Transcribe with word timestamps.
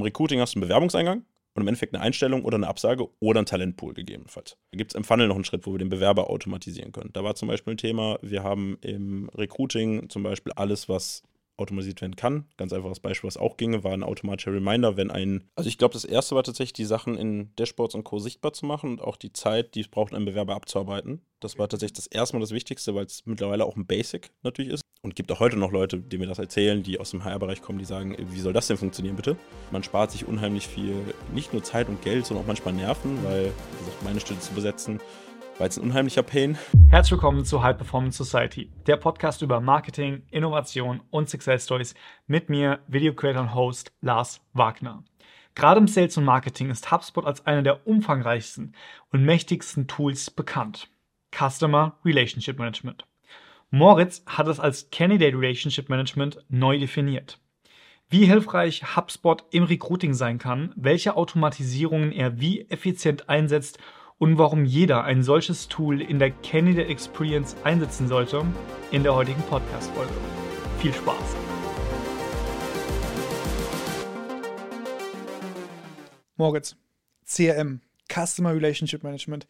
Im 0.00 0.04
Recruiting 0.04 0.40
hast 0.40 0.54
du 0.54 0.58
einen 0.58 0.66
Bewerbungseingang 0.66 1.26
und 1.52 1.60
im 1.60 1.68
Endeffekt 1.68 1.94
eine 1.94 2.02
Einstellung 2.02 2.42
oder 2.46 2.56
eine 2.56 2.68
Absage 2.68 3.06
oder 3.20 3.40
ein 3.40 3.44
Talentpool 3.44 3.92
gegebenenfalls. 3.92 4.56
Da 4.70 4.78
gibt 4.78 4.92
es 4.92 4.94
im 4.94 5.04
Funnel 5.04 5.28
noch 5.28 5.34
einen 5.34 5.44
Schritt, 5.44 5.66
wo 5.66 5.72
wir 5.72 5.78
den 5.78 5.90
Bewerber 5.90 6.30
automatisieren 6.30 6.90
können. 6.90 7.10
Da 7.12 7.22
war 7.22 7.34
zum 7.34 7.48
Beispiel 7.48 7.74
ein 7.74 7.76
Thema, 7.76 8.18
wir 8.22 8.42
haben 8.42 8.78
im 8.80 9.28
Recruiting 9.34 10.08
zum 10.08 10.22
Beispiel 10.22 10.54
alles, 10.56 10.88
was 10.88 11.22
automatisiert 11.60 12.00
werden 12.00 12.16
kann. 12.16 12.46
Ganz 12.56 12.72
einfaches 12.72 13.00
Beispiel, 13.00 13.28
was 13.28 13.36
auch 13.36 13.56
ginge, 13.56 13.84
war 13.84 13.92
ein 13.92 14.02
automatischer 14.02 14.52
Reminder, 14.52 14.96
wenn 14.96 15.10
ein. 15.10 15.44
Also 15.54 15.68
ich 15.68 15.78
glaube, 15.78 15.94
das 15.94 16.04
erste 16.04 16.34
war 16.34 16.42
tatsächlich, 16.42 16.72
die 16.72 16.84
Sachen 16.84 17.16
in 17.16 17.54
Dashboards 17.56 17.94
und 17.94 18.04
Co. 18.04 18.18
sichtbar 18.18 18.52
zu 18.52 18.66
machen 18.66 18.90
und 18.90 19.00
auch 19.00 19.16
die 19.16 19.32
Zeit, 19.32 19.74
die 19.74 19.80
es 19.80 19.88
braucht, 19.88 20.14
einen 20.14 20.24
Bewerber 20.24 20.54
abzuarbeiten. 20.54 21.22
Das 21.40 21.58
war 21.58 21.68
tatsächlich 21.68 21.94
das 21.94 22.06
erste 22.06 22.36
Mal 22.36 22.40
das 22.40 22.52
Wichtigste, 22.52 22.94
weil 22.94 23.06
es 23.06 23.24
mittlerweile 23.24 23.64
auch 23.64 23.76
ein 23.76 23.86
Basic 23.86 24.30
natürlich 24.42 24.72
ist. 24.72 24.82
Und 25.02 25.16
gibt 25.16 25.32
auch 25.32 25.40
heute 25.40 25.56
noch 25.56 25.72
Leute, 25.72 25.98
die 25.98 26.18
mir 26.18 26.26
das 26.26 26.38
erzählen, 26.38 26.82
die 26.82 27.00
aus 27.00 27.10
dem 27.10 27.24
HR-Bereich 27.24 27.62
kommen, 27.62 27.78
die 27.78 27.86
sagen, 27.86 28.14
wie 28.18 28.40
soll 28.40 28.52
das 28.52 28.66
denn 28.66 28.76
funktionieren, 28.76 29.16
bitte? 29.16 29.36
Man 29.70 29.82
spart 29.82 30.10
sich 30.10 30.28
unheimlich 30.28 30.68
viel, 30.68 30.94
nicht 31.34 31.54
nur 31.54 31.62
Zeit 31.62 31.88
und 31.88 32.02
Geld, 32.02 32.26
sondern 32.26 32.44
auch 32.44 32.46
manchmal 32.46 32.74
Nerven, 32.74 33.24
weil, 33.24 33.44
wie 33.44 33.84
gesagt, 33.84 34.02
meine 34.04 34.20
Stelle 34.20 34.40
zu 34.40 34.52
besetzen, 34.52 35.00
war 35.60 35.66
jetzt 35.66 35.76
ein 35.76 35.84
unheimlicher 35.84 36.22
Pain. 36.22 36.56
Herzlich 36.88 37.12
willkommen 37.12 37.44
zu 37.44 37.62
High 37.62 37.76
Performance 37.76 38.16
Society, 38.16 38.70
der 38.86 38.96
Podcast 38.96 39.42
über 39.42 39.60
Marketing, 39.60 40.22
Innovation 40.30 41.02
und 41.10 41.28
Success 41.28 41.64
Stories 41.64 41.94
mit 42.26 42.48
mir, 42.48 42.78
Video 42.88 43.12
Creator 43.12 43.42
und 43.42 43.54
Host 43.54 43.92
Lars 44.00 44.40
Wagner. 44.54 45.04
Gerade 45.54 45.78
im 45.80 45.86
Sales 45.86 46.16
und 46.16 46.24
Marketing 46.24 46.70
ist 46.70 46.90
HubSpot 46.90 47.26
als 47.26 47.44
einer 47.44 47.60
der 47.60 47.86
umfangreichsten 47.86 48.74
und 49.12 49.22
mächtigsten 49.22 49.86
Tools 49.86 50.30
bekannt. 50.30 50.88
Customer 51.30 51.98
Relationship 52.06 52.58
Management. 52.58 53.04
Moritz 53.70 54.24
hat 54.24 54.48
es 54.48 54.60
als 54.60 54.88
Candidate 54.88 55.36
Relationship 55.36 55.90
Management 55.90 56.42
neu 56.48 56.78
definiert. 56.78 57.38
Wie 58.08 58.24
hilfreich 58.24 58.96
HubSpot 58.96 59.44
im 59.50 59.64
Recruiting 59.64 60.14
sein 60.14 60.38
kann, 60.38 60.72
welche 60.74 61.16
Automatisierungen 61.16 62.12
er 62.12 62.40
wie 62.40 62.62
effizient 62.70 63.28
einsetzt 63.28 63.78
und 64.20 64.36
warum 64.36 64.66
jeder 64.66 65.04
ein 65.04 65.22
solches 65.22 65.68
Tool 65.68 66.02
in 66.02 66.18
der 66.18 66.30
Candidate 66.30 66.88
Experience 66.88 67.56
einsetzen 67.64 68.06
sollte, 68.06 68.44
in 68.90 69.02
der 69.02 69.14
heutigen 69.14 69.42
Podcast-Folge. 69.44 70.12
Viel 70.78 70.92
Spaß! 70.92 71.36
Moritz, 76.36 76.76
CRM, 77.26 77.80
Customer 78.12 78.54
Relationship 78.54 79.02
Management. 79.02 79.46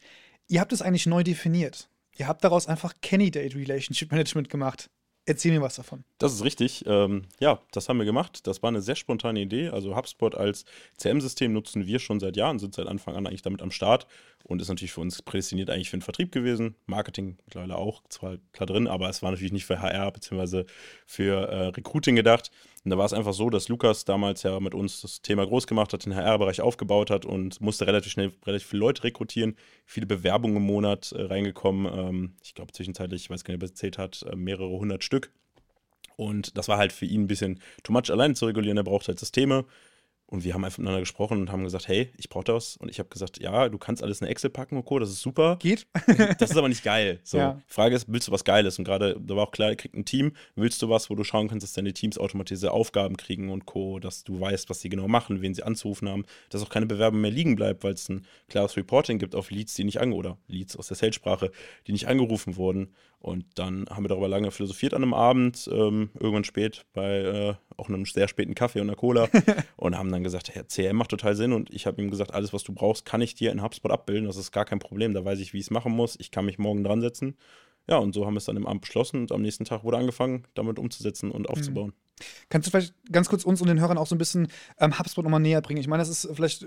Ihr 0.47 0.61
habt 0.61 0.73
es 0.73 0.83
eigentlich 0.83 1.07
neu 1.07 1.25
definiert. 1.25 1.89
Ihr 2.17 2.29
habt 2.29 2.45
daraus 2.45 2.69
einfach 2.69 2.95
Candidate 3.03 3.57
Relationship 3.57 4.13
Management 4.13 4.51
gemacht. 4.51 4.89
Erzähl 5.27 5.53
mir 5.53 5.61
was 5.61 5.77
davon. 5.77 6.03
Das 6.19 6.33
ist 6.33 6.45
richtig. 6.45 6.85
Ähm, 6.87 7.23
ja, 7.39 7.61
das 7.73 7.89
haben 7.89 7.99
wir 7.99 8.07
gemacht. 8.07 8.47
Das 8.47 8.63
war 8.63 8.69
eine 8.69 8.81
sehr 8.81 8.97
spontane 8.97 9.41
Idee. 9.41 9.69
Also 9.69 9.95
HubSpot 9.95 10.35
als 10.35 10.65
CM-System 10.97 11.53
nutzen 11.53 11.87
wir 11.87 11.99
schon 11.99 12.21
seit 12.21 12.37
Jahren, 12.37 12.59
sind 12.59 12.75
seit 12.75 12.87
Anfang 12.87 13.15
an 13.15 13.27
eigentlich 13.27 13.43
damit 13.43 13.63
am 13.63 13.71
Start 13.71 14.07
und 14.45 14.63
ist 14.63 14.69
natürlich 14.69 14.93
für 14.93 15.03
uns 15.03 15.21
prädestiniert 15.23 15.71
eigentlich 15.71 15.91
für 15.91 15.99
den 15.99 16.03
Vertrieb 16.03 16.33
gewesen. 16.33 16.75
Marketing 16.87 17.37
mittlerweile 17.45 17.77
auch, 17.77 18.03
zwar 18.09 18.39
klar 18.53 18.67
drin, 18.67 18.89
aber 18.89 19.09
es 19.09 19.23
war 19.23 19.31
natürlich 19.31 19.53
nicht 19.53 19.67
für 19.67 19.81
HR 19.81 20.11
bzw. 20.11 20.65
für 21.07 21.49
äh, 21.49 21.67
Recruiting 21.69 22.17
gedacht. 22.17 22.51
Und 22.85 22.91
da 22.91 22.97
war 22.97 23.05
es 23.05 23.13
einfach 23.13 23.35
so, 23.35 23.51
dass 23.51 23.69
Lukas 23.69 24.07
damals 24.07 24.43
ja 24.43 24.59
mit 24.59 24.75
uns 24.75 25.03
das 25.03 25.21
Thema 25.21 25.47
groß 25.47 25.67
gemacht 25.67 25.93
hat, 25.93 26.07
den 26.07 26.17
HR-Bereich 26.17 26.63
aufgebaut 26.63 27.11
hat 27.11 27.27
und 27.27 27.61
musste 27.61 27.87
relativ 27.87 28.13
schnell 28.13 28.33
relativ 28.47 28.69
viele 28.69 28.81
Leute 28.81 29.05
rekrutieren, 29.05 29.57
viele 29.85 30.07
Bewerbungen 30.07 30.57
im 30.57 30.63
Monat 30.63 31.13
äh, 31.13 31.23
reingekommen. 31.23 31.93
Ähm, 31.93 32.37
ich 32.43 32.55
glaube 32.55 32.73
zwischenzeitlich, 32.73 33.25
ich 33.25 33.31
weiß 33.31 33.45
gar 33.45 33.53
nicht, 33.53 33.63
ob 33.63 33.69
er 33.69 33.73
erzählt 33.73 33.99
hat, 33.99 34.25
äh, 34.31 34.35
mehrere 34.35 34.71
hundert 34.71 35.05
Stück. 35.05 35.31
Und 36.17 36.57
das 36.57 36.69
war 36.69 36.79
halt 36.79 36.93
für 36.93 37.07
ihn 37.07 37.23
ein 37.23 37.27
bisschen 37.27 37.61
too 37.83 37.93
much 37.93 38.11
alleine 38.11 38.35
zu 38.35 38.47
regulieren. 38.47 38.77
Er 38.77 38.85
braucht 38.85 39.09
halt 39.09 39.19
Systeme. 39.19 39.65
Und 40.31 40.45
wir 40.45 40.55
haben 40.55 40.65
einfach 40.65 40.79
miteinander 40.79 41.01
gesprochen 41.01 41.41
und 41.41 41.51
haben 41.51 41.65
gesagt, 41.65 41.89
hey, 41.89 42.13
ich 42.17 42.29
brauche 42.29 42.45
das. 42.45 42.77
Und 42.77 42.89
ich 42.89 43.01
habe 43.01 43.09
gesagt, 43.09 43.41
ja, 43.41 43.69
du 43.69 43.79
kannst 43.79 44.01
alles 44.01 44.21
in 44.21 44.29
Excel 44.29 44.49
packen 44.49 44.77
und 44.77 44.85
Co., 44.85 45.01
das 45.01 45.11
ist 45.11 45.21
super. 45.21 45.57
Geht. 45.61 45.89
das 46.39 46.51
ist 46.51 46.57
aber 46.57 46.69
nicht 46.69 46.85
geil. 46.85 47.19
So, 47.25 47.39
ja. 47.39 47.61
Frage 47.67 47.97
ist, 47.97 48.07
willst 48.09 48.29
du 48.29 48.33
was 48.33 48.45
Geiles? 48.45 48.79
Und 48.79 48.85
gerade, 48.85 49.17
da 49.21 49.35
war 49.35 49.49
auch 49.49 49.51
klar, 49.51 49.71
ihr 49.71 49.77
kriegt 49.77 49.97
ein 49.97 50.05
Team. 50.05 50.33
Willst 50.55 50.81
du 50.83 50.89
was, 50.89 51.11
wo 51.11 51.17
du 51.17 51.25
schauen 51.25 51.49
kannst, 51.49 51.65
dass 51.65 51.73
deine 51.73 51.93
Teams 51.93 52.17
automatisierte 52.17 52.73
Aufgaben 52.73 53.17
kriegen 53.17 53.51
und 53.51 53.67
Co., 53.67 53.99
dass 53.99 54.23
du 54.23 54.41
weißt, 54.41 54.71
was 54.71 54.81
sie 54.81 54.89
genau 54.89 55.09
machen, 55.09 55.43
wen 55.43 55.53
sie 55.53 55.65
anzurufen 55.65 56.09
haben, 56.09 56.25
dass 56.49 56.63
auch 56.63 56.71
keine 56.71 56.87
Bewerbung 56.87 57.21
mehr 57.21 57.33
liegen 57.33 57.57
bleibt, 57.57 57.83
weil 57.83 57.95
es 57.95 58.09
ein 58.09 58.25
klares 58.49 58.77
Reporting 58.77 59.19
gibt 59.19 59.35
auf 59.35 59.51
Leads, 59.51 59.75
die 59.75 59.83
nicht 59.83 60.01
ange 60.01 60.15
oder 60.15 60.39
Leads 60.47 60.77
aus 60.77 60.87
der 60.87 60.97
Sales-Sprache, 60.97 61.51
die 61.89 61.93
nicht 61.93 62.07
angerufen 62.07 62.55
wurden. 62.55 62.95
Und 63.21 63.45
dann 63.57 63.87
haben 63.91 64.05
wir 64.05 64.09
darüber 64.09 64.29
lange 64.29 64.51
philosophiert 64.51 64.95
an 64.95 65.03
einem 65.03 65.13
Abend, 65.13 65.69
ähm, 65.71 66.09
irgendwann 66.15 66.45
spät, 66.45 66.87
bei 66.95 67.19
äh, 67.19 67.55
auch 67.77 67.89
einem 67.89 68.07
sehr 68.07 68.29
späten 68.29 68.55
Kaffee 68.55 68.81
und 68.81 68.89
einer 68.89 68.97
Cola 68.97 69.29
und 69.77 69.97
haben 69.97 70.11
dann 70.11 70.25
gesagt, 70.25 70.55
hey, 70.55 70.65
CRM 70.65 70.97
macht 70.97 71.11
total 71.11 71.37
Sinn 71.37 71.53
und 71.53 71.71
ich 71.71 71.87
habe 71.87 72.01
ihm 72.01 72.11
gesagt, 72.11 72.33
alles, 72.33 72.55
was 72.55 72.65
du 72.65 72.73
brauchst, 72.73 73.05
kann 73.05 73.21
ich 73.21 73.35
dir 73.35 73.53
in 73.53 73.63
HubSpot 73.63 73.91
abbilden, 73.91 74.25
das 74.25 74.39
ist 74.39 74.53
gar 74.53 74.65
kein 74.65 74.79
Problem, 74.79 75.13
da 75.13 75.23
weiß 75.23 75.39
ich, 75.41 75.53
wie 75.53 75.59
ich 75.59 75.65
es 75.65 75.71
machen 75.71 75.93
muss, 75.93 76.17
ich 76.19 76.31
kann 76.31 76.47
mich 76.47 76.59
morgen 76.59 76.83
dran 76.83 77.03
setzen. 77.03 77.37
Ja, 77.87 77.99
und 77.99 78.15
so 78.15 78.25
haben 78.25 78.35
wir 78.35 78.39
es 78.39 78.45
dann 78.47 78.57
im 78.57 78.67
Abend 78.67 78.83
beschlossen 78.83 79.23
und 79.23 79.33
am 79.33 79.43
nächsten 79.43 79.65
Tag 79.65 79.85
wurde 79.85 79.99
angefangen, 79.99 80.45
damit 80.55 80.79
umzusetzen 80.79 81.31
und 81.31 81.49
aufzubauen. 81.49 81.89
Mhm. 81.91 82.10
Kannst 82.49 82.67
du 82.67 82.71
vielleicht 82.71 82.95
ganz 83.11 83.29
kurz 83.29 83.45
uns 83.45 83.61
und 83.61 83.69
den 83.69 83.81
Hörern 83.81 83.99
auch 83.99 84.07
so 84.07 84.15
ein 84.15 84.19
bisschen 84.19 84.49
ähm, 84.79 84.99
HubSpot 84.99 85.25
nochmal 85.25 85.41
näher 85.41 85.61
bringen? 85.61 85.81
Ich 85.81 85.89
meine, 85.89 86.01
das 86.01 86.09
ist 86.09 86.29
vielleicht, 86.33 86.67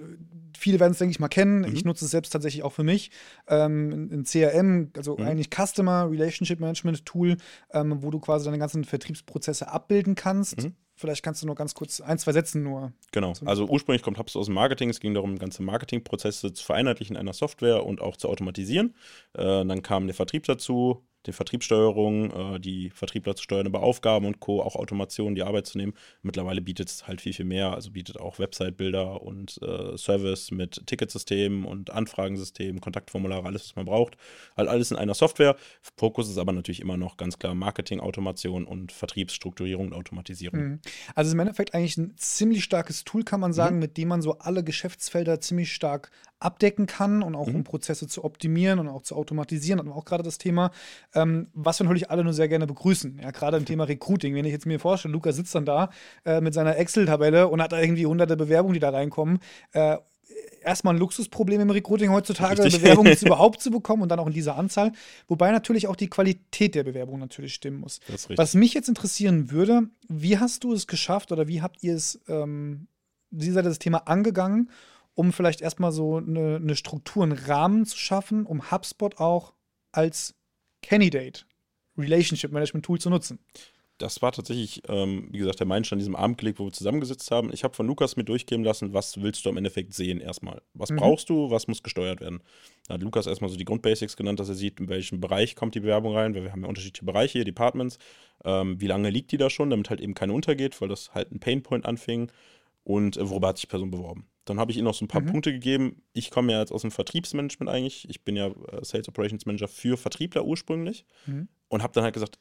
viele 0.58 0.80
werden 0.80 0.92
es, 0.92 0.98
denke 0.98 1.12
ich, 1.12 1.20
mal 1.20 1.28
kennen. 1.28 1.62
Mhm. 1.62 1.76
Ich 1.76 1.86
nutze 1.86 2.06
es 2.06 2.12
selbst 2.12 2.32
tatsächlich 2.32 2.64
auch 2.64 2.74
für 2.74 2.84
mich. 2.84 3.12
Ähm, 3.48 4.10
ein 4.12 4.24
CRM, 4.26 4.92
also 4.96 5.18
mhm. 5.18 5.26
eigentlich 5.26 5.50
Customer 5.50 6.10
Relationship 6.10 6.60
Management 6.60 7.06
Tool, 7.06 7.38
ähm, 7.72 8.02
wo 8.02 8.12
du 8.12 8.20
quasi 8.20 8.46
deine 8.46 8.60
ganzen 8.60 8.84
Vertriebsprozesse 8.84 9.70
abbilden 9.70 10.16
kannst. 10.16 10.64
Mhm. 10.64 10.76
Vielleicht 10.96 11.24
kannst 11.24 11.42
du 11.42 11.48
nur 11.48 11.56
ganz 11.56 11.74
kurz 11.74 12.02
ein, 12.02 12.20
zwei 12.20 12.34
Sätzen 12.34 12.64
nur. 12.64 12.94
Genau. 13.12 13.34
Also 13.46 13.68
ursprünglich 13.68 14.04
kommt 14.04 14.20
HubSpot 14.20 14.40
aus 14.40 14.46
dem 14.46 14.56
Marketing. 14.56 14.90
Es 14.90 15.00
ging 15.00 15.14
darum, 15.14 15.40
ganze 15.40 15.64
Marketingprozesse 15.64 16.54
zu 16.54 16.64
vereinheitlichen 16.64 17.16
in 17.16 17.20
einer 17.20 17.34
Software 17.34 17.86
und 17.86 18.00
auch 18.00 18.16
zu 18.16 18.30
automatisieren. 18.30 18.94
Äh, 19.34 19.66
dann 19.66 19.82
kam 19.82 20.06
der 20.06 20.14
Vertrieb 20.14 20.44
dazu, 20.44 21.04
die 21.26 21.32
Vertriebssteuerung, 21.32 22.56
äh, 22.56 22.60
die 22.60 22.90
Vertriebler 22.90 23.36
zu 23.36 23.44
steuern 23.44 23.66
über 23.66 23.82
Aufgaben 23.82 24.26
und 24.26 24.40
Co., 24.40 24.62
auch 24.62 24.76
Automation, 24.76 25.36
die 25.36 25.44
Arbeit 25.44 25.68
zu 25.68 25.78
nehmen. 25.78 25.94
Mittlerweile 26.22 26.62
bietet 26.62 26.90
es 26.90 27.08
halt 27.08 27.22
viel, 27.22 27.34
viel 27.34 27.46
mehr. 27.46 27.74
Also 27.74 27.92
bietet 27.92 28.20
auch 28.20 28.40
Website-Bilder 28.40 29.22
und 29.22 29.60
äh, 29.62 29.98
Service 29.98 30.52
mit 30.52 30.86
Ticketsystemen 30.86 31.66
und 31.66 31.92
Anfragensystemen, 31.92 32.82
Kontaktformulare, 32.82 33.46
alles, 33.46 33.70
was 33.70 33.76
man 33.76 33.86
braucht. 33.86 34.18
Halt 34.58 34.70
alles 34.70 34.92
in 34.92 34.98
einer 34.98 35.14
Software. 35.14 35.56
Fokus 35.98 36.30
ist 36.30 36.38
aber 36.38 36.52
natürlich 36.52 36.82
immer 36.82 36.98
noch 36.98 37.18
ganz 37.18 37.40
klar 37.40 37.56
Marketing, 37.56 38.00
Automation 38.00 38.66
und 38.66 38.92
Vertriebsstrukturierung 38.92 39.88
und 39.88 39.94
Automatisierung. 39.94 40.60
Mhm. 40.60 40.80
Also 41.16 41.34
im 41.34 41.40
Endeffekt 41.40 41.74
eigentlich 41.74 41.98
ein 41.98 42.14
ziemlich 42.18 42.64
starkes 42.64 43.04
Tool, 43.04 43.24
kann 43.24 43.40
man 43.40 43.54
sagen, 43.54 43.76
mhm. 43.76 43.82
mit 43.82 43.98
dem 43.98 44.10
man 44.10 44.22
so 44.22 44.40
alle 44.40 44.64
Geschäftsfelder 44.64 45.40
ziemlich 45.40 45.74
stark 45.74 46.12
abdecken 46.44 46.86
kann 46.86 47.24
und 47.24 47.36
auch 47.36 47.48
mhm. 47.48 47.56
um 47.56 47.64
Prozesse 47.64 48.08
zu 48.08 48.24
optimieren 48.24 48.80
und 48.80 48.88
auch 48.88 49.02
zu 49.02 49.16
automatisieren. 49.16 49.80
Hatten 49.80 49.90
wir 49.90 49.96
auch 49.96 50.06
gerade 50.06 50.24
das 50.24 50.38
Thema, 50.38 50.72
ähm, 51.14 51.48
was 51.54 51.80
wir 51.80 51.86
natürlich 51.86 52.10
alle 52.10 52.24
nur 52.24 52.34
sehr 52.34 52.48
gerne 52.48 52.68
begrüßen. 52.68 53.20
Ja, 53.22 53.32
gerade 53.32 53.58
im 53.58 53.66
Thema 53.74 53.86
Recruiting. 53.86 54.36
Wenn 54.36 54.46
ich 54.46 54.52
jetzt 54.52 54.66
mir 54.66 54.80
vorstelle, 54.80 55.14
Luca 55.14 55.32
sitzt 55.32 55.56
dann 55.56 55.66
da 55.66 55.90
äh, 56.26 56.42
mit 56.42 56.54
seiner 56.54 56.78
Excel-Tabelle 56.78 57.48
und 57.48 57.62
hat 57.62 57.72
da 57.72 57.80
irgendwie 57.80 58.06
hunderte 58.06 58.36
Bewerbungen, 58.36 58.74
die 58.74 58.80
da 58.80 58.90
reinkommen. 58.90 59.40
Äh, 59.72 59.98
erstmal 60.64 60.96
ein 60.96 61.00
Luxusproblem 61.00 61.62
im 61.62 61.70
Recruiting 61.70 62.12
heutzutage, 62.12 62.64
Richtig. 62.64 62.82
Bewerbungen 62.82 63.16
überhaupt 63.22 63.62
zu 63.62 63.72
bekommen 63.72 64.04
und 64.04 64.10
dann 64.10 64.20
auch 64.20 64.28
in 64.28 64.34
dieser 64.34 64.56
Anzahl. 64.56 64.92
Wobei 65.28 65.52
natürlich 65.52 65.88
auch 65.88 65.96
die 65.96 66.10
Qualität 66.10 66.76
der 66.76 66.84
Bewerbung 66.84 67.20
natürlich 67.20 67.54
stimmen 67.54 67.80
muss. 67.80 68.00
Was 68.36 68.54
mich 68.54 68.74
jetzt 68.74 68.90
interessieren 68.90 69.52
würde, 69.52 69.84
wie 70.08 70.38
hast 70.38 70.64
du 70.64 70.74
es 70.74 70.88
geschafft 70.88 71.32
oder 71.32 71.48
wie 71.48 71.62
habt 71.62 71.84
ihr 71.84 71.96
es, 71.96 72.20
ähm, 72.28 72.88
wie 73.32 73.52
seid 73.52 73.66
ihr 73.66 73.70
das 73.70 73.80
Thema 73.80 74.08
angegangen, 74.08 74.70
um 75.16 75.34
vielleicht 75.34 75.62
erstmal 75.62 75.92
so 75.92 76.18
eine, 76.18 76.58
eine 76.58 76.76
Struktur, 76.76 77.24
einen 77.24 77.34
Rahmen 77.34 77.86
zu 77.86 77.98
schaffen, 77.98 78.46
um 78.46 78.72
HubSpot 78.72 79.20
auch 79.20 79.54
als 79.92 80.36
Candidate 80.82 81.46
Relationship 81.98 82.52
Management 82.52 82.86
Tool 82.86 83.00
zu 83.00 83.10
nutzen. 83.10 83.40
Das 84.00 84.24
war 84.24 84.32
tatsächlich, 84.32 84.82
ähm, 84.90 85.28
wie 85.32 85.38
gesagt, 85.38 85.60
der 85.60 85.68
Meilenstein 85.68 85.98
an 85.98 86.00
diesem 86.00 86.16
Abend 86.16 86.40
gelegt, 86.40 86.58
wo 86.58 86.66
wir 86.66 86.74
zusammengesetzt 86.74 87.30
haben. 87.30 87.54
Ich 87.54 87.64
habe 87.64 87.76
von 87.76 87.86
Lukas 87.86 88.16
mir 88.16 88.24
durchgeben 88.24 88.64
lassen, 88.64 88.92
was 88.92 89.22
willst 89.22 89.46
du 89.46 89.50
im 89.50 89.58
Endeffekt 89.58 89.94
sehen 89.94 90.20
erstmal? 90.20 90.62
Was 90.74 90.90
mhm. 90.90 90.96
brauchst 90.96 91.30
du, 91.30 91.52
was 91.52 91.68
muss 91.68 91.84
gesteuert 91.84 92.20
werden? 92.20 92.42
Da 92.88 92.96
hat 92.96 93.04
Lukas 93.04 93.28
erstmal 93.28 93.52
so 93.52 93.56
die 93.56 93.66
Grundbasics 93.66 94.18
genannt, 94.18 94.40
dass 94.40 94.50
er 94.50 94.56
sieht, 94.56 94.80
in 94.80 94.90
welchem 94.90 95.22
Bereich 95.22 95.56
kommt 95.56 95.76
die 95.76 95.80
Bewerbung 95.80 96.16
rein, 96.16 96.34
weil 96.34 96.44
wir 96.44 96.52
haben 96.52 96.64
ja 96.64 96.68
unterschiedliche 96.68 97.06
Bereiche 97.06 97.34
hier, 97.34 97.46
Departments. 97.46 98.00
Ähm, 98.44 98.82
wie 98.82 98.88
lange 98.88 99.12
liegt 99.12 99.32
die 99.32 99.38
da 99.38 99.52
schon, 99.52 99.70
damit 99.70 99.92
halt 99.92 100.02
eben 100.02 100.16
keine 100.16 100.34
untergeht, 100.34 100.82
weil 100.82 100.90
das 100.90 101.14
halt 101.14 101.32
ein 101.32 101.40
Painpoint 101.40 101.86
anfing. 101.86 102.32
Und 102.84 103.16
äh, 103.16 103.30
worüber 103.30 103.50
hat 103.50 103.58
sich 103.58 103.68
die 103.68 103.72
Person 103.72 103.92
beworben? 103.92 104.26
Dann 104.46 104.60
habe 104.60 104.72
ich 104.72 104.78
ihnen 104.78 104.86
noch 104.86 104.94
so 104.94 105.06
ein 105.06 105.08
paar 105.08 105.22
mhm. 105.22 105.28
Punkte 105.28 105.52
gegeben. 105.52 106.02
Ich 106.14 106.32
komme 106.32 106.52
ja 106.52 106.60
jetzt 106.60 106.72
aus 106.72 106.82
dem 106.82 106.92
Vertriebsmanagement 106.92 107.70
eigentlich. 107.70 108.08
Ich 108.10 108.24
bin 108.24 108.36
ja 108.36 108.48
äh, 108.48 108.84
Sales 108.84 109.08
Operations 109.08 109.46
Manager 109.46 109.68
für 109.68 109.98
Vertriebler 109.98 110.46
ursprünglich. 110.46 111.06
Mhm. 111.26 111.48
Und 111.70 111.82
habe 111.82 111.94
dann 111.94 112.04
halt 112.04 112.14
gesagt, 112.14 112.38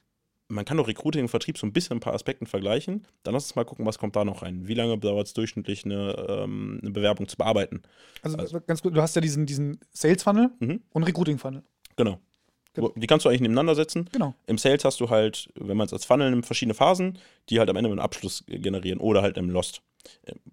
man 0.49 0.64
kann 0.64 0.76
doch 0.76 0.88
Recruiting 0.88 1.22
und 1.22 1.28
Vertrieb 1.28 1.56
so 1.56 1.66
ein 1.66 1.72
bisschen 1.72 1.96
ein 1.96 2.00
paar 2.00 2.14
Aspekten 2.14 2.46
vergleichen. 2.46 3.06
Dann 3.22 3.34
lass 3.34 3.44
uns 3.44 3.56
mal 3.56 3.64
gucken, 3.64 3.87
was 3.87 3.99
kommt 3.99 4.16
da 4.16 4.25
noch 4.25 4.43
rein. 4.43 4.69
Wie 4.69 4.75
lange 4.75 4.99
dauert 4.99 5.26
es 5.26 5.32
durchschnittlich, 5.32 5.84
eine, 5.84 6.14
ähm, 6.28 6.78
eine, 6.82 6.90
Bewerbung 6.90 7.28
zu 7.28 7.37
bearbeiten? 7.37 7.82
Also, 8.22 8.37
also, 8.37 8.60
ganz 8.60 8.82
gut, 8.82 8.94
du 8.94 9.00
hast 9.00 9.14
ja 9.16 9.22
diesen, 9.22 9.46
diesen 9.46 9.81
Sales-Funnel 9.93 10.50
mhm. 10.60 10.82
und 10.90 11.02
Recruiting-Funnel. 11.05 11.62
Genau. 11.96 12.19
Genau. 12.74 12.92
Die 12.94 13.06
kannst 13.06 13.24
du 13.24 13.28
eigentlich 13.28 13.42
nebeneinander 13.42 13.74
setzen. 13.74 14.08
Genau. 14.12 14.34
Im 14.46 14.58
Sales 14.58 14.84
hast 14.84 15.00
du 15.00 15.10
halt, 15.10 15.48
wenn 15.54 15.76
man 15.76 15.86
es 15.86 15.92
als 15.92 16.04
Funnel 16.04 16.30
nimmt, 16.30 16.46
verschiedene 16.46 16.74
Phasen, 16.74 17.19
die 17.48 17.58
halt 17.58 17.70
am 17.70 17.76
Ende 17.76 17.90
einen 17.90 18.00
Abschluss 18.00 18.44
generieren 18.46 19.00
oder 19.00 19.22
halt 19.22 19.36
im 19.36 19.50
Lost. 19.50 19.82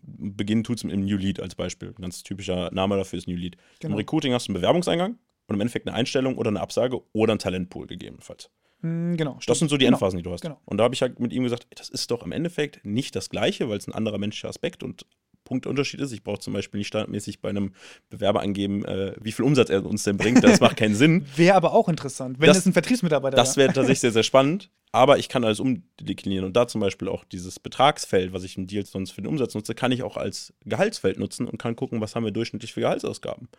beginnen 0.02 0.64
tut 0.64 0.78
es 0.78 0.84
im 0.84 1.06
New 1.06 1.18
Lead 1.18 1.40
als 1.40 1.56
Beispiel. 1.56 1.90
Ein 1.90 2.02
ganz 2.02 2.24
typischer 2.24 2.72
Name 2.72 2.98
dafür 2.98 3.18
ist 3.18 3.28
New 3.28 3.36
Lead. 3.36 3.58
Genau. 3.80 3.94
Im 3.94 3.98
Recruiting 3.98 4.34
hast 4.34 4.48
du 4.48 4.52
einen 4.52 4.62
Bewerbungseingang 4.62 5.18
und 5.48 5.56
im 5.56 5.62
Endeffekt 5.62 5.88
eine 5.88 5.96
Einstellung 5.96 6.38
oder 6.38 6.50
eine 6.50 6.62
Absage 6.62 7.02
oder 7.14 7.34
ein 7.34 7.40
Talentpool 7.40 7.88
gegebenenfalls. 7.88 8.50
Hm, 8.82 9.18
genau. 9.18 9.32
Stimmt. 9.34 9.50
Das 9.50 9.60
sind 9.60 9.70
so 9.70 9.78
die 9.78 9.86
genau. 9.86 9.96
Endphasen, 9.96 10.18
die 10.18 10.24
du 10.24 10.32
hast. 10.32 10.42
Genau. 10.42 10.60
Und 10.66 10.78
da 10.78 10.84
habe 10.84 10.96
ich 10.96 11.02
halt 11.02 11.20
mit 11.20 11.34
ihm 11.34 11.44
gesagt, 11.44 11.68
das 11.76 11.90
ist 11.90 12.12
doch 12.12 12.24
im 12.24 12.32
Endeffekt 12.32 12.86
nicht 12.86 13.16
das 13.16 13.30
Gleiche, 13.30 13.70
weil 13.70 13.78
es 13.78 13.88
ein 13.88 13.94
anderer 13.94 14.18
menschlicher 14.18 14.50
Aspekt 14.50 14.84
und 14.84 15.06
Punktunterschied 15.44 16.00
ist. 16.00 16.12
Ich 16.12 16.24
brauche 16.24 16.40
zum 16.40 16.54
Beispiel 16.54 16.78
nicht 16.78 16.88
standardmäßig 16.88 17.42
bei 17.42 17.50
einem 17.50 17.74
Bewerber 18.10 18.42
angeben, 18.42 18.86
äh, 18.86 19.16
wie 19.20 19.32
viel 19.32 19.46
Umsatz 19.46 19.70
er 19.70 19.86
uns 19.86 20.04
denn 20.04 20.18
bringt. 20.18 20.44
Das 20.44 20.60
macht 20.60 20.78
keinen 20.78 20.96
Sinn. 20.96 21.26
Wäre 21.36 21.56
aber 21.56 21.74
auch 21.74 21.90
interessant, 21.90 22.40
wenn 22.40 22.48
das, 22.48 22.60
es 22.60 22.66
ein 22.66 22.74
Vertriebsmitarbeiter 22.74 23.36
Das 23.36 23.58
wäre 23.58 23.74
tatsächlich 23.74 24.00
sehr, 24.00 24.12
sehr 24.12 24.24
spannend. 24.24 24.70
Aber 24.92 25.20
ich 25.20 25.30
kann 25.30 25.44
alles 25.44 25.60
umdeklinieren. 25.60 26.46
Und 26.46 26.56
da 26.56 26.68
zum 26.68 26.82
Beispiel 26.82 27.10
auch 27.10 27.24
dieses 27.24 27.60
Betragsfeld, 27.60 28.34
was 28.34 28.44
ich 28.44 28.58
im 28.58 28.66
Deal 28.66 28.86
sonst 28.86 29.12
für 29.12 29.22
den 29.22 29.28
Umsatz 29.28 29.54
nutze, 29.54 29.76
kann 29.76 29.92
ich 29.92 30.02
auch 30.02 30.18
als 30.18 30.54
Gehaltsfeld 30.66 31.20
nutzen 31.20 31.48
und 31.48 31.58
kann 31.60 31.76
gucken, 31.76 32.02
was 32.02 32.16
haben 32.16 32.24
wir 32.24 32.32
durchschnittlich 32.32 32.74
für 32.74 32.82
Gehaltsausgaben. 32.82 33.50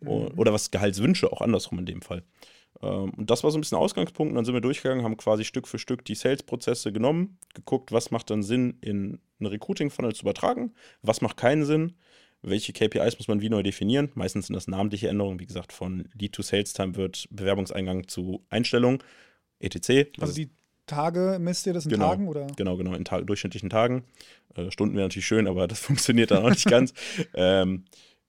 Mhm. 0.00 0.08
Oder 0.36 0.52
was 0.52 0.70
Gehaltswünsche, 0.70 1.32
auch 1.32 1.40
andersrum 1.40 1.78
in 1.78 1.86
dem 1.86 2.02
Fall. 2.02 2.24
Ähm, 2.82 3.10
und 3.10 3.30
das 3.30 3.44
war 3.44 3.50
so 3.50 3.58
ein 3.58 3.60
bisschen 3.60 3.78
Ausgangspunkt. 3.78 4.30
Und 4.30 4.36
dann 4.36 4.44
sind 4.44 4.54
wir 4.54 4.60
durchgegangen, 4.60 5.04
haben 5.04 5.16
quasi 5.16 5.44
Stück 5.44 5.68
für 5.68 5.78
Stück 5.78 6.04
die 6.04 6.14
Sales-Prozesse 6.14 6.92
genommen, 6.92 7.38
geguckt, 7.54 7.92
was 7.92 8.10
macht 8.10 8.30
dann 8.30 8.42
Sinn, 8.42 8.78
in 8.80 9.20
einen 9.40 9.48
Recruiting-Funnel 9.48 10.14
zu 10.14 10.22
übertragen, 10.22 10.74
was 11.02 11.20
macht 11.20 11.36
keinen 11.36 11.64
Sinn, 11.64 11.94
welche 12.42 12.72
KPIs 12.72 13.18
muss 13.18 13.28
man 13.28 13.40
wie 13.40 13.48
neu 13.48 13.62
definieren. 13.62 14.10
Meistens 14.14 14.46
sind 14.46 14.54
das 14.54 14.68
namentliche 14.68 15.08
Änderungen. 15.08 15.40
Wie 15.40 15.46
gesagt, 15.46 15.72
von 15.72 16.08
Lead 16.14 16.32
to 16.32 16.42
Sales 16.42 16.72
Time 16.72 16.96
wird 16.96 17.26
Bewerbungseingang 17.30 18.08
zu 18.08 18.44
Einstellung, 18.50 19.02
etc. 19.60 20.10
Also 20.20 20.34
die 20.34 20.50
Tage 20.86 21.38
misst 21.40 21.66
ihr 21.66 21.72
das 21.72 21.86
in 21.86 21.92
genau, 21.92 22.10
Tagen? 22.10 22.28
Oder? 22.28 22.46
Genau, 22.56 22.76
genau, 22.76 22.94
in 22.94 23.04
ta 23.04 23.20
durchschnittlichen 23.20 23.70
Tagen. 23.70 24.04
Äh, 24.54 24.70
Stunden 24.70 24.94
wäre 24.94 25.06
natürlich 25.06 25.26
schön, 25.26 25.46
aber 25.46 25.66
das 25.66 25.78
funktioniert 25.80 26.30
dann 26.30 26.44
auch 26.44 26.50
nicht 26.50 26.66
ganz. 26.66 26.92
Ähm, 27.34 27.84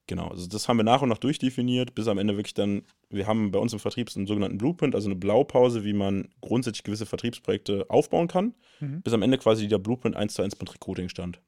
Genau, 0.07 0.28
also 0.28 0.48
das 0.48 0.68
haben 0.68 0.78
wir 0.78 0.84
nach 0.84 1.02
und 1.02 1.10
nach 1.10 1.18
durchdefiniert, 1.18 1.96
bis 1.96 2.07
am 2.07 2.19
Ende 2.19 2.38
wirklich 2.38 2.54
dann, 2.54 2.84
wir 3.10 3.25
haben 3.25 3.50
bei 3.52 3.57
uns 3.57 3.74
im 3.74 3.80
Vertrieb 3.80 4.10
einen 4.16 4.28
sogenannten 4.28 4.60
Blueprint, 4.60 4.94
also 4.94 5.07
eine 5.07 5.16
Blaupause, 5.16 5.84
wie 5.84 5.94
man 5.94 6.30
grundsätzlich 6.42 6.84
gewisse 6.84 7.07
Vertriebsprojekte 7.07 7.86
aufbauen 7.90 8.28
kann, 8.28 8.54
mhm. 8.80 9.02
bis 9.02 9.13
am 9.13 9.24
Ende 9.24 9.40
quasi 9.40 9.68
der 9.68 9.80
Blueprint 9.80 10.16
1 10.16 10.36
zu 10.36 10.44
1 10.44 10.60
mit 10.60 10.74
Recruiting 10.74 11.10
stand. 11.10 11.42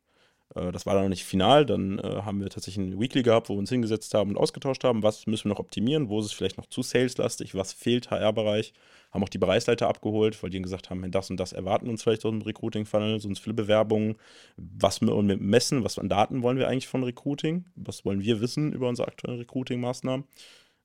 Äh, 0.57 0.71
das 0.71 0.85
war 0.85 0.93
dann 0.93 1.03
noch 1.03 1.09
nicht 1.09 1.23
final, 1.23 1.65
dann 1.65 1.99
äh, 1.99 2.21
haben 2.23 2.41
wir 2.41 2.49
tatsächlich 2.49 2.85
ein 2.85 2.99
Weekly 2.99 3.23
gehabt, 3.23 3.49
wo 3.49 3.53
wir 3.53 3.59
uns 3.59 3.69
hingesetzt 3.69 4.13
haben 4.13 4.31
und 4.31 4.37
ausgetauscht 4.37 4.83
haben, 4.83 5.03
was 5.03 5.27
müssen 5.27 5.45
wir 5.45 5.49
noch 5.49 5.59
optimieren, 5.59 6.09
wo 6.09 6.19
ist 6.19 6.25
es 6.27 6.31
vielleicht 6.33 6.57
noch 6.57 6.65
zu 6.67 6.81
saleslastig, 6.81 7.55
was 7.55 7.73
fehlt 7.73 8.09
HR-Bereich, 8.11 8.73
haben 9.11 9.23
auch 9.23 9.29
die 9.29 9.37
Bereichsleiter 9.37 9.87
abgeholt, 9.87 10.41
weil 10.41 10.49
die 10.49 10.61
gesagt 10.61 10.89
haben, 10.89 11.09
das 11.11 11.29
und 11.29 11.39
das 11.39 11.53
erwarten 11.53 11.89
uns 11.89 12.03
vielleicht 12.03 12.25
aus 12.25 12.31
dem 12.31 12.41
Recruiting-Funnel, 12.41 13.19
sonst 13.19 13.39
viele 13.39 13.53
Bewerbungen. 13.53 14.15
Was 14.57 15.01
wollen 15.01 15.29
wir 15.29 15.37
messen, 15.37 15.83
was 15.83 15.99
an 15.99 16.09
Daten 16.09 16.43
wollen 16.43 16.57
wir 16.57 16.67
eigentlich 16.67 16.87
von 16.87 17.03
Recruiting? 17.03 17.65
Was 17.75 18.05
wollen 18.05 18.21
wir 18.21 18.41
wissen 18.41 18.73
über 18.73 18.89
unsere 18.89 19.07
aktuellen 19.07 19.39
Recruiting-Maßnahmen? 19.39 20.25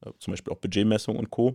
Äh, 0.04 0.10
zum 0.18 0.32
Beispiel 0.32 0.52
auch 0.52 0.58
Budgetmessung 0.58 1.16
und 1.16 1.30
Co. 1.30 1.54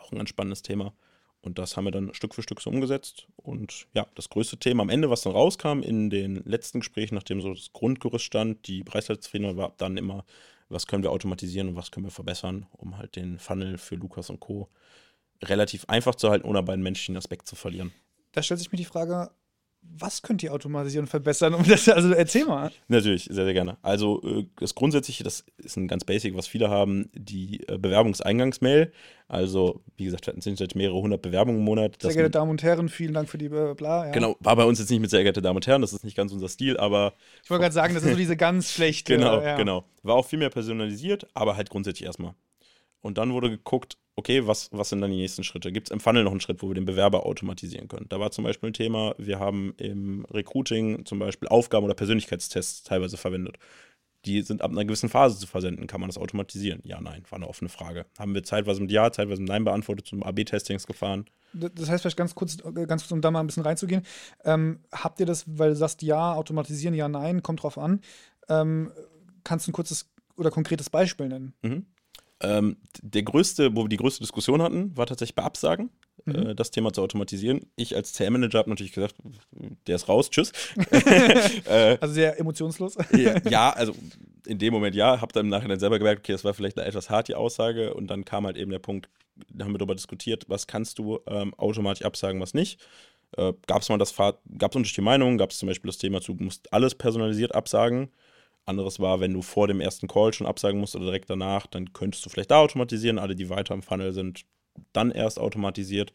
Auch 0.00 0.12
ein 0.12 0.18
ganz 0.18 0.30
spannendes 0.30 0.62
Thema. 0.62 0.92
Und 1.42 1.58
das 1.58 1.76
haben 1.76 1.84
wir 1.84 1.90
dann 1.90 2.12
Stück 2.12 2.34
für 2.34 2.42
Stück 2.42 2.60
so 2.60 2.70
umgesetzt. 2.70 3.26
Und 3.36 3.86
ja, 3.94 4.06
das 4.14 4.28
größte 4.28 4.58
Thema 4.58 4.82
am 4.82 4.90
Ende, 4.90 5.08
was 5.08 5.22
dann 5.22 5.32
rauskam 5.32 5.80
in 5.82 6.10
den 6.10 6.36
letzten 6.44 6.80
Gesprächen, 6.80 7.14
nachdem 7.14 7.40
so 7.40 7.54
das 7.54 7.72
Grundgerüst 7.72 8.24
stand, 8.24 8.66
die 8.66 8.84
Preisleitungsfehler 8.84 9.56
war 9.56 9.72
dann 9.78 9.96
immer, 9.96 10.24
was 10.68 10.86
können 10.86 11.02
wir 11.02 11.10
automatisieren 11.10 11.68
und 11.68 11.76
was 11.76 11.90
können 11.90 12.06
wir 12.06 12.10
verbessern, 12.10 12.66
um 12.72 12.98
halt 12.98 13.16
den 13.16 13.38
Funnel 13.38 13.78
für 13.78 13.96
Lukas 13.96 14.30
und 14.30 14.40
Co 14.40 14.68
relativ 15.42 15.86
einfach 15.88 16.14
zu 16.14 16.30
halten, 16.30 16.46
ohne 16.46 16.62
bei 16.62 16.74
den 16.74 16.82
menschlichen 16.82 17.16
Aspekt 17.16 17.48
zu 17.48 17.56
verlieren. 17.56 17.92
Da 18.32 18.42
stellt 18.42 18.60
sich 18.60 18.70
mir 18.70 18.78
die 18.78 18.84
Frage, 18.84 19.30
was 19.82 20.22
könnt 20.22 20.42
ihr 20.42 20.52
automatisieren 20.52 21.04
und 21.04 21.10
verbessern? 21.10 21.54
Um 21.54 21.64
das, 21.64 21.88
also 21.88 22.12
erzähl 22.12 22.46
mal. 22.46 22.70
Natürlich, 22.88 23.24
sehr, 23.24 23.44
sehr 23.44 23.52
gerne. 23.52 23.76
Also 23.82 24.22
äh, 24.22 24.46
das 24.58 24.74
Grundsätzliche, 24.74 25.24
das 25.24 25.44
ist 25.58 25.76
ein 25.76 25.88
ganz 25.88 26.04
Basic, 26.04 26.36
was 26.36 26.46
viele 26.46 26.70
haben, 26.70 27.10
die 27.12 27.60
äh, 27.68 27.78
Bewerbungseingangsmail. 27.78 28.92
Also, 29.28 29.80
wie 29.96 30.04
gesagt, 30.04 30.26
wir 30.26 30.32
hatten 30.32 30.40
sind 30.40 30.74
mehrere 30.74 31.00
hundert 31.00 31.22
Bewerbungen 31.22 31.60
im 31.60 31.64
Monat. 31.64 31.96
Sehr 32.00 32.12
geehrte 32.12 32.30
Damen 32.30 32.50
und 32.50 32.62
Herren, 32.62 32.88
vielen 32.88 33.14
Dank 33.14 33.28
für 33.28 33.38
die 33.38 33.46
äh, 33.46 33.74
bla. 33.74 34.06
Ja. 34.06 34.12
Genau, 34.12 34.36
war 34.40 34.56
bei 34.56 34.64
uns 34.64 34.78
jetzt 34.78 34.90
nicht 34.90 35.00
mit 35.00 35.10
sehr 35.10 35.22
geehrte 35.22 35.42
Damen 35.42 35.56
und 35.56 35.66
Herren, 35.66 35.82
das 35.82 35.92
ist 35.92 36.04
nicht 36.04 36.16
ganz 36.16 36.32
unser 36.32 36.48
Stil, 36.48 36.76
aber. 36.76 37.14
Ich 37.44 37.50
wollte 37.50 37.62
gerade 37.62 37.74
sagen, 37.74 37.94
das 37.94 38.02
ist 38.02 38.10
so 38.10 38.16
diese 38.16 38.36
ganz 38.36 38.72
schlechte. 38.72 39.16
genau, 39.16 39.40
ja. 39.40 39.56
genau. 39.56 39.84
War 40.02 40.16
auch 40.16 40.26
viel 40.26 40.38
mehr 40.38 40.50
personalisiert, 40.50 41.26
aber 41.34 41.56
halt 41.56 41.70
grundsätzlich 41.70 42.06
erstmal. 42.06 42.34
Und 43.02 43.18
dann 43.18 43.32
wurde 43.32 43.50
geguckt, 43.50 43.96
okay, 44.16 44.46
was, 44.46 44.68
was 44.72 44.88
sind 44.90 45.00
dann 45.00 45.10
die 45.10 45.16
nächsten 45.16 45.44
Schritte? 45.44 45.72
Gibt 45.72 45.88
es 45.88 45.90
im 45.92 46.00
Funnel 46.00 46.24
noch 46.24 46.30
einen 46.32 46.40
Schritt, 46.40 46.62
wo 46.62 46.68
wir 46.68 46.74
den 46.74 46.84
Bewerber 46.84 47.24
automatisieren 47.26 47.88
können? 47.88 48.06
Da 48.08 48.20
war 48.20 48.30
zum 48.30 48.44
Beispiel 48.44 48.70
ein 48.70 48.74
Thema, 48.74 49.14
wir 49.18 49.38
haben 49.38 49.74
im 49.76 50.24
Recruiting 50.30 51.04
zum 51.06 51.18
Beispiel 51.18 51.48
Aufgaben- 51.48 51.84
oder 51.84 51.94
Persönlichkeitstests 51.94 52.82
teilweise 52.82 53.16
verwendet. 53.16 53.58
Die 54.26 54.42
sind 54.42 54.60
ab 54.60 54.70
einer 54.70 54.84
gewissen 54.84 55.08
Phase 55.08 55.38
zu 55.38 55.46
versenden. 55.46 55.86
Kann 55.86 56.00
man 56.00 56.10
das 56.10 56.18
automatisieren? 56.18 56.80
Ja, 56.84 57.00
nein, 57.00 57.22
war 57.30 57.36
eine 57.36 57.48
offene 57.48 57.70
Frage. 57.70 58.04
Haben 58.18 58.34
wir 58.34 58.42
zeitweise 58.42 58.82
mit 58.82 58.90
Ja, 58.90 59.10
zeitweise 59.10 59.40
mit 59.40 59.48
Nein 59.48 59.64
beantwortet, 59.64 60.06
zum 60.06 60.22
AB-Testings 60.22 60.86
gefahren. 60.86 61.24
Das 61.54 61.88
heißt, 61.88 62.02
vielleicht 62.02 62.18
ganz 62.18 62.34
kurz, 62.34 62.58
ganz 62.58 63.02
kurz, 63.02 63.10
um 63.12 63.22
da 63.22 63.30
mal 63.30 63.40
ein 63.40 63.46
bisschen 63.46 63.62
reinzugehen. 63.62 64.02
Ähm, 64.44 64.80
habt 64.92 65.20
ihr 65.20 65.26
das, 65.26 65.44
weil 65.46 65.70
du 65.70 65.76
sagst 65.76 66.02
Ja, 66.02 66.34
automatisieren, 66.34 66.94
Ja, 66.94 67.08
Nein, 67.08 67.42
kommt 67.42 67.62
drauf 67.62 67.78
an. 67.78 68.02
Ähm, 68.50 68.92
kannst 69.42 69.66
du 69.66 69.70
ein 69.70 69.72
kurzes 69.72 70.10
oder 70.36 70.50
konkretes 70.50 70.90
Beispiel 70.90 71.28
nennen? 71.28 71.54
Mhm. 71.62 71.86
Ähm, 72.42 72.76
der 73.02 73.22
größte, 73.22 73.76
wo 73.76 73.84
wir 73.84 73.88
die 73.88 73.96
größte 73.96 74.20
Diskussion 74.20 74.62
hatten, 74.62 74.96
war 74.96 75.06
tatsächlich 75.06 75.34
bei 75.34 75.42
Absagen. 75.42 75.90
Mhm. 76.24 76.34
Äh, 76.34 76.54
das 76.54 76.70
Thema 76.70 76.92
zu 76.92 77.02
automatisieren. 77.02 77.60
Ich 77.76 77.96
als 77.96 78.12
CM-Manager 78.12 78.58
habe 78.58 78.70
natürlich 78.70 78.92
gesagt, 78.92 79.16
der 79.86 79.96
ist 79.96 80.08
raus, 80.08 80.30
tschüss. 80.30 80.52
äh, 81.66 81.98
also 82.00 82.14
sehr 82.14 82.38
emotionslos. 82.38 82.96
ja, 83.50 83.70
also 83.70 83.94
in 84.46 84.58
dem 84.58 84.72
Moment 84.72 84.94
ja, 84.94 85.20
habe 85.20 85.32
dann 85.32 85.46
im 85.46 85.50
Nachhinein 85.50 85.80
selber 85.80 85.98
gemerkt, 85.98 86.20
okay, 86.20 86.32
das 86.32 86.44
war 86.44 86.54
vielleicht 86.54 86.78
eine 86.78 86.86
etwas 86.86 87.10
hart 87.10 87.28
die 87.28 87.34
Aussage 87.34 87.94
und 87.94 88.08
dann 88.08 88.24
kam 88.24 88.46
halt 88.46 88.56
eben 88.56 88.70
der 88.70 88.78
Punkt, 88.78 89.08
da 89.52 89.64
haben 89.64 89.72
wir 89.72 89.78
darüber 89.78 89.94
diskutiert, 89.94 90.44
was 90.48 90.66
kannst 90.66 90.98
du 90.98 91.20
ähm, 91.26 91.54
automatisch 91.54 92.04
absagen, 92.04 92.40
was 92.40 92.54
nicht. 92.54 92.80
Äh, 93.36 93.52
gab 93.66 93.82
es 93.82 93.88
mal 93.88 93.98
das 93.98 94.14
gab 94.16 94.40
es 94.44 94.76
unterschiedliche 94.76 95.02
Meinungen, 95.02 95.38
gab 95.38 95.50
es 95.50 95.58
zum 95.58 95.68
Beispiel 95.68 95.88
das 95.88 95.98
Thema 95.98 96.20
zu, 96.20 96.34
du 96.34 96.44
musst 96.44 96.72
alles 96.72 96.94
personalisiert 96.94 97.54
absagen. 97.54 98.10
Anderes 98.66 99.00
war, 99.00 99.20
wenn 99.20 99.32
du 99.32 99.42
vor 99.42 99.68
dem 99.68 99.80
ersten 99.80 100.06
Call 100.08 100.32
schon 100.32 100.46
absagen 100.46 100.80
musst 100.80 100.94
oder 100.94 101.06
direkt 101.06 101.30
danach, 101.30 101.66
dann 101.66 101.92
könntest 101.92 102.24
du 102.24 102.30
vielleicht 102.30 102.50
da 102.50 102.58
automatisieren. 102.58 103.18
Alle, 103.18 103.34
die 103.34 103.50
weiter 103.50 103.74
im 103.74 103.82
Funnel 103.82 104.12
sind, 104.12 104.44
dann 104.92 105.10
erst 105.10 105.38
automatisiert. 105.38 106.12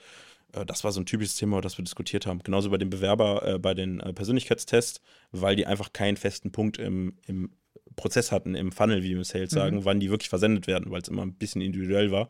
Äh, 0.53 0.65
das 0.65 0.83
war 0.83 0.91
so 0.91 1.01
ein 1.01 1.05
typisches 1.05 1.35
Thema, 1.35 1.61
das 1.61 1.77
wir 1.77 1.83
diskutiert 1.83 2.25
haben. 2.25 2.39
Genauso 2.39 2.69
bei 2.69 2.77
den 2.77 2.89
Bewerber, 2.89 3.45
äh, 3.45 3.59
bei 3.59 3.73
den 3.73 3.99
äh, 3.99 4.13
Persönlichkeitstests, 4.13 5.01
weil 5.31 5.55
die 5.55 5.65
einfach 5.65 5.93
keinen 5.93 6.17
festen 6.17 6.51
Punkt 6.51 6.77
im, 6.77 7.17
im 7.25 7.51
Prozess 7.95 8.31
hatten, 8.31 8.55
im 8.55 8.71
Funnel, 8.71 9.03
wie 9.03 9.09
wir 9.09 9.17
im 9.17 9.23
Sales 9.23 9.51
mhm. 9.51 9.55
sagen, 9.55 9.85
wann 9.85 9.99
die 9.99 10.09
wirklich 10.09 10.29
versendet 10.29 10.67
werden, 10.67 10.91
weil 10.91 11.01
es 11.01 11.07
immer 11.07 11.21
ein 11.21 11.35
bisschen 11.35 11.61
individuell 11.61 12.11
war. 12.11 12.29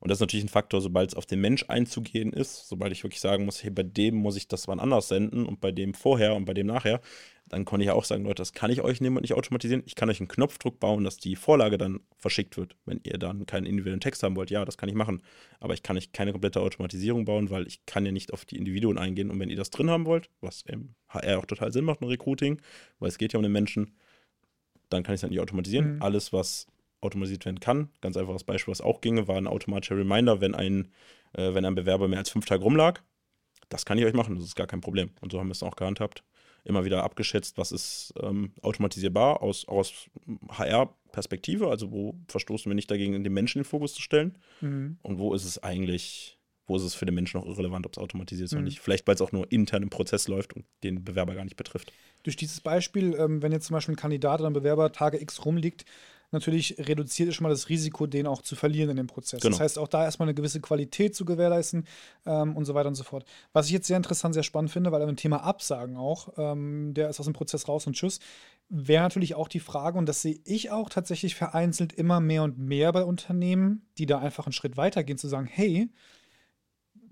Und 0.00 0.08
das 0.08 0.16
ist 0.16 0.20
natürlich 0.20 0.44
ein 0.46 0.48
Faktor, 0.48 0.80
sobald 0.80 1.10
es 1.10 1.14
auf 1.14 1.26
den 1.26 1.40
Mensch 1.40 1.66
einzugehen 1.68 2.32
ist, 2.32 2.68
sobald 2.68 2.90
ich 2.92 3.04
wirklich 3.04 3.20
sagen 3.20 3.44
muss, 3.44 3.62
hey, 3.62 3.70
bei 3.70 3.82
dem 3.82 4.14
muss 4.14 4.36
ich 4.36 4.48
das 4.48 4.66
wann 4.66 4.80
anders 4.80 5.08
senden 5.08 5.44
und 5.44 5.60
bei 5.60 5.72
dem 5.72 5.92
vorher 5.92 6.34
und 6.34 6.46
bei 6.46 6.54
dem 6.54 6.66
nachher, 6.66 7.00
dann 7.50 7.64
konnte 7.64 7.82
ich 7.82 7.88
ja 7.88 7.94
auch 7.94 8.04
sagen, 8.04 8.24
Leute, 8.24 8.36
das 8.36 8.52
kann 8.52 8.70
ich 8.70 8.80
euch 8.80 9.00
nehmen 9.00 9.16
und 9.16 9.22
nicht 9.22 9.34
automatisieren. 9.34 9.82
Ich 9.84 9.96
kann 9.96 10.08
euch 10.08 10.20
einen 10.20 10.28
Knopfdruck 10.28 10.78
bauen, 10.78 11.04
dass 11.04 11.16
die 11.16 11.34
Vorlage 11.36 11.78
dann 11.78 12.00
verschickt 12.16 12.56
wird. 12.56 12.76
Wenn 12.86 13.00
ihr 13.02 13.18
dann 13.18 13.44
keinen 13.44 13.66
individuellen 13.66 14.00
Text 14.00 14.22
haben 14.22 14.36
wollt, 14.36 14.50
ja, 14.50 14.64
das 14.64 14.78
kann 14.78 14.88
ich 14.88 14.94
machen. 14.94 15.20
Aber 15.58 15.74
ich 15.74 15.82
kann 15.82 15.96
euch 15.96 16.12
keine 16.12 16.30
komplette 16.30 16.60
Automatisierung 16.60 17.24
bauen, 17.24 17.50
weil 17.50 17.66
ich 17.66 17.84
kann 17.86 18.06
ja 18.06 18.12
nicht 18.12 18.32
auf 18.32 18.44
die 18.44 18.56
Individuen 18.56 18.98
eingehen. 18.98 19.30
Und 19.30 19.40
wenn 19.40 19.50
ihr 19.50 19.56
das 19.56 19.70
drin 19.70 19.90
haben 19.90 20.06
wollt, 20.06 20.30
was 20.40 20.62
im 20.62 20.94
HR 21.08 21.40
auch 21.40 21.46
total 21.46 21.72
Sinn 21.72 21.84
macht, 21.84 22.00
ein 22.00 22.08
Recruiting, 22.08 22.62
weil 23.00 23.08
es 23.08 23.18
geht 23.18 23.32
ja 23.32 23.38
um 23.38 23.42
den 23.42 23.52
Menschen, 23.52 23.96
dann 24.88 25.02
kann 25.02 25.14
ich 25.14 25.18
es 25.18 25.22
halt 25.24 25.32
nicht 25.32 25.40
automatisieren. 25.40 25.96
Mhm. 25.96 26.02
Alles, 26.02 26.32
was 26.32 26.68
automatisiert 27.00 27.44
werden 27.44 27.60
kann, 27.60 27.90
ganz 28.00 28.16
einfaches 28.16 28.44
Beispiel, 28.44 28.72
was 28.72 28.80
auch 28.80 29.00
ginge, 29.00 29.28
war 29.28 29.36
ein 29.36 29.46
automatischer 29.46 29.96
Reminder, 29.96 30.40
wenn 30.40 30.54
ein, 30.54 30.88
äh, 31.32 31.54
wenn 31.54 31.64
ein 31.64 31.74
Bewerber 31.74 32.08
mehr 32.08 32.18
als 32.18 32.30
fünf 32.30 32.46
Tage 32.46 32.62
rumlag. 32.62 33.00
Das 33.68 33.84
kann 33.84 33.98
ich 33.98 34.04
euch 34.04 34.14
machen, 34.14 34.34
das 34.34 34.44
ist 34.44 34.56
gar 34.56 34.66
kein 34.66 34.80
Problem. 34.80 35.10
Und 35.20 35.32
so 35.32 35.38
haben 35.38 35.48
wir 35.48 35.52
es 35.52 35.62
auch 35.62 35.76
gehandhabt 35.76 36.24
immer 36.64 36.84
wieder 36.84 37.02
abgeschätzt, 37.04 37.58
was 37.58 37.72
ist 37.72 38.14
ähm, 38.22 38.52
automatisierbar 38.62 39.42
aus, 39.42 39.66
aus 39.66 40.10
HR-Perspektive, 40.50 41.68
also 41.68 41.90
wo 41.90 42.14
verstoßen 42.28 42.70
wir 42.70 42.74
nicht 42.74 42.90
dagegen, 42.90 43.22
den 43.22 43.32
Menschen 43.32 43.58
in 43.58 43.62
den 43.64 43.68
Fokus 43.68 43.94
zu 43.94 44.02
stellen 44.02 44.38
mhm. 44.60 44.98
und 45.02 45.18
wo 45.18 45.34
ist 45.34 45.44
es 45.44 45.62
eigentlich, 45.62 46.38
wo 46.66 46.76
ist 46.76 46.82
es 46.82 46.94
für 46.94 47.06
den 47.06 47.14
Menschen 47.14 47.40
noch 47.40 47.46
irrelevant, 47.46 47.86
ob 47.86 47.92
es 47.92 47.98
automatisiert 47.98 48.46
ist 48.46 48.52
mhm. 48.52 48.58
oder 48.58 48.64
nicht. 48.66 48.80
Vielleicht, 48.80 49.06
weil 49.06 49.14
es 49.14 49.22
auch 49.22 49.32
nur 49.32 49.50
intern 49.50 49.82
im 49.82 49.90
Prozess 49.90 50.28
läuft 50.28 50.54
und 50.54 50.64
den 50.82 51.04
Bewerber 51.04 51.34
gar 51.34 51.44
nicht 51.44 51.56
betrifft. 51.56 51.92
Durch 52.22 52.36
dieses 52.36 52.60
Beispiel, 52.60 53.14
ähm, 53.14 53.42
wenn 53.42 53.52
jetzt 53.52 53.66
zum 53.66 53.74
Beispiel 53.74 53.94
ein 53.94 53.98
Kandidat 53.98 54.40
oder 54.40 54.50
ein 54.50 54.54
Bewerber 54.54 54.92
Tage 54.92 55.20
X 55.20 55.44
rumliegt, 55.44 55.84
natürlich 56.32 56.76
reduziert 56.78 57.28
es 57.28 57.34
schon 57.34 57.44
mal 57.44 57.50
das 57.50 57.68
Risiko, 57.68 58.06
den 58.06 58.26
auch 58.26 58.42
zu 58.42 58.56
verlieren 58.56 58.90
in 58.90 58.96
dem 58.96 59.06
Prozess. 59.06 59.40
Genau. 59.40 59.52
Das 59.52 59.60
heißt, 59.60 59.78
auch 59.78 59.88
da 59.88 60.04
erstmal 60.04 60.28
eine 60.28 60.34
gewisse 60.34 60.60
Qualität 60.60 61.14
zu 61.14 61.24
gewährleisten 61.24 61.86
ähm, 62.26 62.56
und 62.56 62.64
so 62.64 62.74
weiter 62.74 62.88
und 62.88 62.94
so 62.94 63.04
fort. 63.04 63.24
Was 63.52 63.66
ich 63.66 63.72
jetzt 63.72 63.86
sehr 63.86 63.96
interessant, 63.96 64.34
sehr 64.34 64.42
spannend 64.42 64.70
finde, 64.70 64.92
weil 64.92 65.02
ein 65.02 65.16
Thema 65.16 65.42
Absagen 65.44 65.96
auch, 65.96 66.32
ähm, 66.36 66.94
der 66.94 67.08
ist 67.08 67.20
aus 67.20 67.26
dem 67.26 67.32
Prozess 67.32 67.68
raus 67.68 67.86
und 67.86 67.94
tschüss, 67.94 68.20
wäre 68.68 69.02
natürlich 69.02 69.34
auch 69.34 69.48
die 69.48 69.60
Frage, 69.60 69.98
und 69.98 70.06
das 70.06 70.22
sehe 70.22 70.40
ich 70.44 70.70
auch 70.70 70.88
tatsächlich 70.88 71.34
vereinzelt 71.34 71.92
immer 71.92 72.20
mehr 72.20 72.44
und 72.44 72.58
mehr 72.58 72.92
bei 72.92 73.04
Unternehmen, 73.04 73.82
die 73.98 74.06
da 74.06 74.20
einfach 74.20 74.46
einen 74.46 74.52
Schritt 74.52 74.76
weiter 74.76 75.02
gehen, 75.02 75.18
zu 75.18 75.28
sagen, 75.28 75.46
hey, 75.46 75.90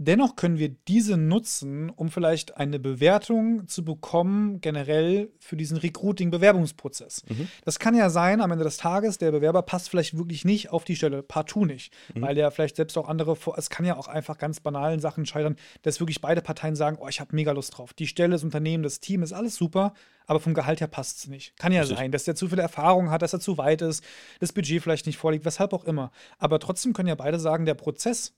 Dennoch 0.00 0.36
können 0.36 0.58
wir 0.58 0.68
diese 0.68 1.16
nutzen, 1.16 1.90
um 1.90 2.08
vielleicht 2.08 2.56
eine 2.56 2.78
Bewertung 2.78 3.66
zu 3.66 3.84
bekommen, 3.84 4.60
generell 4.60 5.32
für 5.40 5.56
diesen 5.56 5.76
Recruiting-Bewerbungsprozess. 5.76 7.24
Mhm. 7.28 7.48
Das 7.64 7.80
kann 7.80 7.96
ja 7.96 8.08
sein, 8.08 8.40
am 8.40 8.52
Ende 8.52 8.62
des 8.62 8.76
Tages, 8.76 9.18
der 9.18 9.32
Bewerber 9.32 9.62
passt 9.62 9.90
vielleicht 9.90 10.16
wirklich 10.16 10.44
nicht 10.44 10.70
auf 10.70 10.84
die 10.84 10.94
Stelle, 10.94 11.24
partout 11.24 11.64
nicht, 11.64 11.92
mhm. 12.14 12.22
weil 12.22 12.36
der 12.36 12.52
vielleicht 12.52 12.76
selbst 12.76 12.96
auch 12.96 13.08
andere, 13.08 13.36
es 13.56 13.70
kann 13.70 13.84
ja 13.84 13.96
auch 13.96 14.06
einfach 14.06 14.38
ganz 14.38 14.60
banalen 14.60 15.00
Sachen 15.00 15.26
scheitern, 15.26 15.56
dass 15.82 15.98
wirklich 15.98 16.20
beide 16.20 16.42
Parteien 16.42 16.76
sagen, 16.76 16.98
oh, 17.00 17.08
ich 17.08 17.18
habe 17.18 17.34
mega 17.34 17.50
Lust 17.50 17.76
drauf. 17.76 17.92
Die 17.92 18.06
Stelle, 18.06 18.30
das 18.30 18.44
Unternehmen, 18.44 18.84
das 18.84 19.00
Team 19.00 19.24
ist 19.24 19.32
alles 19.32 19.56
super, 19.56 19.94
aber 20.26 20.38
vom 20.38 20.54
Gehalt 20.54 20.80
her 20.80 20.86
passt 20.86 21.18
es 21.18 21.26
nicht. 21.26 21.56
Kann 21.56 21.72
ja 21.72 21.80
Richtig. 21.80 21.98
sein, 21.98 22.12
dass 22.12 22.22
der 22.22 22.36
zu 22.36 22.48
viele 22.48 22.62
Erfahrung 22.62 23.10
hat, 23.10 23.22
dass 23.22 23.32
er 23.32 23.40
zu 23.40 23.58
weit 23.58 23.82
ist, 23.82 24.04
das 24.38 24.52
Budget 24.52 24.80
vielleicht 24.80 25.06
nicht 25.06 25.18
vorliegt, 25.18 25.44
weshalb 25.44 25.72
auch 25.72 25.84
immer. 25.84 26.12
Aber 26.38 26.60
trotzdem 26.60 26.92
können 26.92 27.08
ja 27.08 27.16
beide 27.16 27.40
sagen, 27.40 27.66
der 27.66 27.74
Prozess 27.74 28.34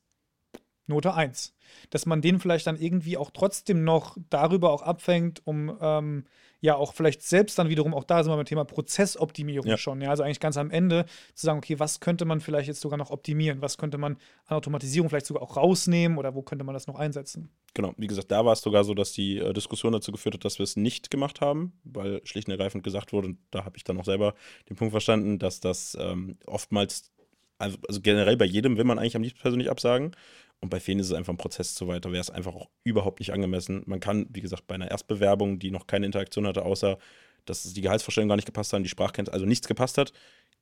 Note 0.91 1.15
1. 1.15 1.55
Dass 1.89 2.05
man 2.05 2.21
den 2.21 2.39
vielleicht 2.39 2.67
dann 2.67 2.77
irgendwie 2.77 3.17
auch 3.17 3.31
trotzdem 3.31 3.85
noch 3.85 4.17
darüber 4.29 4.73
auch 4.73 4.83
abfängt, 4.83 5.41
um 5.45 5.77
ähm, 5.81 6.25
ja 6.61 6.77
auch 6.77 6.93
vielleicht 6.93 7.23
selbst 7.23 7.59
dann 7.59 7.69
wiederum, 7.69 7.95
auch 7.95 8.05
da 8.05 8.23
sind 8.23 8.33
wir 8.33 8.37
beim 8.37 8.45
Thema 8.45 8.65
Prozessoptimierung 8.65 9.67
ja. 9.67 9.79
schon. 9.79 10.01
Ja, 10.03 10.11
also 10.11 10.23
eigentlich 10.23 10.41
ganz 10.41 10.57
am 10.57 10.71
Ende 10.71 11.07
zu 11.35 11.47
sagen, 11.47 11.59
okay, 11.59 11.79
was 11.79 12.01
könnte 12.01 12.25
man 12.25 12.41
vielleicht 12.41 12.69
jetzt 12.69 12.81
sogar 12.81 12.99
noch 12.99 13.11
optimieren? 13.11 13.63
Was 13.63 13.79
könnte 13.79 13.99
man 13.99 14.19
an 14.47 14.57
Automatisierung 14.57 15.09
vielleicht 15.09 15.27
sogar 15.27 15.43
auch 15.43 15.57
rausnehmen 15.57 16.19
oder 16.19 16.35
wo 16.35 16.43
könnte 16.43 16.65
man 16.65 16.75
das 16.75 16.87
noch 16.87 16.97
einsetzen? 16.97 17.51
Genau, 17.75 17.95
wie 17.97 18.07
gesagt, 18.07 18.31
da 18.31 18.45
war 18.45 18.53
es 18.53 18.61
sogar 18.61 18.85
so, 18.85 18.95
dass 18.95 19.13
die 19.13 19.39
äh, 19.39 19.53
Diskussion 19.53 19.93
dazu 19.93 20.13
geführt 20.13 20.35
hat, 20.35 20.45
dass 20.45 20.59
wir 20.59 20.65
es 20.65 20.77
nicht 20.77 21.11
gemacht 21.11 21.41
haben, 21.41 21.73
weil 21.85 22.21
schlicht 22.25 22.49
und 22.49 22.53
ergreifend 22.53 22.85
gesagt 22.85 23.13
wurde, 23.13 23.29
und 23.29 23.39
da 23.51 23.65
habe 23.65 23.77
ich 23.77 23.85
dann 23.85 23.99
auch 23.99 24.05
selber 24.05 24.35
den 24.69 24.77
Punkt 24.77 24.93
verstanden, 24.93 25.39
dass 25.39 25.61
das 25.61 25.97
ähm, 25.99 26.37
oftmals 26.47 27.11
also, 27.59 27.77
also, 27.87 28.01
generell 28.01 28.39
bei 28.39 28.47
jedem 28.47 28.79
will 28.79 28.85
man 28.85 28.99
eigentlich 28.99 29.17
am 29.17 29.23
liebsten 29.23 29.43
persönlich 29.43 29.71
absagen. 29.71 30.17
Und 30.61 30.69
bei 30.69 30.81
vielen 30.81 30.99
ist 30.99 31.07
es 31.07 31.13
einfach 31.13 31.33
ein 31.33 31.39
Prozess 31.39 31.75
zu 31.75 31.89
weit. 31.89 32.05
Da 32.05 32.13
wäre 32.13 32.21
es 32.21 32.31
einfach 32.31 32.55
auch 32.55 32.69
überhaupt 32.85 33.21
nicht 33.21 33.33
angemessen. 33.33 33.83
Man 33.87 34.01
kann, 34.01 34.27
wie 34.31 34.41
gesagt, 34.41 34.67
bei 34.67 34.75
einer 34.75 34.91
Erstbewerbung, 34.91 35.59
die 35.59 35.71
noch 35.71 35.87
keine 35.87 36.07
Interaktion 36.07 36.47
hatte, 36.47 36.65
außer 36.65 36.99
dass 37.47 37.63
die 37.63 37.81
Gehaltsvorstellung 37.81 38.29
gar 38.29 38.37
nicht 38.37 38.47
gepasst 38.47 38.73
hat, 38.73 38.85
die 38.85 38.89
Sprachkenntnis, 38.89 39.33
also 39.33 39.47
nichts 39.47 39.67
gepasst 39.67 39.99
hat, 39.99 40.13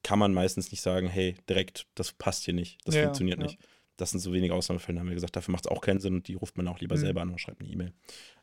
kann 0.02 0.18
man 0.18 0.32
meistens 0.32 0.70
nicht 0.70 0.80
sagen, 0.80 1.08
hey, 1.08 1.36
direkt, 1.48 1.86
das 1.94 2.12
passt 2.12 2.44
hier 2.44 2.54
nicht, 2.54 2.78
das 2.84 2.94
ja, 2.94 3.02
funktioniert 3.02 3.38
ja. 3.38 3.46
nicht. 3.46 3.58
Das 3.96 4.10
sind 4.10 4.20
so 4.20 4.32
wenige 4.32 4.54
Ausnahmefälle, 4.54 5.00
haben 5.00 5.08
wir 5.08 5.14
gesagt, 5.14 5.34
dafür 5.34 5.50
macht 5.50 5.66
es 5.66 5.70
auch 5.72 5.80
keinen 5.80 5.98
Sinn 5.98 6.14
und 6.14 6.28
die 6.28 6.34
ruft 6.34 6.56
man 6.56 6.68
auch 6.68 6.78
lieber 6.78 6.96
mhm. 6.96 7.00
selber 7.00 7.22
an 7.22 7.30
und 7.30 7.40
schreibt 7.40 7.60
eine 7.60 7.68
E-Mail. 7.68 7.92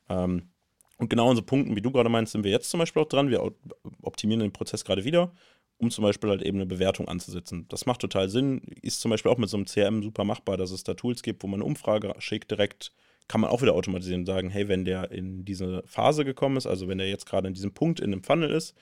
Ähm, 0.09 0.49
und 0.97 1.09
genau 1.09 1.29
an 1.29 1.35
so 1.35 1.41
Punkten, 1.41 1.75
wie 1.75 1.81
du 1.81 1.91
gerade 1.91 2.09
meinst, 2.09 2.33
sind 2.33 2.43
wir 2.43 2.51
jetzt 2.51 2.69
zum 2.69 2.79
Beispiel 2.79 3.01
auch 3.01 3.07
dran. 3.07 3.29
Wir 3.29 3.41
optimieren 4.01 4.41
den 4.41 4.53
Prozess 4.53 4.83
gerade 4.83 5.03
wieder 5.03 5.33
um 5.77 5.91
zum 5.91 6.03
Beispiel 6.03 6.29
halt 6.29 6.41
eben 6.41 6.57
eine 6.57 6.65
Bewertung 6.65 7.07
anzusetzen. 7.07 7.65
Das 7.69 7.85
macht 7.85 8.01
total 8.01 8.29
Sinn, 8.29 8.61
ist 8.81 9.01
zum 9.01 9.11
Beispiel 9.11 9.31
auch 9.31 9.37
mit 9.37 9.49
so 9.49 9.57
einem 9.57 9.65
CRM 9.65 10.03
super 10.03 10.23
machbar, 10.23 10.57
dass 10.57 10.71
es 10.71 10.83
da 10.83 10.93
Tools 10.93 11.21
gibt, 11.21 11.43
wo 11.43 11.47
man 11.47 11.59
eine 11.59 11.65
Umfrage 11.65 12.13
schickt 12.19 12.51
direkt, 12.51 12.91
kann 13.27 13.41
man 13.41 13.49
auch 13.49 13.61
wieder 13.61 13.73
automatisieren 13.73 14.21
und 14.21 14.25
sagen, 14.25 14.49
hey, 14.49 14.67
wenn 14.67 14.85
der 14.85 15.11
in 15.11 15.45
diese 15.45 15.83
Phase 15.85 16.23
gekommen 16.23 16.57
ist, 16.57 16.67
also 16.67 16.87
wenn 16.87 16.97
der 16.97 17.09
jetzt 17.09 17.25
gerade 17.25 17.47
in 17.47 17.53
diesem 17.53 17.73
Punkt 17.73 17.99
in 17.99 18.13
einem 18.13 18.23
Funnel 18.23 18.51
ist, 18.51 18.75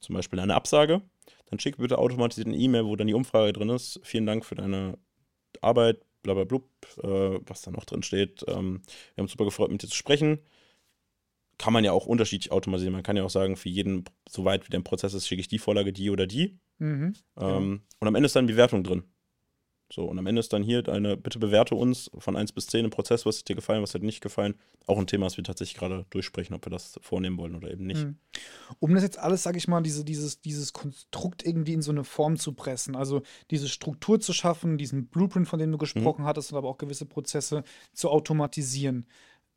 zum 0.00 0.14
Beispiel 0.14 0.38
eine 0.38 0.54
Absage, 0.54 1.02
dann 1.46 1.58
schick 1.58 1.76
bitte 1.78 1.98
automatisiert 1.98 2.46
eine 2.46 2.56
E-Mail, 2.56 2.84
wo 2.86 2.96
dann 2.96 3.08
die 3.08 3.14
Umfrage 3.14 3.52
drin 3.52 3.68
ist. 3.68 4.00
Vielen 4.04 4.26
Dank 4.26 4.44
für 4.44 4.54
deine 4.54 4.96
Arbeit, 5.60 6.00
blablabla, 6.22 6.60
äh, 7.02 7.40
was 7.44 7.62
da 7.62 7.72
noch 7.72 7.84
drin 7.84 8.02
steht. 8.02 8.44
Ähm, 8.46 8.82
wir 9.14 9.22
haben 9.22 9.24
uns 9.24 9.32
super 9.32 9.44
gefreut, 9.44 9.70
mit 9.70 9.82
dir 9.82 9.88
zu 9.88 9.96
sprechen 9.96 10.38
kann 11.58 11.72
man 11.72 11.84
ja 11.84 11.92
auch 11.92 12.06
unterschiedlich 12.06 12.52
automatisieren. 12.52 12.94
Man 12.94 13.02
kann 13.02 13.16
ja 13.16 13.24
auch 13.24 13.30
sagen, 13.30 13.56
für 13.56 13.68
jeden, 13.68 14.04
soweit 14.28 14.66
wie 14.66 14.70
der 14.70 14.80
Prozess 14.80 15.14
ist, 15.14 15.26
schicke 15.26 15.40
ich 15.40 15.48
die 15.48 15.58
Vorlage, 15.58 15.92
die 15.92 16.10
oder 16.10 16.26
die. 16.26 16.58
Mhm, 16.78 17.14
ähm, 17.36 17.82
ja. 17.82 17.96
Und 18.00 18.08
am 18.08 18.14
Ende 18.14 18.26
ist 18.26 18.36
dann 18.36 18.46
Bewertung 18.46 18.84
drin. 18.84 19.02
So, 19.90 20.04
und 20.04 20.18
am 20.18 20.26
Ende 20.26 20.40
ist 20.40 20.52
dann 20.52 20.62
hier 20.62 20.82
deine, 20.82 21.16
bitte 21.16 21.38
bewerte 21.38 21.74
uns 21.74 22.10
von 22.18 22.36
1 22.36 22.52
bis 22.52 22.66
10 22.66 22.84
im 22.84 22.90
Prozess, 22.90 23.24
was 23.24 23.38
hat 23.38 23.48
dir 23.48 23.54
gefallen, 23.54 23.82
was 23.82 23.94
hat 23.94 24.02
dir 24.02 24.06
nicht 24.06 24.20
gefallen. 24.20 24.54
Auch 24.86 24.98
ein 24.98 25.06
Thema, 25.06 25.24
das 25.24 25.38
wir 25.38 25.44
tatsächlich 25.44 25.78
gerade 25.78 26.04
durchsprechen, 26.10 26.54
ob 26.54 26.66
wir 26.66 26.70
das 26.70 26.98
vornehmen 27.00 27.38
wollen 27.38 27.54
oder 27.54 27.70
eben 27.70 27.86
nicht. 27.86 28.04
Mhm. 28.04 28.18
Um 28.80 28.92
das 28.92 29.02
jetzt 29.02 29.18
alles, 29.18 29.42
sag 29.42 29.56
ich 29.56 29.66
mal, 29.66 29.80
diese, 29.80 30.04
dieses, 30.04 30.42
dieses 30.42 30.74
Konstrukt 30.74 31.42
irgendwie 31.42 31.72
in 31.72 31.80
so 31.80 31.90
eine 31.90 32.04
Form 32.04 32.36
zu 32.36 32.52
pressen, 32.52 32.96
also 32.96 33.22
diese 33.50 33.68
Struktur 33.68 34.20
zu 34.20 34.34
schaffen, 34.34 34.76
diesen 34.76 35.06
Blueprint, 35.06 35.48
von 35.48 35.58
dem 35.58 35.72
du 35.72 35.78
gesprochen 35.78 36.22
mhm. 36.22 36.26
hattest, 36.26 36.52
und 36.52 36.58
aber 36.58 36.68
auch 36.68 36.78
gewisse 36.78 37.06
Prozesse 37.06 37.64
zu 37.94 38.10
automatisieren 38.10 39.06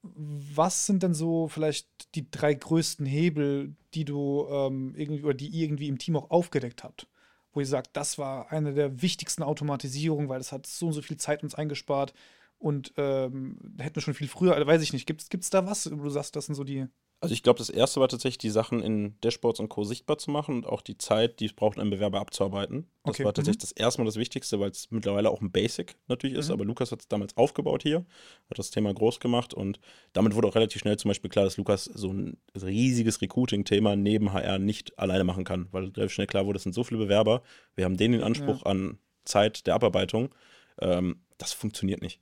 was 0.03 0.85
sind 0.85 1.03
denn 1.03 1.13
so 1.13 1.47
vielleicht 1.47 1.87
die 2.15 2.29
drei 2.29 2.53
größten 2.53 3.05
Hebel, 3.05 3.75
die 3.93 4.05
du 4.05 4.47
ähm, 4.49 4.95
irgendwie 4.95 5.23
oder 5.23 5.33
die 5.33 5.61
irgendwie 5.61 5.87
im 5.87 5.99
Team 5.99 6.15
auch 6.15 6.31
aufgedeckt 6.31 6.83
habt? 6.83 7.07
Wo 7.53 7.59
ihr 7.59 7.65
sagt, 7.65 7.95
das 7.97 8.17
war 8.17 8.51
eine 8.51 8.73
der 8.73 9.01
wichtigsten 9.01 9.43
Automatisierungen, 9.43 10.29
weil 10.29 10.39
es 10.39 10.51
hat 10.51 10.65
so 10.65 10.87
und 10.87 10.93
so 10.93 11.01
viel 11.01 11.17
Zeit 11.17 11.43
uns 11.43 11.55
eingespart 11.55 12.13
und 12.57 12.93
ähm, 12.97 13.57
hätten 13.79 13.95
wir 13.95 14.01
schon 14.01 14.13
viel 14.13 14.27
früher, 14.27 14.65
weiß 14.65 14.81
ich 14.81 14.93
nicht. 14.93 15.05
Gibt 15.05 15.31
es 15.33 15.49
da 15.49 15.65
was, 15.65 15.91
wo 15.91 16.03
du 16.03 16.09
sagst, 16.09 16.35
das 16.35 16.45
sind 16.45 16.55
so 16.55 16.63
die 16.63 16.87
also 17.21 17.33
ich 17.33 17.43
glaube, 17.43 17.59
das 17.59 17.69
erste 17.69 17.99
war 17.99 18.07
tatsächlich, 18.07 18.39
die 18.39 18.49
Sachen 18.49 18.81
in 18.81 19.15
Dashboards 19.21 19.59
und 19.59 19.69
Co. 19.69 19.83
sichtbar 19.83 20.17
zu 20.17 20.31
machen 20.31 20.55
und 20.55 20.65
auch 20.65 20.81
die 20.81 20.97
Zeit, 20.97 21.39
die 21.39 21.45
es 21.45 21.53
braucht, 21.53 21.77
einen 21.77 21.91
Bewerber 21.91 22.19
abzuarbeiten. 22.19 22.87
Das 23.03 23.15
okay. 23.15 23.25
war 23.25 23.33
tatsächlich 23.33 23.61
mhm. 23.61 23.69
das 23.69 23.71
erste 23.73 24.01
Mal 24.01 24.05
das 24.05 24.15
Wichtigste, 24.15 24.59
weil 24.59 24.71
es 24.71 24.89
mittlerweile 24.89 25.29
auch 25.29 25.39
ein 25.39 25.51
Basic 25.51 25.95
natürlich 26.07 26.35
ist. 26.35 26.47
Mhm. 26.47 26.53
Aber 26.53 26.65
Lukas 26.65 26.91
hat 26.91 27.01
es 27.01 27.07
damals 27.07 27.37
aufgebaut 27.37 27.83
hier, 27.83 28.05
hat 28.49 28.57
das 28.57 28.71
Thema 28.71 28.91
groß 28.91 29.19
gemacht 29.19 29.53
und 29.53 29.79
damit 30.13 30.33
wurde 30.33 30.47
auch 30.47 30.55
relativ 30.55 30.81
schnell 30.81 30.97
zum 30.97 31.09
Beispiel 31.09 31.29
klar, 31.29 31.45
dass 31.45 31.57
Lukas 31.57 31.85
so 31.85 32.11
ein 32.11 32.37
riesiges 32.59 33.21
Recruiting-Thema 33.21 33.95
neben 33.95 34.33
HR 34.33 34.57
nicht 34.57 34.97
alleine 34.97 35.23
machen 35.23 35.43
kann, 35.43 35.67
weil 35.71 35.89
relativ 35.89 36.13
schnell 36.13 36.27
klar 36.27 36.47
wurde, 36.47 36.57
es 36.57 36.63
sind 36.63 36.73
so 36.73 36.83
viele 36.83 37.01
Bewerber, 37.01 37.43
wir 37.75 37.85
haben 37.85 37.97
denen 37.97 38.13
den 38.13 38.23
Anspruch 38.23 38.65
ja. 38.65 38.71
an 38.71 38.97
Zeit 39.25 39.67
der 39.67 39.75
Abarbeitung. 39.75 40.33
Ähm, 40.79 41.21
das 41.37 41.53
funktioniert 41.53 42.01
nicht. 42.01 42.19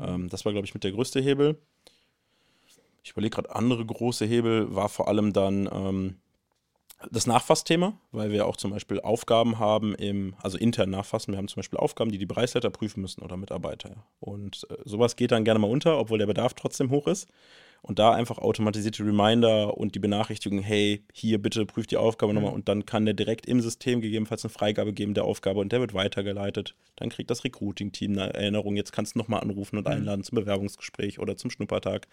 Ähm, 0.00 0.28
das 0.28 0.44
war, 0.44 0.50
glaube 0.50 0.66
ich, 0.66 0.74
mit 0.74 0.82
der 0.82 0.90
größte 0.90 1.20
Hebel 1.20 1.62
ich 3.02 3.10
überlege 3.10 3.34
gerade, 3.34 3.54
andere 3.54 3.84
große 3.84 4.24
Hebel 4.24 4.74
war 4.74 4.88
vor 4.88 5.08
allem 5.08 5.32
dann 5.32 5.68
ähm, 5.72 6.16
das 7.10 7.26
Nachfassthema, 7.26 7.98
weil 8.12 8.30
wir 8.30 8.46
auch 8.46 8.56
zum 8.56 8.70
Beispiel 8.70 9.00
Aufgaben 9.00 9.58
haben 9.58 9.94
im, 9.94 10.34
also 10.42 10.58
intern 10.58 10.90
nachfassen. 10.90 11.32
Wir 11.32 11.38
haben 11.38 11.48
zum 11.48 11.60
Beispiel 11.60 11.78
Aufgaben, 11.78 12.12
die 12.12 12.18
die 12.18 12.26
Bereichsleiter 12.26 12.70
prüfen 12.70 13.00
müssen 13.00 13.22
oder 13.22 13.36
Mitarbeiter. 13.36 14.04
Und 14.20 14.66
äh, 14.70 14.76
sowas 14.84 15.16
geht 15.16 15.32
dann 15.32 15.44
gerne 15.44 15.58
mal 15.58 15.70
unter, 15.70 15.98
obwohl 15.98 16.18
der 16.18 16.26
Bedarf 16.26 16.54
trotzdem 16.54 16.90
hoch 16.90 17.06
ist. 17.06 17.28
Und 17.84 17.98
da 17.98 18.12
einfach 18.12 18.38
automatisierte 18.38 19.04
Reminder 19.04 19.76
und 19.76 19.96
die 19.96 19.98
Benachrichtigung, 19.98 20.60
hey, 20.60 21.04
hier 21.12 21.42
bitte 21.42 21.66
prüft 21.66 21.90
die 21.90 21.96
Aufgabe 21.96 22.32
mhm. 22.32 22.36
nochmal 22.38 22.54
und 22.54 22.68
dann 22.68 22.86
kann 22.86 23.04
der 23.04 23.14
direkt 23.14 23.46
im 23.46 23.60
System 23.60 24.00
gegebenenfalls 24.00 24.44
eine 24.44 24.50
Freigabe 24.50 24.92
geben 24.92 25.14
der 25.14 25.24
Aufgabe 25.24 25.58
und 25.58 25.72
der 25.72 25.80
wird 25.80 25.92
weitergeleitet. 25.92 26.76
Dann 26.94 27.08
kriegt 27.08 27.28
das 27.30 27.42
Recruiting-Team 27.42 28.12
eine 28.12 28.34
Erinnerung, 28.34 28.76
jetzt 28.76 28.92
kannst 28.92 29.16
du 29.16 29.18
nochmal 29.18 29.40
anrufen 29.40 29.78
und 29.78 29.86
mhm. 29.88 29.94
einladen 29.94 30.22
zum 30.22 30.36
Bewerbungsgespräch 30.36 31.18
oder 31.18 31.36
zum 31.36 31.50
Schnuppertag. 31.50 32.06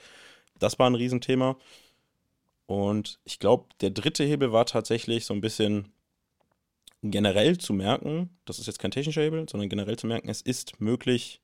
Das 0.60 0.80
war 0.80 0.90
ein 0.90 0.96
Riesenthema. 0.96 1.58
Und 2.66 3.20
ich 3.24 3.40
glaube, 3.40 3.66
der 3.82 3.90
dritte 3.90 4.24
Hebel 4.24 4.52
war 4.52 4.66
tatsächlich 4.66 5.26
so 5.26 5.34
ein 5.34 5.42
bisschen 5.42 5.92
generell 7.02 7.58
zu 7.58 7.74
merken, 7.74 8.30
das 8.46 8.60
ist 8.60 8.68
jetzt 8.68 8.80
kein 8.80 8.92
technischer 8.92 9.22
Hebel, 9.22 9.48
sondern 9.50 9.70
generell 9.70 9.98
zu 9.98 10.06
merken, 10.06 10.30
es 10.30 10.42
ist 10.42 10.80
möglich, 10.80 11.42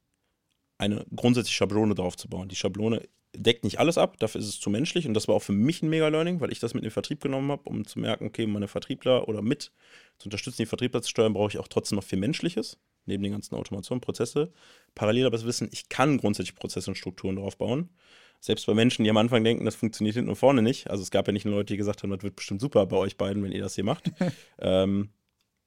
eine 0.78 1.06
grundsätzliche 1.16 1.56
Schablone 1.56 1.96
drauf 1.96 2.18
zu 2.18 2.28
bauen. 2.30 2.50
Die 2.50 2.56
Schablone 2.56 3.02
deckt 3.36 3.64
nicht 3.64 3.80
alles 3.80 3.98
ab, 3.98 4.18
dafür 4.20 4.40
ist 4.40 4.48
es 4.48 4.60
zu 4.60 4.70
menschlich 4.70 5.08
und 5.08 5.14
das 5.14 5.28
war 5.28 5.36
auch 5.36 5.42
für 5.42 5.52
mich 5.52 5.82
ein 5.82 5.90
Mega-Learning, 5.90 6.42
weil 6.42 6.52
ich 6.52 6.60
das 6.60 6.74
mit 6.74 6.84
den 6.84 6.92
Vertrieb 6.92 7.22
genommen 7.22 7.52
habe, 7.52 7.64
um 7.66 7.86
zu 7.86 8.00
merken, 8.00 8.28
okay, 8.28 8.46
meine 8.46 8.68
Vertriebler 8.68 9.28
oder 9.28 9.42
mit 9.42 9.72
zu 10.20 10.28
unterstützen, 10.28 10.62
die 10.62 10.68
Vertriebler 10.68 11.02
zu 11.02 11.10
steuern, 11.10 11.34
brauche 11.34 11.50
ich 11.50 11.58
auch 11.58 11.68
trotzdem 11.68 11.96
noch 11.98 12.04
viel 12.04 12.20
Menschliches, 12.20 12.78
neben 13.06 13.24
den 13.24 13.32
ganzen 13.32 13.56
Automationen, 13.56 14.02
Prozesse. 14.02 14.52
Parallel 14.94 15.26
aber 15.26 15.40
zu 15.40 15.46
wissen, 15.46 15.70
ich 15.72 15.90
kann 15.90 16.18
grundsätzlich 16.18 16.56
Prozesse 16.56 16.92
und 16.92 16.98
Strukturen 16.98 17.38
drauf 17.38 17.58
bauen 17.58 17.90
selbst 18.40 18.66
bei 18.66 18.74
Menschen, 18.74 19.04
die 19.04 19.10
am 19.10 19.18
Anfang 19.18 19.44
denken, 19.44 19.66
das 19.66 19.76
funktioniert 19.76 20.16
hinten 20.16 20.30
und 20.30 20.36
vorne 20.36 20.62
nicht. 20.62 20.90
Also 20.90 21.04
es 21.04 21.12
gab 21.12 21.28
ja 21.28 21.34
nicht 21.34 21.46
nur 21.46 21.56
Leute, 21.56 21.74
die 21.74 21.78
gesagt 21.78 22.04
haben, 22.04 22.12
das 22.12 22.24
wird 22.24 22.36
bestimmt 22.36 22.62
super 22.62 22.86
bei 22.86 22.98
euch 22.98 23.18
beiden, 23.18 23.44
wenn 23.44 23.52
ihr 23.52 23.62
das 23.62 23.76
hier 23.76 23.84
macht. 23.84 24.12
ähm, 24.60 25.10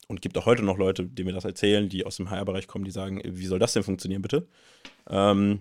und 0.08 0.22
gibt 0.22 0.38
auch 0.38 0.46
heute 0.46 0.62
noch 0.62 0.78
Leute, 0.78 1.04
die 1.04 1.24
mir 1.24 1.32
das 1.32 1.44
erzählen, 1.44 1.88
die 1.88 2.06
aus 2.06 2.16
dem 2.16 2.30
HR-Bereich 2.30 2.66
kommen, 2.66 2.84
die 2.84 2.90
sagen, 2.90 3.20
wie 3.24 3.46
soll 3.46 3.58
das 3.58 3.74
denn 3.74 3.82
funktionieren, 3.82 4.22
bitte? 4.22 4.48
Ähm, 5.08 5.60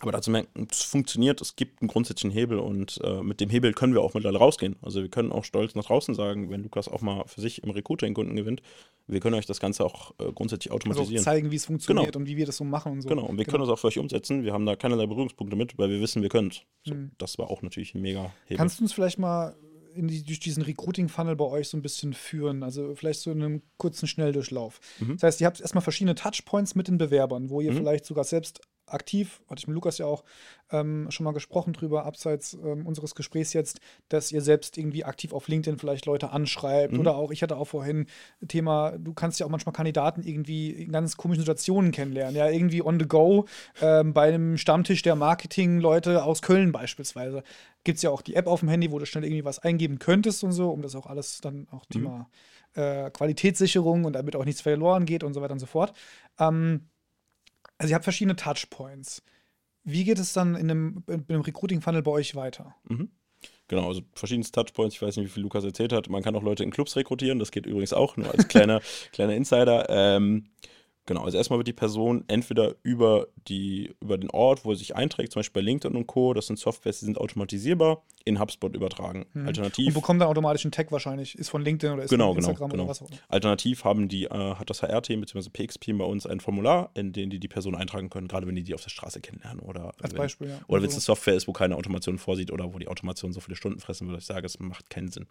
aber 0.00 0.12
dazu 0.12 0.30
merken, 0.30 0.68
es 0.70 0.82
funktioniert, 0.82 1.40
es 1.40 1.56
gibt 1.56 1.80
einen 1.80 1.88
grundsätzlichen 1.88 2.30
Hebel 2.30 2.58
und 2.58 3.00
äh, 3.02 3.22
mit 3.22 3.40
dem 3.40 3.48
Hebel 3.48 3.72
können 3.72 3.94
wir 3.94 4.02
auch 4.02 4.12
mittlerweile 4.12 4.38
rausgehen. 4.38 4.76
Also 4.82 5.00
wir 5.00 5.08
können 5.08 5.32
auch 5.32 5.44
stolz 5.44 5.74
nach 5.74 5.84
draußen 5.84 6.14
sagen, 6.14 6.50
wenn 6.50 6.62
Lukas 6.62 6.86
auch 6.88 7.00
mal 7.00 7.24
für 7.26 7.40
sich 7.40 7.62
im 7.62 7.70
Recruiting 7.70 8.12
Kunden 8.12 8.36
gewinnt, 8.36 8.60
wir 9.06 9.20
können 9.20 9.36
euch 9.36 9.46
das 9.46 9.58
Ganze 9.58 9.86
auch 9.86 10.12
äh, 10.18 10.32
grundsätzlich 10.32 10.70
also 10.70 10.76
automatisieren. 10.76 11.18
Also 11.18 11.24
zeigen, 11.24 11.50
wie 11.50 11.56
es 11.56 11.64
funktioniert 11.64 12.12
genau. 12.12 12.18
und 12.18 12.28
wie 12.28 12.36
wir 12.36 12.44
das 12.44 12.58
so 12.58 12.64
machen 12.64 12.92
und 12.92 13.00
so. 13.02 13.08
Genau, 13.08 13.24
und 13.24 13.38
wir 13.38 13.44
genau. 13.44 13.56
können 13.56 13.68
das 13.68 13.72
auch 13.72 13.78
für 13.78 13.86
euch 13.86 13.98
umsetzen. 13.98 14.44
Wir 14.44 14.52
haben 14.52 14.66
da 14.66 14.76
keinerlei 14.76 15.06
Berührungspunkte 15.06 15.56
mit, 15.56 15.78
weil 15.78 15.88
wir 15.88 16.00
wissen, 16.00 16.20
wir 16.20 16.28
können 16.28 16.48
es. 16.48 16.60
So, 16.84 16.94
mhm. 16.94 17.12
Das 17.16 17.38
war 17.38 17.50
auch 17.50 17.62
natürlich 17.62 17.94
ein 17.94 18.02
mega 18.02 18.32
Hebel. 18.44 18.58
Kannst 18.58 18.80
du 18.80 18.84
uns 18.84 18.92
vielleicht 18.92 19.18
mal 19.18 19.56
die, 19.94 20.22
durch 20.24 20.40
diesen 20.40 20.62
Recruiting-Funnel 20.62 21.36
bei 21.36 21.46
euch 21.46 21.68
so 21.68 21.78
ein 21.78 21.82
bisschen 21.82 22.12
führen? 22.12 22.62
Also 22.62 22.94
vielleicht 22.94 23.20
so 23.20 23.30
in 23.30 23.42
einem 23.42 23.62
kurzen 23.78 24.06
Schnelldurchlauf. 24.06 24.78
Mhm. 25.00 25.14
Das 25.14 25.22
heißt, 25.22 25.40
ihr 25.40 25.46
habt 25.46 25.58
erstmal 25.58 25.82
verschiedene 25.82 26.14
Touchpoints 26.14 26.74
mit 26.74 26.88
den 26.88 26.98
Bewerbern, 26.98 27.48
wo 27.48 27.62
ihr 27.62 27.72
mhm. 27.72 27.78
vielleicht 27.78 28.04
sogar 28.04 28.24
selbst 28.24 28.60
aktiv, 28.86 29.40
hatte 29.48 29.58
ich 29.58 29.66
mit 29.66 29.74
Lukas 29.74 29.98
ja 29.98 30.06
auch 30.06 30.24
ähm, 30.70 31.06
schon 31.10 31.24
mal 31.24 31.32
gesprochen 31.32 31.72
drüber, 31.72 32.04
abseits 32.04 32.54
ähm, 32.54 32.86
unseres 32.86 33.14
Gesprächs 33.14 33.52
jetzt, 33.52 33.80
dass 34.08 34.32
ihr 34.32 34.40
selbst 34.40 34.78
irgendwie 34.78 35.04
aktiv 35.04 35.32
auf 35.32 35.48
LinkedIn 35.48 35.78
vielleicht 35.78 36.06
Leute 36.06 36.30
anschreibt 36.30 36.94
mhm. 36.94 37.00
oder 37.00 37.16
auch, 37.16 37.30
ich 37.30 37.42
hatte 37.42 37.56
auch 37.56 37.66
vorhin 37.66 38.06
Thema, 38.48 38.92
du 38.98 39.14
kannst 39.14 39.40
ja 39.40 39.46
auch 39.46 39.50
manchmal 39.50 39.72
Kandidaten 39.72 40.22
irgendwie 40.22 40.70
in 40.70 40.92
ganz 40.92 41.16
komischen 41.16 41.42
Situationen 41.42 41.92
kennenlernen, 41.92 42.36
ja, 42.36 42.48
irgendwie 42.48 42.82
on 42.82 42.98
the 42.98 43.06
go, 43.06 43.46
ähm, 43.80 44.12
bei 44.12 44.28
einem 44.28 44.56
Stammtisch 44.56 45.02
der 45.02 45.16
Marketing-Leute 45.16 46.24
aus 46.24 46.42
Köln 46.42 46.72
beispielsweise. 46.72 47.42
Gibt 47.84 47.96
es 47.96 48.02
ja 48.02 48.10
auch 48.10 48.22
die 48.22 48.34
App 48.34 48.46
auf 48.48 48.60
dem 48.60 48.68
Handy, 48.68 48.90
wo 48.90 48.98
du 48.98 49.06
schnell 49.06 49.24
irgendwie 49.24 49.44
was 49.44 49.60
eingeben 49.60 49.98
könntest 49.98 50.42
und 50.42 50.52
so, 50.52 50.70
um 50.70 50.82
das 50.82 50.96
auch 50.96 51.06
alles 51.06 51.40
dann 51.40 51.68
auch 51.70 51.84
mhm. 51.84 51.92
Thema 51.92 52.30
äh, 52.74 53.10
Qualitätssicherung 53.10 54.04
und 54.04 54.12
damit 54.12 54.36
auch 54.36 54.44
nichts 54.44 54.60
verloren 54.60 55.06
geht 55.06 55.24
und 55.24 55.34
so 55.34 55.40
weiter 55.40 55.52
und 55.52 55.60
so 55.60 55.66
fort. 55.66 55.92
Ähm, 56.38 56.88
also 57.78 57.90
ihr 57.90 57.94
habt 57.94 58.04
verschiedene 58.04 58.36
Touchpoints. 58.36 59.22
Wie 59.84 60.04
geht 60.04 60.18
es 60.18 60.32
dann 60.32 60.54
in 60.54 60.70
einem, 60.70 61.04
in 61.06 61.24
einem 61.28 61.42
Recruiting-Funnel 61.42 62.02
bei 62.02 62.10
euch 62.10 62.34
weiter? 62.34 62.74
Mhm. 62.84 63.10
Genau, 63.68 63.88
also 63.88 64.02
verschiedene 64.14 64.48
Touchpoints. 64.50 64.94
Ich 64.94 65.02
weiß 65.02 65.16
nicht, 65.16 65.26
wie 65.26 65.30
viel 65.30 65.42
Lukas 65.42 65.64
erzählt 65.64 65.92
hat. 65.92 66.08
Man 66.08 66.22
kann 66.22 66.36
auch 66.36 66.42
Leute 66.42 66.62
in 66.62 66.70
Clubs 66.70 66.96
rekrutieren. 66.96 67.38
Das 67.38 67.50
geht 67.50 67.66
übrigens 67.66 67.92
auch, 67.92 68.16
nur 68.16 68.30
als 68.30 68.48
kleiner, 68.48 68.80
kleiner 69.12 69.34
Insider. 69.34 69.86
Ähm, 69.88 70.46
Genau, 71.06 71.22
also 71.22 71.38
erstmal 71.38 71.60
wird 71.60 71.68
die 71.68 71.72
Person 71.72 72.24
entweder 72.26 72.74
über, 72.82 73.28
die, 73.46 73.94
über 74.00 74.18
den 74.18 74.28
Ort, 74.30 74.64
wo 74.64 74.72
er 74.72 74.76
sich 74.76 74.96
einträgt, 74.96 75.32
zum 75.32 75.40
Beispiel 75.40 75.62
bei 75.62 75.64
LinkedIn 75.64 75.96
und 75.96 76.08
Co., 76.08 76.34
das 76.34 76.48
sind 76.48 76.58
Softwares, 76.58 76.98
die 76.98 77.04
sind 77.04 77.18
automatisierbar, 77.18 78.02
in 78.24 78.40
HubSpot 78.40 78.74
übertragen. 78.74 79.24
Mhm. 79.32 79.46
Alternativ. 79.46 79.86
Und 79.86 79.94
bekommt 79.94 80.20
dann 80.20 80.28
automatisch 80.28 80.64
einen 80.64 80.72
Tag 80.72 80.90
wahrscheinlich, 80.90 81.38
ist 81.38 81.48
von 81.48 81.62
LinkedIn 81.62 81.94
oder 81.94 82.02
ist 82.02 82.10
genau, 82.10 82.32
von 82.32 82.36
genau, 82.36 82.48
Instagram 82.48 82.70
genau, 82.70 82.82
oder 82.82 82.90
was 82.90 83.02
auch 83.02 83.08
immer. 83.08 83.18
Alternativ 83.28 83.84
haben 83.84 84.08
die, 84.08 84.24
äh, 84.24 84.54
hat 84.54 84.68
das 84.68 84.82
HR-Team 84.82 85.20
bzw. 85.20 85.48
PX-Team 85.48 85.98
bei 85.98 86.04
uns 86.04 86.26
ein 86.26 86.40
Formular, 86.40 86.90
in 86.94 87.12
dem 87.12 87.30
die 87.30 87.38
die 87.38 87.48
Person 87.48 87.76
eintragen 87.76 88.10
können, 88.10 88.26
gerade 88.26 88.48
wenn 88.48 88.56
die 88.56 88.64
die 88.64 88.74
auf 88.74 88.82
der 88.82 88.90
Straße 88.90 89.20
kennenlernen 89.20 89.60
oder 89.60 89.92
Als 90.00 90.12
wenn, 90.12 90.18
Beispiel, 90.18 90.48
ja. 90.48 90.58
Oder 90.66 90.82
wenn 90.82 90.88
es 90.88 90.94
eine 90.94 91.02
Software 91.02 91.34
ist, 91.34 91.46
wo 91.46 91.52
keine 91.52 91.76
Automation 91.76 92.18
vorsieht 92.18 92.50
oder 92.50 92.74
wo 92.74 92.78
die 92.78 92.88
Automation 92.88 93.32
so 93.32 93.40
viele 93.40 93.54
Stunden 93.54 93.78
fressen 93.78 94.08
würde, 94.08 94.18
ich 94.18 94.26
sage, 94.26 94.44
es 94.44 94.58
macht 94.58 94.90
keinen 94.90 95.08
Sinn. 95.08 95.26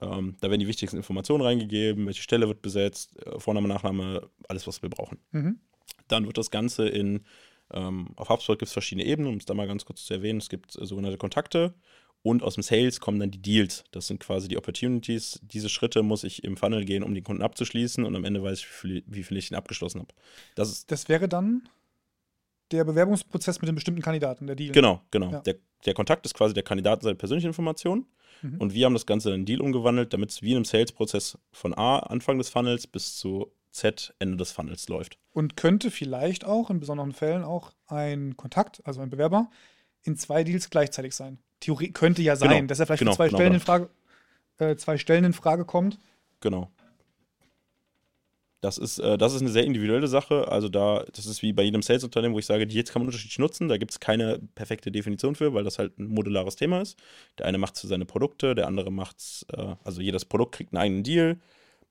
Ähm, 0.00 0.36
da 0.40 0.50
werden 0.50 0.60
die 0.60 0.66
wichtigsten 0.66 0.96
Informationen 0.96 1.42
reingegeben, 1.42 2.06
welche 2.06 2.22
Stelle 2.22 2.48
wird 2.48 2.62
besetzt, 2.62 3.16
äh, 3.24 3.38
Vorname, 3.38 3.68
Nachname, 3.68 4.28
alles, 4.48 4.66
was 4.66 4.82
wir 4.82 4.90
brauchen. 4.90 5.18
Mhm. 5.32 5.60
Dann 6.08 6.26
wird 6.26 6.38
das 6.38 6.50
Ganze 6.50 6.88
in, 6.88 7.24
ähm, 7.72 8.08
auf 8.16 8.28
HubSpot 8.28 8.58
gibt 8.58 8.68
es 8.68 8.72
verschiedene 8.72 9.06
Ebenen, 9.06 9.32
um 9.32 9.38
es 9.38 9.46
da 9.46 9.54
mal 9.54 9.66
ganz 9.66 9.84
kurz 9.84 10.04
zu 10.04 10.14
erwähnen. 10.14 10.38
Es 10.38 10.48
gibt 10.48 10.76
äh, 10.76 10.84
sogenannte 10.84 11.18
Kontakte 11.18 11.74
und 12.22 12.42
aus 12.42 12.54
dem 12.54 12.62
Sales 12.62 13.00
kommen 13.00 13.20
dann 13.20 13.30
die 13.30 13.42
Deals. 13.42 13.84
Das 13.90 14.06
sind 14.06 14.18
quasi 14.18 14.48
die 14.48 14.56
Opportunities. 14.56 15.40
Diese 15.42 15.68
Schritte 15.68 16.02
muss 16.02 16.24
ich 16.24 16.42
im 16.42 16.56
Funnel 16.56 16.84
gehen, 16.84 17.02
um 17.02 17.14
den 17.14 17.22
Kunden 17.22 17.42
abzuschließen 17.42 18.04
und 18.04 18.16
am 18.16 18.24
Ende 18.24 18.42
weiß 18.42 18.60
ich, 18.60 18.66
wie 18.66 18.72
viel, 18.72 19.04
wie 19.06 19.22
viel 19.22 19.36
ich 19.36 19.50
ihn 19.50 19.56
abgeschlossen 19.56 20.00
habe. 20.00 20.14
Das, 20.54 20.86
das 20.86 21.08
wäre 21.08 21.28
dann 21.28 21.68
der 22.74 22.84
Bewerbungsprozess 22.84 23.60
mit 23.60 23.68
dem 23.68 23.74
bestimmten 23.74 24.02
Kandidaten, 24.02 24.46
der 24.46 24.56
Deal. 24.56 24.72
Genau, 24.72 25.00
genau. 25.10 25.30
Ja. 25.30 25.40
Der, 25.40 25.56
der 25.86 25.94
Kontakt 25.94 26.26
ist 26.26 26.34
quasi 26.34 26.54
der 26.54 26.62
Kandidat 26.62 27.02
seine 27.02 27.14
persönliche 27.14 27.48
Information. 27.48 28.06
Mhm. 28.42 28.58
Und 28.58 28.74
wir 28.74 28.86
haben 28.86 28.94
das 28.94 29.06
Ganze 29.06 29.30
in 29.30 29.34
einen 29.34 29.46
Deal 29.46 29.60
umgewandelt, 29.60 30.12
damit 30.12 30.30
es 30.30 30.42
wie 30.42 30.50
in 30.50 30.56
einem 30.56 30.64
Sales-Prozess 30.64 31.38
von 31.52 31.74
A, 31.74 31.98
Anfang 31.98 32.38
des 32.38 32.50
Funnels, 32.50 32.86
bis 32.86 33.16
zu 33.16 33.50
Z 33.70 34.14
Ende 34.18 34.36
des 34.36 34.52
Funnels 34.52 34.88
läuft. 34.88 35.18
Und 35.32 35.56
könnte 35.56 35.90
vielleicht 35.90 36.44
auch 36.44 36.70
in 36.70 36.80
besonderen 36.80 37.12
Fällen 37.12 37.44
auch 37.44 37.72
ein 37.86 38.36
Kontakt, 38.36 38.80
also 38.84 39.00
ein 39.00 39.10
Bewerber, 39.10 39.50
in 40.02 40.16
zwei 40.16 40.44
Deals 40.44 40.70
gleichzeitig 40.70 41.14
sein. 41.14 41.38
Theorie 41.60 41.90
könnte 41.90 42.22
ja 42.22 42.36
sein, 42.36 42.50
genau. 42.50 42.66
dass 42.66 42.80
er 42.80 42.86
vielleicht 42.86 43.00
genau, 43.00 43.12
für 43.12 43.16
zwei, 43.16 43.26
genau, 43.28 43.38
Stellen 43.38 43.54
in 43.54 43.60
Frage, 43.60 43.90
äh, 44.58 44.76
zwei 44.76 44.98
Stellen 44.98 45.24
in 45.24 45.32
Frage 45.32 45.64
kommt. 45.64 45.98
Genau. 46.40 46.70
Das 48.64 48.78
ist, 48.78 48.98
äh, 48.98 49.18
das 49.18 49.34
ist 49.34 49.42
eine 49.42 49.50
sehr 49.50 49.64
individuelle 49.64 50.08
Sache. 50.08 50.48
Also 50.48 50.70
da, 50.70 51.04
das 51.14 51.26
ist 51.26 51.42
wie 51.42 51.52
bei 51.52 51.62
jedem 51.64 51.82
Sales-Unternehmen, 51.82 52.34
wo 52.34 52.38
ich 52.38 52.46
sage, 52.46 52.66
die 52.66 52.74
jetzt 52.74 52.92
kann 52.92 53.02
man 53.02 53.08
unterschiedlich 53.08 53.38
nutzen. 53.38 53.68
Da 53.68 53.76
gibt 53.76 53.90
es 53.90 54.00
keine 54.00 54.40
perfekte 54.54 54.90
Definition 54.90 55.34
für, 55.34 55.52
weil 55.52 55.64
das 55.64 55.78
halt 55.78 55.98
ein 55.98 56.06
modulares 56.06 56.56
Thema 56.56 56.80
ist. 56.80 56.98
Der 57.38 57.44
eine 57.44 57.58
macht 57.58 57.74
es 57.74 57.82
für 57.82 57.88
seine 57.88 58.06
Produkte, 58.06 58.54
der 58.54 58.66
andere 58.66 58.90
macht 58.90 59.18
es, 59.18 59.46
äh, 59.52 59.74
also 59.84 60.00
jedes 60.00 60.24
Produkt 60.24 60.54
kriegt 60.54 60.72
einen 60.72 60.82
eigenen 60.82 61.02
Deal. 61.04 61.36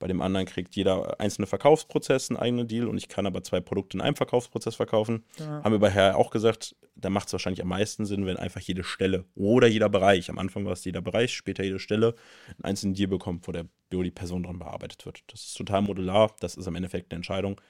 Bei 0.04 0.08
dem 0.08 0.22
anderen 0.22 0.46
kriegt 0.46 0.76
jeder 0.76 1.18
einzelne 1.22 1.48
Verkaufsprozess 1.48 2.30
einen 2.30 2.38
eigenen 2.38 2.68
Deal 2.68 2.90
und 2.90 2.98
ich 2.98 3.08
kann 3.08 3.26
aber 3.26 3.42
zwei 3.42 3.62
Produkte 3.62 3.96
in 3.96 4.02
einem 4.02 4.18
Verkaufsprozess 4.18 4.76
verkaufen. 4.76 5.24
Ja. 5.40 5.64
Haben 5.64 5.72
wir 5.72 5.80
bei 5.80 5.92
Herr 5.92 6.18
auch 6.18 6.30
gesagt, 6.30 6.76
da 6.94 7.10
macht 7.10 7.28
es 7.28 7.32
wahrscheinlich 7.32 7.62
am 7.62 7.70
meisten 7.70 8.06
Sinn, 8.06 8.26
wenn 8.26 8.36
einfach 8.36 8.60
jede 8.60 8.84
Stelle 8.84 9.24
oder 9.34 9.66
jeder 9.68 9.88
Bereich, 9.88 10.30
am 10.30 10.40
Anfang 10.40 10.66
war 10.66 10.74
es 10.74 10.84
jeder 10.84 11.02
Bereich, 11.02 11.34
später 11.34 11.64
jede 11.64 11.80
Stelle, 11.80 12.16
einen 12.50 12.66
einzelnen 12.66 12.96
Deal 12.96 13.08
bekommt, 13.08 13.48
wo, 13.48 13.54
der, 13.54 13.66
wo 13.94 14.04
die 14.04 14.12
Person 14.12 14.44
dran 14.44 14.60
bearbeitet 14.60 15.06
wird. 15.06 15.24
Das 15.28 15.40
ist 15.40 15.54
total 15.54 15.84
modular, 15.84 16.36
das 16.42 16.56
ist 16.56 16.68
am 16.68 16.76
Endeffekt 16.76 17.14
eine 17.14 17.20
Entscheidung. 17.20 17.62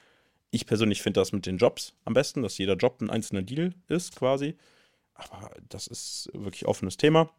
Ich 0.50 0.66
persönlich 0.66 1.04
finde 1.04 1.19
das 1.19 1.34
mit 1.34 1.46
den 1.46 1.58
Jobs 1.58 1.93
am 2.04 2.15
besten, 2.15 2.41
dass 2.41 2.58
jeder 2.58 2.78
Job 2.78 3.00
ein 3.00 3.12
einzelner 3.12 3.43
Deal 3.43 3.76
ist 3.89 4.15
quasi. 4.15 4.58
Aber 5.13 5.52
das 5.69 5.86
ist 5.86 6.32
wirklich 6.34 6.65
offenes 6.65 6.98
Thema. 6.98 7.30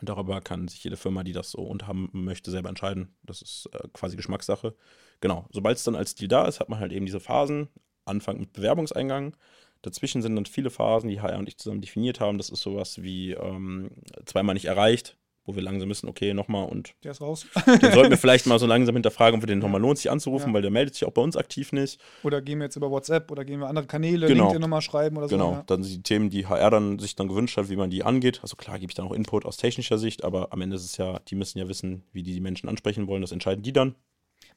Und 0.00 0.08
darüber 0.08 0.40
kann 0.40 0.68
sich 0.68 0.82
jede 0.84 0.96
Firma, 0.96 1.24
die 1.24 1.32
das 1.32 1.50
so 1.50 1.58
unterhaben 1.58 2.08
möchte, 2.12 2.50
selber 2.50 2.68
entscheiden. 2.68 3.16
Das 3.22 3.42
ist 3.42 3.68
äh, 3.72 3.88
quasi 3.92 4.16
Geschmackssache. 4.16 4.74
Genau, 5.20 5.46
sobald 5.50 5.76
es 5.76 5.84
dann 5.84 5.96
als 5.96 6.14
Deal 6.14 6.28
da 6.28 6.46
ist, 6.46 6.60
hat 6.60 6.68
man 6.68 6.78
halt 6.78 6.92
eben 6.92 7.06
diese 7.06 7.20
Phasen. 7.20 7.68
Anfang 8.04 8.38
mit 8.38 8.54
Bewerbungseingang. 8.54 9.36
Dazwischen 9.82 10.22
sind 10.22 10.34
dann 10.34 10.46
viele 10.46 10.70
Phasen, 10.70 11.10
die 11.10 11.20
HR 11.20 11.38
und 11.38 11.48
ich 11.48 11.58
zusammen 11.58 11.82
definiert 11.82 12.20
haben. 12.20 12.38
Das 12.38 12.48
ist 12.48 12.62
sowas 12.62 13.02
wie 13.02 13.32
ähm, 13.32 13.90
zweimal 14.24 14.54
nicht 14.54 14.64
erreicht, 14.64 15.17
wo 15.48 15.56
wir 15.56 15.62
langsam 15.62 15.88
wissen, 15.88 16.08
okay, 16.08 16.34
nochmal 16.34 16.68
und. 16.68 16.94
Der 17.02 17.12
ist 17.12 17.20
raus. 17.20 17.46
den 17.66 17.92
sollten 17.92 18.10
wir 18.10 18.18
vielleicht 18.18 18.46
mal 18.46 18.58
so 18.58 18.66
langsam 18.68 18.94
hinterfragen, 18.94 19.38
ob 19.38 19.42
wir 19.42 19.46
den 19.46 19.58
nochmal 19.58 19.80
lohnt, 19.80 19.98
sich 19.98 20.10
anzurufen, 20.10 20.48
ja. 20.48 20.54
weil 20.54 20.62
der 20.62 20.70
meldet 20.70 20.94
sich 20.94 21.06
auch 21.06 21.12
bei 21.12 21.22
uns 21.22 21.36
aktiv 21.36 21.72
nicht. 21.72 21.98
Oder 22.22 22.42
gehen 22.42 22.58
wir 22.58 22.64
jetzt 22.64 22.76
über 22.76 22.90
WhatsApp 22.90 23.30
oder 23.30 23.44
gehen 23.44 23.60
wir 23.60 23.68
andere 23.68 23.86
Kanäle, 23.86 24.26
genau. 24.26 24.44
LinkedIn 24.44 24.60
nochmal 24.60 24.82
schreiben 24.82 25.16
oder 25.16 25.26
genau. 25.26 25.44
so. 25.44 25.48
Genau, 25.48 25.58
ja. 25.60 25.64
dann 25.66 25.82
sind 25.82 25.96
die 25.96 26.02
Themen, 26.02 26.30
die 26.30 26.46
HR 26.46 26.70
dann 26.70 26.98
sich 26.98 27.16
dann 27.16 27.28
gewünscht 27.28 27.56
hat, 27.56 27.70
wie 27.70 27.76
man 27.76 27.90
die 27.90 28.04
angeht. 28.04 28.40
Also 28.42 28.56
klar 28.56 28.78
gebe 28.78 28.90
ich 28.90 28.94
dann 28.94 29.06
auch 29.06 29.12
Input 29.12 29.46
aus 29.46 29.56
technischer 29.56 29.98
Sicht, 29.98 30.22
aber 30.22 30.52
am 30.52 30.60
Ende 30.60 30.76
ist 30.76 30.84
es 30.84 30.96
ja, 30.98 31.18
die 31.28 31.34
müssen 31.34 31.58
ja 31.58 31.68
wissen, 31.68 32.04
wie 32.12 32.22
die 32.22 32.34
die 32.34 32.40
Menschen 32.40 32.68
ansprechen 32.68 33.06
wollen. 33.06 33.22
Das 33.22 33.32
entscheiden 33.32 33.62
die 33.62 33.72
dann. 33.72 33.94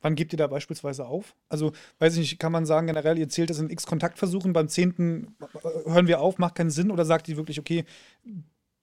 Wann 0.02 0.16
gebt 0.16 0.34
ihr 0.34 0.38
da 0.38 0.48
beispielsweise 0.48 1.06
auf? 1.06 1.36
Also, 1.48 1.74
weiß 2.00 2.14
ich 2.14 2.20
nicht, 2.20 2.40
kann 2.40 2.52
man 2.52 2.66
sagen, 2.66 2.88
generell, 2.88 3.18
ihr 3.20 3.30
zählt 3.30 3.50
das 3.50 3.60
in 3.60 3.70
x 3.70 3.86
Kontaktversuchen, 3.86 4.54
beim 4.54 4.68
zehnten 4.68 5.36
äh, 5.64 5.90
hören 5.90 6.08
wir 6.08 6.22
auf, 6.22 6.40
macht 6.40 6.56
keinen 6.56 6.72
Sinn 6.72 6.92
oder 6.92 7.06
sagt 7.06 7.30
ihr 7.30 7.38
wirklich, 7.38 7.60
okay, 7.60 7.86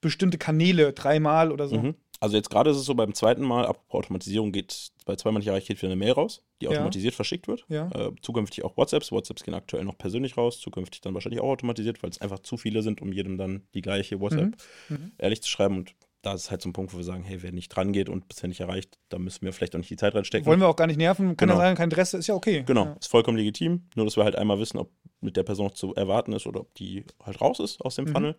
bestimmte 0.01 0.37
Kanäle 0.37 0.93
dreimal 0.93 1.51
oder 1.51 1.67
so? 1.67 1.77
Mhm. 1.77 1.95
Also 2.21 2.35
jetzt 2.35 2.49
gerade 2.49 2.69
ist 2.71 2.77
es 2.77 2.85
so, 2.85 2.95
beim 2.95 3.13
zweiten 3.13 3.43
Mal, 3.43 3.65
ab 3.65 3.81
Automatisierung 3.89 4.51
geht 4.51 4.91
bei 5.05 5.15
zweimal 5.15 5.39
nicht 5.39 5.47
erreicht, 5.47 5.67
geht 5.67 5.77
wieder 5.81 5.91
eine 5.91 5.95
Mail 5.95 6.11
raus, 6.11 6.43
die 6.61 6.67
automatisiert 6.67 7.13
ja. 7.13 7.15
verschickt 7.15 7.47
wird. 7.47 7.65
Ja. 7.69 7.89
Äh, 7.91 8.11
zukünftig 8.21 8.65
auch 8.65 8.75
WhatsApps. 8.75 9.11
WhatsApps 9.11 9.43
gehen 9.43 9.53
aktuell 9.53 9.85
noch 9.85 9.97
persönlich 9.97 10.35
raus, 10.35 10.59
zukünftig 10.59 10.99
dann 10.99 11.13
wahrscheinlich 11.13 11.39
auch 11.39 11.47
automatisiert, 11.47 12.03
weil 12.03 12.09
es 12.09 12.19
einfach 12.19 12.39
zu 12.39 12.57
viele 12.57 12.81
sind, 12.81 13.01
um 13.01 13.13
jedem 13.13 13.37
dann 13.37 13.63
die 13.73 13.81
gleiche 13.81 14.19
WhatsApp 14.19 14.57
mhm. 14.89 14.95
Mhm. 14.97 15.11
ehrlich 15.17 15.41
zu 15.41 15.49
schreiben. 15.49 15.77
Und 15.77 15.95
da 16.21 16.33
ist 16.33 16.51
halt 16.51 16.61
so 16.61 16.67
ein 16.67 16.73
Punkt, 16.73 16.93
wo 16.93 16.97
wir 16.97 17.05
sagen, 17.05 17.23
hey, 17.23 17.41
wer 17.41 17.53
nicht 17.53 17.69
dran 17.69 17.93
geht 17.93 18.09
und 18.09 18.27
bisher 18.27 18.49
nicht 18.49 18.59
erreicht, 18.59 18.99
da 19.07 19.17
müssen 19.17 19.45
wir 19.45 19.53
vielleicht 19.53 19.73
auch 19.75 19.79
nicht 19.79 19.89
die 19.89 19.95
Zeit 19.95 20.13
reinstecken. 20.13 20.45
Wollen 20.45 20.59
wir 20.59 20.67
auch 20.67 20.75
gar 20.75 20.87
nicht 20.87 20.97
nerven, 20.97 21.37
kann 21.37 21.47
genau. 21.47 21.59
ja 21.59 21.67
sein, 21.67 21.75
kein 21.75 21.85
Interesse, 21.85 22.17
ist 22.17 22.27
ja 22.27 22.35
okay. 22.35 22.63
Genau, 22.65 22.85
ja. 22.85 22.97
ist 22.99 23.07
vollkommen 23.07 23.37
legitim. 23.37 23.87
Nur, 23.95 24.05
dass 24.05 24.17
wir 24.17 24.25
halt 24.25 24.35
einmal 24.35 24.59
wissen, 24.59 24.77
ob 24.77 24.91
mit 25.21 25.37
der 25.37 25.43
Person 25.43 25.67
noch 25.67 25.73
zu 25.73 25.95
erwarten 25.95 26.33
ist 26.33 26.45
oder 26.45 26.59
ob 26.59 26.73
die 26.75 27.05
halt 27.23 27.39
raus 27.39 27.59
ist 27.59 27.81
aus 27.81 27.95
dem 27.95 28.05
mhm. 28.05 28.11
Funnel. 28.11 28.35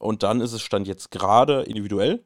Und 0.00 0.24
dann 0.24 0.40
ist 0.40 0.52
es 0.52 0.62
Stand 0.62 0.88
jetzt 0.88 1.12
gerade 1.12 1.62
individuell 1.62 2.24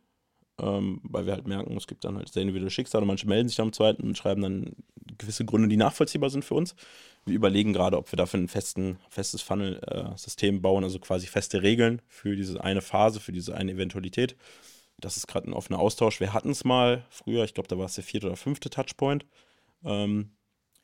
ähm, 0.60 1.00
weil 1.02 1.26
wir 1.26 1.32
halt 1.32 1.46
merken, 1.46 1.76
es 1.76 1.86
gibt 1.86 2.04
dann 2.04 2.16
halt 2.16 2.32
sehr 2.32 2.42
individuelle 2.42 2.70
Schicksale. 2.70 3.04
Manche 3.06 3.26
melden 3.26 3.48
sich 3.48 3.56
dann 3.56 3.68
am 3.68 3.72
zweiten 3.72 4.02
und 4.02 4.16
schreiben 4.16 4.42
dann 4.42 4.76
gewisse 5.18 5.44
Gründe, 5.44 5.68
die 5.68 5.76
nachvollziehbar 5.76 6.30
sind 6.30 6.44
für 6.44 6.54
uns. 6.54 6.76
Wir 7.24 7.34
überlegen 7.34 7.72
gerade, 7.72 7.98
ob 7.98 8.12
wir 8.12 8.16
dafür 8.16 8.40
ein 8.40 8.48
festen, 8.48 8.98
festes 9.08 9.42
Funnel-System 9.42 10.62
bauen, 10.62 10.84
also 10.84 10.98
quasi 10.98 11.26
feste 11.26 11.62
Regeln 11.62 12.02
für 12.06 12.36
diese 12.36 12.62
eine 12.62 12.82
Phase, 12.82 13.18
für 13.18 13.32
diese 13.32 13.56
eine 13.56 13.72
Eventualität. 13.72 14.36
Das 15.00 15.16
ist 15.16 15.26
gerade 15.26 15.50
ein 15.50 15.54
offener 15.54 15.80
Austausch. 15.80 16.20
Wir 16.20 16.32
hatten 16.32 16.50
es 16.50 16.64
mal 16.64 17.04
früher, 17.10 17.44
ich 17.44 17.54
glaube, 17.54 17.68
da 17.68 17.76
war 17.76 17.86
es 17.86 17.94
der 17.94 18.04
vierte 18.04 18.28
oder 18.28 18.36
fünfte 18.36 18.70
Touchpoint. 18.70 19.26
Ähm, 19.84 20.30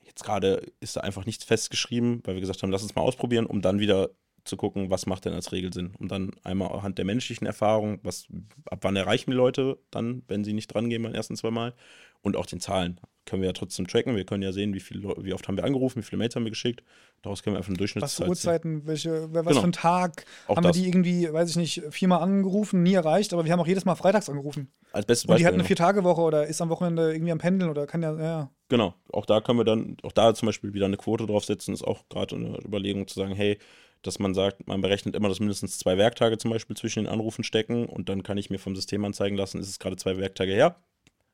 jetzt 0.04 0.24
gerade 0.24 0.66
ist 0.80 0.96
da 0.96 1.02
einfach 1.02 1.26
nichts 1.26 1.44
festgeschrieben, 1.44 2.22
weil 2.24 2.34
wir 2.34 2.40
gesagt 2.40 2.62
haben, 2.62 2.72
lass 2.72 2.82
uns 2.82 2.96
mal 2.96 3.02
ausprobieren, 3.02 3.46
um 3.46 3.62
dann 3.62 3.78
wieder 3.78 4.10
zu 4.44 4.56
gucken, 4.56 4.90
was 4.90 5.06
macht 5.06 5.24
denn 5.24 5.32
als 5.32 5.52
Regel 5.52 5.72
Sinn. 5.72 5.94
Und 5.98 6.10
dann 6.10 6.32
einmal 6.44 6.72
anhand 6.72 6.98
der 6.98 7.04
menschlichen 7.04 7.46
Erfahrung, 7.46 8.00
was, 8.02 8.26
ab 8.66 8.80
wann 8.82 8.96
erreichen 8.96 9.30
die 9.30 9.36
Leute 9.36 9.78
dann, 9.90 10.22
wenn 10.28 10.44
sie 10.44 10.52
nicht 10.52 10.68
dran 10.68 10.88
gehen 10.88 11.02
beim 11.02 11.14
ersten 11.14 11.36
zwei 11.36 11.50
Mal. 11.50 11.74
Und 12.22 12.36
auch 12.36 12.46
den 12.46 12.60
Zahlen 12.60 13.00
können 13.24 13.42
wir 13.42 13.48
ja 13.48 13.52
trotzdem 13.52 13.86
tracken. 13.86 14.16
Wir 14.16 14.24
können 14.24 14.42
ja 14.42 14.52
sehen, 14.52 14.74
wie, 14.74 14.80
viel, 14.80 15.02
wie 15.02 15.32
oft 15.32 15.46
haben 15.46 15.56
wir 15.56 15.64
angerufen, 15.64 16.00
wie 16.00 16.02
viele 16.02 16.18
Mails 16.18 16.36
haben 16.36 16.44
wir 16.44 16.50
geschickt. 16.50 16.82
Daraus 17.22 17.42
können 17.42 17.54
wir 17.54 17.58
einfach 17.58 17.68
einen 17.68 17.76
Durchschnitt 17.76 18.02
Was 18.02 18.16
für 18.16 18.26
Uhrzeiten, 18.26 18.86
welche, 18.86 19.32
was 19.32 19.46
genau. 19.46 19.60
für 19.60 19.68
ein 19.68 19.72
Tag 19.72 20.24
auch 20.46 20.56
haben 20.56 20.64
das. 20.64 20.76
wir 20.76 20.82
die 20.82 20.88
irgendwie, 20.88 21.32
weiß 21.32 21.50
ich 21.50 21.56
nicht, 21.56 21.82
viermal 21.90 22.22
angerufen, 22.22 22.82
nie 22.82 22.94
erreicht, 22.94 23.32
aber 23.32 23.44
wir 23.44 23.52
haben 23.52 23.60
auch 23.60 23.66
jedes 23.66 23.84
Mal 23.84 23.94
freitags 23.94 24.28
angerufen. 24.28 24.70
Als 24.92 25.06
bestes 25.06 25.26
Beispiel. 25.26 25.34
Und 25.34 25.38
die 25.40 25.46
hat 25.46 25.54
eine 25.54 25.64
Vier-Tage-Woche 25.64 26.20
oder 26.20 26.46
ist 26.46 26.60
am 26.60 26.70
Wochenende 26.70 27.12
irgendwie 27.12 27.32
am 27.32 27.38
Pendeln 27.38 27.70
oder 27.70 27.86
kann 27.86 28.02
ja, 28.02 28.18
ja. 28.18 28.50
Genau, 28.68 28.94
auch 29.12 29.26
da 29.26 29.40
können 29.40 29.58
wir 29.58 29.64
dann, 29.64 29.96
auch 30.02 30.12
da 30.12 30.34
zum 30.34 30.46
Beispiel 30.46 30.74
wieder 30.74 30.86
eine 30.86 30.96
Quote 30.96 31.26
draufsetzen, 31.26 31.74
ist 31.74 31.84
auch 31.84 32.08
gerade 32.08 32.36
eine 32.36 32.58
Überlegung 32.64 33.06
zu 33.06 33.18
sagen, 33.18 33.34
hey, 33.34 33.58
dass 34.02 34.18
man 34.18 34.34
sagt, 34.34 34.66
man 34.66 34.80
berechnet 34.80 35.14
immer, 35.14 35.28
dass 35.28 35.40
mindestens 35.40 35.78
zwei 35.78 35.98
Werktage 35.98 36.38
zum 36.38 36.50
Beispiel 36.50 36.76
zwischen 36.76 37.04
den 37.04 37.12
Anrufen 37.12 37.44
stecken 37.44 37.86
und 37.86 38.08
dann 38.08 38.22
kann 38.22 38.38
ich 38.38 38.50
mir 38.50 38.58
vom 38.58 38.74
System 38.74 39.04
anzeigen 39.04 39.36
lassen, 39.36 39.60
ist 39.60 39.68
es 39.68 39.78
gerade 39.78 39.96
zwei 39.96 40.16
Werktage 40.16 40.52
her, 40.52 40.76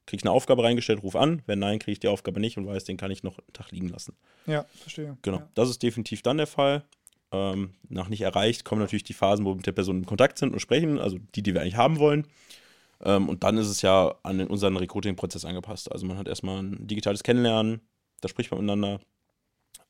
kriege 0.07 0.21
ich 0.21 0.25
eine 0.25 0.33
Aufgabe 0.33 0.63
reingestellt, 0.63 1.03
ruf 1.03 1.17
an, 1.17 1.43
wenn 1.47 1.59
nein, 1.59 1.79
kriege 1.79 1.93
ich 1.93 2.01
die 2.01 2.09
Aufgabe 2.09 2.41
nicht 2.41 2.57
und 2.57 2.67
weiß, 2.67 2.85
den 2.85 2.97
kann 2.97 3.11
ich 3.11 3.23
noch 3.23 3.39
einen 3.39 3.53
Tag 3.53 3.71
liegen 3.71 3.89
lassen. 3.89 4.17
Ja, 4.47 4.65
verstehe. 4.75 5.17
Genau, 5.23 5.39
ja. 5.39 5.49
das 5.55 5.71
ist 5.71 5.83
definitiv 5.83 6.23
dann 6.23 6.39
der 6.39 6.47
Fall. 6.47 6.85
Ähm, 7.33 7.75
nach 7.89 8.09
nicht 8.09 8.21
erreicht 8.21 8.65
kommen 8.65 8.81
natürlich 8.81 9.03
die 9.05 9.13
Phasen, 9.13 9.45
wo 9.45 9.51
wir 9.51 9.57
mit 9.57 9.67
der 9.67 9.73
Person 9.73 9.99
in 9.99 10.07
Kontakt 10.07 10.39
sind 10.39 10.53
und 10.53 10.61
sprechen, 10.61 10.99
also 10.99 11.19
die, 11.35 11.43
die 11.43 11.55
wir 11.55 11.61
eigentlich 11.61 11.77
haben 11.77 11.99
wollen. 11.99 12.27
Ähm, 13.05 13.29
und 13.29 13.43
dann 13.45 13.59
ist 13.59 13.69
es 13.69 13.83
ja 13.83 14.15
an 14.23 14.41
unseren 14.47 14.77
Recruiting-Prozess 14.77 15.45
angepasst. 15.45 15.91
Also 15.91 16.07
man 16.07 16.19
hat 16.19 16.29
erstmal 16.29 16.63
ein 16.63 16.87
digitales 16.87 17.23
Kennenlernen, 17.23 17.81
da 18.21 18.29
spricht 18.29 18.51
man 18.51 18.61
miteinander. 18.61 19.01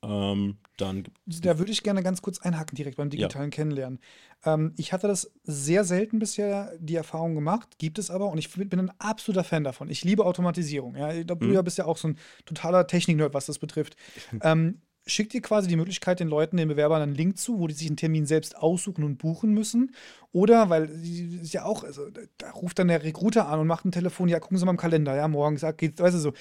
Ähm, 0.02 0.58
dann 0.76 1.04
da 1.26 1.58
würde 1.58 1.72
ich 1.72 1.82
gerne 1.82 2.02
ganz 2.02 2.22
kurz 2.22 2.38
einhaken 2.40 2.76
direkt 2.76 2.98
beim 2.98 3.10
digitalen 3.10 3.50
ja. 3.50 3.54
Kennenlernen. 3.54 3.98
Ähm, 4.44 4.74
ich 4.76 4.92
hatte 4.92 5.08
das 5.08 5.32
sehr 5.42 5.84
selten 5.84 6.18
bisher 6.18 6.72
die 6.78 6.96
Erfahrung 6.96 7.34
gemacht, 7.34 7.78
gibt 7.78 7.98
es 7.98 8.10
aber 8.10 8.28
und 8.28 8.38
ich 8.38 8.52
bin 8.52 8.78
ein 8.78 8.92
absoluter 8.98 9.44
Fan 9.44 9.64
davon. 9.64 9.88
Ich 9.88 10.04
liebe 10.04 10.24
Automatisierung. 10.24 10.96
Ja, 10.96 11.12
ich 11.12 11.26
glaube, 11.26 11.46
mhm. 11.46 11.54
du 11.54 11.62
bist 11.62 11.78
ja 11.78 11.86
auch 11.86 11.96
so 11.96 12.08
ein 12.08 12.18
totaler 12.44 12.86
Technik-Nerd, 12.86 13.34
was 13.34 13.46
das 13.46 13.58
betrifft. 13.58 13.96
ähm, 14.42 14.80
schickt 15.06 15.34
ihr 15.34 15.42
quasi 15.42 15.68
die 15.68 15.76
Möglichkeit 15.76 16.20
den 16.20 16.28
Leuten, 16.28 16.56
den 16.56 16.68
Bewerbern 16.68 17.00
einen 17.00 17.14
Link 17.14 17.38
zu, 17.38 17.60
wo 17.60 17.68
die 17.68 17.74
sich 17.74 17.86
einen 17.86 17.96
Termin 17.96 18.26
selbst 18.26 18.56
aussuchen 18.56 19.04
und 19.04 19.18
buchen 19.18 19.52
müssen. 19.52 19.94
Oder, 20.32 20.68
weil 20.68 20.90
ist 20.90 21.52
ja 21.52 21.64
auch, 21.64 21.84
also, 21.84 22.08
da 22.38 22.50
ruft 22.50 22.78
dann 22.78 22.88
der 22.88 23.02
Recruiter 23.02 23.48
an 23.48 23.60
und 23.60 23.66
macht 23.68 23.84
ein 23.84 23.92
Telefon, 23.92 24.28
ja, 24.28 24.40
gucken 24.40 24.58
Sie 24.58 24.64
mal 24.64 24.72
im 24.72 24.76
Kalender, 24.76 25.14
ja, 25.14 25.28
morgen 25.28 25.56
sagt, 25.58 25.78
geht, 25.78 26.00
weißt 26.00 26.16
du 26.16 26.18
so, 26.18 26.32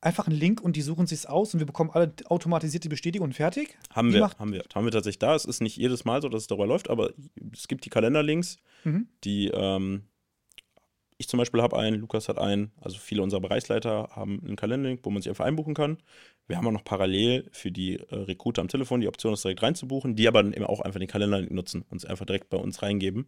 einfach 0.00 0.26
einen 0.26 0.36
Link 0.36 0.60
und 0.60 0.76
die 0.76 0.82
suchen 0.82 1.06
sich 1.06 1.28
aus 1.28 1.54
und 1.54 1.60
wir 1.60 1.66
bekommen 1.66 1.90
alle 1.90 2.12
automatisiert 2.26 2.84
die 2.84 2.88
Bestätigung 2.88 3.28
und 3.28 3.34
fertig? 3.34 3.76
Haben 3.90 4.12
wir, 4.12 4.30
haben 4.38 4.52
wir, 4.52 4.64
haben 4.74 4.84
wir 4.84 4.92
tatsächlich 4.92 5.18
da. 5.18 5.34
Es 5.34 5.44
ist 5.44 5.60
nicht 5.60 5.76
jedes 5.76 6.04
Mal 6.04 6.22
so, 6.22 6.28
dass 6.28 6.42
es 6.42 6.46
darüber 6.46 6.66
läuft, 6.66 6.90
aber 6.90 7.12
es 7.52 7.68
gibt 7.68 7.84
die 7.84 7.90
Kalenderlinks, 7.90 8.56
mhm. 8.84 9.08
die 9.24 9.48
ähm, 9.48 10.04
ich 11.18 11.28
zum 11.28 11.38
Beispiel 11.38 11.62
habe 11.62 11.78
einen, 11.78 12.00
Lukas 12.00 12.28
hat 12.28 12.38
einen, 12.38 12.72
also 12.80 12.98
viele 12.98 13.22
unserer 13.22 13.40
Bereichsleiter 13.40 14.10
haben 14.12 14.42
einen 14.44 14.56
Kalenderlink, 14.56 15.00
wo 15.02 15.10
man 15.10 15.22
sich 15.22 15.30
einfach 15.30 15.46
einbuchen 15.46 15.74
kann. 15.74 15.98
Wir 16.46 16.56
haben 16.56 16.66
auch 16.66 16.72
noch 16.72 16.84
parallel 16.84 17.48
für 17.52 17.72
die 17.72 17.96
äh, 17.96 18.14
Recruiter 18.14 18.60
am 18.60 18.68
Telefon 18.68 19.00
die 19.00 19.08
Option, 19.08 19.32
das 19.32 19.42
direkt 19.42 19.62
reinzubuchen, 19.62 20.14
die 20.14 20.28
aber 20.28 20.42
dann 20.42 20.52
eben 20.52 20.66
auch 20.66 20.80
einfach 20.80 21.00
den 21.00 21.08
Kalenderlink 21.08 21.50
nutzen 21.50 21.84
und 21.88 21.98
es 21.98 22.04
einfach 22.04 22.26
direkt 22.26 22.50
bei 22.50 22.58
uns 22.58 22.82
reingeben. 22.82 23.26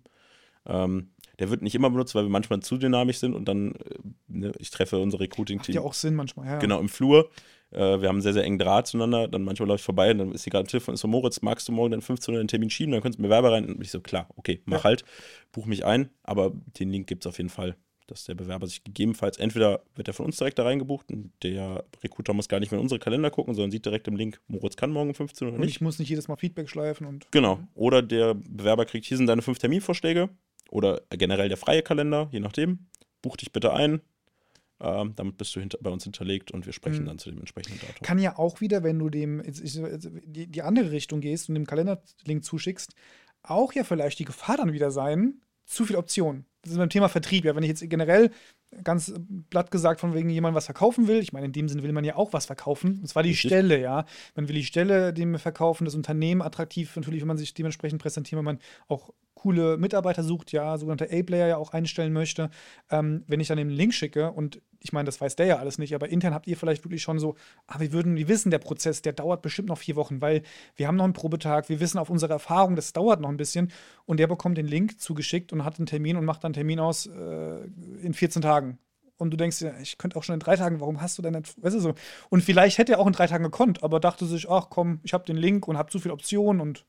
Ähm, 0.66 1.12
der 1.38 1.50
wird 1.50 1.62
nicht 1.62 1.74
immer 1.74 1.90
benutzt, 1.90 2.14
weil 2.14 2.24
wir 2.24 2.30
manchmal 2.30 2.60
zu 2.60 2.76
dynamisch 2.78 3.18
sind 3.18 3.34
und 3.34 3.46
dann, 3.46 3.72
äh, 3.72 3.98
ne, 4.28 4.52
ich 4.58 4.70
treffe 4.70 4.98
unser 4.98 5.20
Recruiting-Team. 5.20 5.74
Ja 5.74 5.82
auch 5.82 5.94
Sinn 5.94 6.14
manchmal, 6.14 6.46
ja. 6.46 6.58
Genau, 6.58 6.80
im 6.80 6.88
Flur. 6.88 7.30
Äh, 7.70 8.00
wir 8.00 8.08
haben 8.08 8.16
einen 8.16 8.22
sehr, 8.22 8.32
sehr 8.32 8.44
engen 8.44 8.58
Draht 8.58 8.86
zueinander. 8.86 9.28
Dann 9.28 9.42
manchmal 9.42 9.68
läuft 9.68 9.82
ich 9.82 9.84
vorbei 9.86 10.10
und 10.10 10.18
dann 10.18 10.32
ist 10.32 10.42
sie 10.42 10.50
gerade 10.50 10.62
am 10.62 10.68
Telefon, 10.68 10.94
ist 10.94 11.00
so, 11.00 11.08
Moritz, 11.08 11.42
magst 11.42 11.68
du 11.68 11.72
morgen 11.72 11.92
dann 11.92 12.02
15 12.02 12.34
Uhr 12.34 12.40
den 12.40 12.48
Termin 12.48 12.70
schieben? 12.70 12.92
Dann 12.92 13.02
könntest 13.02 13.18
du 13.18 13.22
mir 13.22 13.28
Bewerber 13.28 13.52
rein. 13.52 13.66
Und 13.66 13.80
ich 13.80 13.90
so, 13.90 14.00
klar, 14.00 14.28
okay, 14.36 14.62
mach 14.64 14.78
ja. 14.78 14.84
halt, 14.84 15.04
buch 15.52 15.66
mich 15.66 15.84
ein. 15.84 16.10
Aber 16.22 16.52
den 16.78 16.90
Link 16.90 17.06
gibt 17.06 17.24
es 17.24 17.28
auf 17.28 17.38
jeden 17.38 17.50
Fall 17.50 17.76
dass 18.08 18.24
der 18.24 18.34
Bewerber 18.34 18.66
sich 18.66 18.82
gegebenenfalls, 18.82 19.36
entweder 19.36 19.82
wird 19.94 20.08
er 20.08 20.14
von 20.14 20.26
uns 20.26 20.38
direkt 20.38 20.58
da 20.58 20.64
reingebucht 20.64 21.10
und 21.12 21.30
der 21.42 21.84
Recruiter 22.02 22.32
muss 22.32 22.48
gar 22.48 22.58
nicht 22.58 22.70
mehr 22.70 22.78
in 22.78 22.82
unsere 22.82 22.98
Kalender 22.98 23.30
gucken, 23.30 23.54
sondern 23.54 23.70
sieht 23.70 23.84
direkt 23.84 24.08
im 24.08 24.16
Link, 24.16 24.40
Moritz 24.48 24.76
kann 24.76 24.90
morgen 24.90 25.10
um 25.10 25.14
15 25.14 25.46
Uhr 25.46 25.52
oder 25.52 25.58
nicht. 25.60 25.66
Und 25.66 25.70
ich 25.70 25.80
muss 25.82 25.98
nicht 25.98 26.08
jedes 26.08 26.26
Mal 26.26 26.36
Feedback 26.36 26.68
schleifen 26.68 27.06
und. 27.06 27.30
Genau. 27.30 27.60
Oder 27.74 28.02
der 28.02 28.34
Bewerber 28.34 28.86
kriegt, 28.86 29.04
hier 29.04 29.18
sind 29.18 29.26
deine 29.26 29.42
fünf 29.42 29.58
Terminvorschläge 29.58 30.30
oder 30.70 31.02
generell 31.10 31.48
der 31.48 31.56
freie 31.56 31.82
Kalender, 31.82 32.28
je 32.32 32.40
nachdem. 32.40 32.86
Buch 33.22 33.36
dich 33.36 33.52
bitte 33.52 33.72
ein. 33.72 34.00
Ähm, 34.80 35.14
damit 35.16 35.36
bist 35.36 35.56
du 35.56 35.60
hinter, 35.60 35.78
bei 35.80 35.90
uns 35.90 36.04
hinterlegt 36.04 36.52
und 36.52 36.64
wir 36.64 36.72
sprechen 36.72 37.02
mhm. 37.02 37.06
dann 37.06 37.18
zu 37.18 37.30
dem 37.30 37.40
entsprechenden 37.40 37.80
Datum. 37.80 38.02
Kann 38.02 38.18
ja 38.18 38.38
auch 38.38 38.60
wieder, 38.60 38.84
wenn 38.84 38.98
du 38.98 39.10
dem 39.10 39.42
die, 39.44 40.46
die 40.46 40.62
andere 40.62 40.92
Richtung 40.92 41.20
gehst 41.20 41.48
und 41.48 41.56
dem 41.56 41.66
Kalenderlink 41.66 42.44
zuschickst, 42.44 42.94
auch 43.42 43.72
ja 43.72 43.82
vielleicht 43.82 44.20
die 44.20 44.24
Gefahr 44.24 44.56
dann 44.56 44.72
wieder 44.72 44.92
sein, 44.92 45.40
zu 45.66 45.84
viele 45.84 45.98
Optionen. 45.98 46.46
Das 46.62 46.72
ist 46.72 46.78
beim 46.78 46.90
Thema 46.90 47.08
Vertrieb. 47.08 47.44
Ja, 47.44 47.56
wenn 47.56 47.62
ich 47.62 47.68
jetzt 47.68 47.88
generell 47.88 48.30
ganz 48.84 49.12
platt 49.50 49.70
gesagt 49.70 50.00
von 50.00 50.14
wegen 50.14 50.30
jemand 50.30 50.54
was 50.54 50.66
verkaufen 50.66 51.08
will, 51.08 51.18
ich 51.18 51.32
meine, 51.32 51.46
in 51.46 51.52
dem 51.52 51.68
Sinne 51.68 51.82
will 51.82 51.92
man 51.92 52.04
ja 52.04 52.16
auch 52.16 52.32
was 52.32 52.46
verkaufen. 52.46 52.98
Und 53.00 53.08
zwar 53.08 53.22
die 53.22 53.30
Richtig. 53.30 53.48
Stelle, 53.48 53.80
ja. 53.80 54.04
Man 54.34 54.48
will 54.48 54.54
die 54.54 54.64
Stelle 54.64 55.12
dem 55.12 55.38
verkaufen, 55.38 55.84
das 55.84 55.94
Unternehmen 55.94 56.42
attraktiv, 56.42 56.94
natürlich, 56.96 57.20
wenn 57.20 57.28
man 57.28 57.38
sich 57.38 57.54
dementsprechend 57.54 58.00
präsentiert, 58.00 58.38
wenn 58.38 58.44
man 58.44 58.58
auch 58.86 59.10
coole 59.38 59.78
Mitarbeiter 59.78 60.22
sucht, 60.22 60.52
ja, 60.52 60.76
sogenannte 60.76 61.08
A-Player 61.10 61.46
ja 61.46 61.56
auch 61.56 61.72
einstellen 61.72 62.12
möchte. 62.12 62.50
Ähm, 62.90 63.24
wenn 63.26 63.40
ich 63.40 63.48
dann 63.48 63.58
den 63.58 63.70
Link 63.70 63.94
schicke 63.94 64.32
und 64.32 64.60
ich 64.80 64.92
meine, 64.92 65.06
das 65.06 65.20
weiß 65.20 65.36
der 65.36 65.46
ja 65.46 65.56
alles 65.58 65.78
nicht, 65.78 65.94
aber 65.94 66.08
intern 66.08 66.34
habt 66.34 66.46
ihr 66.46 66.56
vielleicht 66.56 66.84
wirklich 66.84 67.02
schon 67.02 67.18
so, 67.18 67.36
ah, 67.66 67.80
wir 67.80 67.92
würden, 67.92 68.16
wir 68.16 68.28
wissen, 68.28 68.50
der 68.50 68.58
Prozess, 68.58 69.02
der 69.02 69.12
dauert 69.12 69.42
bestimmt 69.42 69.68
noch 69.68 69.78
vier 69.78 69.96
Wochen, 69.96 70.20
weil 70.20 70.42
wir 70.76 70.86
haben 70.86 70.96
noch 70.96 71.04
einen 71.04 71.12
Probetag, 71.12 71.68
wir 71.68 71.80
wissen 71.80 71.98
auf 71.98 72.10
unsere 72.10 72.32
Erfahrung, 72.32 72.76
das 72.76 72.92
dauert 72.92 73.20
noch 73.20 73.28
ein 73.28 73.36
bisschen 73.36 73.72
und 74.06 74.20
der 74.20 74.26
bekommt 74.26 74.58
den 74.58 74.66
Link 74.66 75.00
zugeschickt 75.00 75.52
und 75.52 75.64
hat 75.64 75.78
einen 75.78 75.86
Termin 75.86 76.16
und 76.16 76.24
macht 76.24 76.44
dann 76.44 76.48
einen 76.48 76.54
Termin 76.54 76.80
aus 76.80 77.06
äh, 77.06 77.64
in 78.02 78.14
14 78.14 78.42
Tagen. 78.42 78.78
Und 79.18 79.32
du 79.32 79.36
denkst 79.36 79.58
dir, 79.58 79.74
ich 79.82 79.98
könnte 79.98 80.16
auch 80.16 80.22
schon 80.22 80.34
in 80.34 80.40
drei 80.40 80.56
Tagen, 80.56 80.80
warum 80.80 81.00
hast 81.00 81.18
du 81.18 81.22
denn 81.22 81.34
weißt 81.34 81.74
du 81.74 81.80
so? 81.80 81.94
Und 82.30 82.42
vielleicht 82.42 82.78
hätte 82.78 82.92
er 82.92 83.00
auch 83.00 83.06
in 83.06 83.12
drei 83.12 83.26
Tagen 83.26 83.42
gekonnt, 83.44 83.82
aber 83.82 83.98
dachte 83.98 84.26
sich, 84.26 84.48
ach 84.48 84.68
komm, 84.70 85.00
ich 85.02 85.12
habe 85.12 85.24
den 85.24 85.36
Link 85.36 85.66
und 85.66 85.76
habe 85.76 85.90
zu 85.90 85.98
viele 85.98 86.14
Optionen 86.14 86.60
und. 86.60 86.84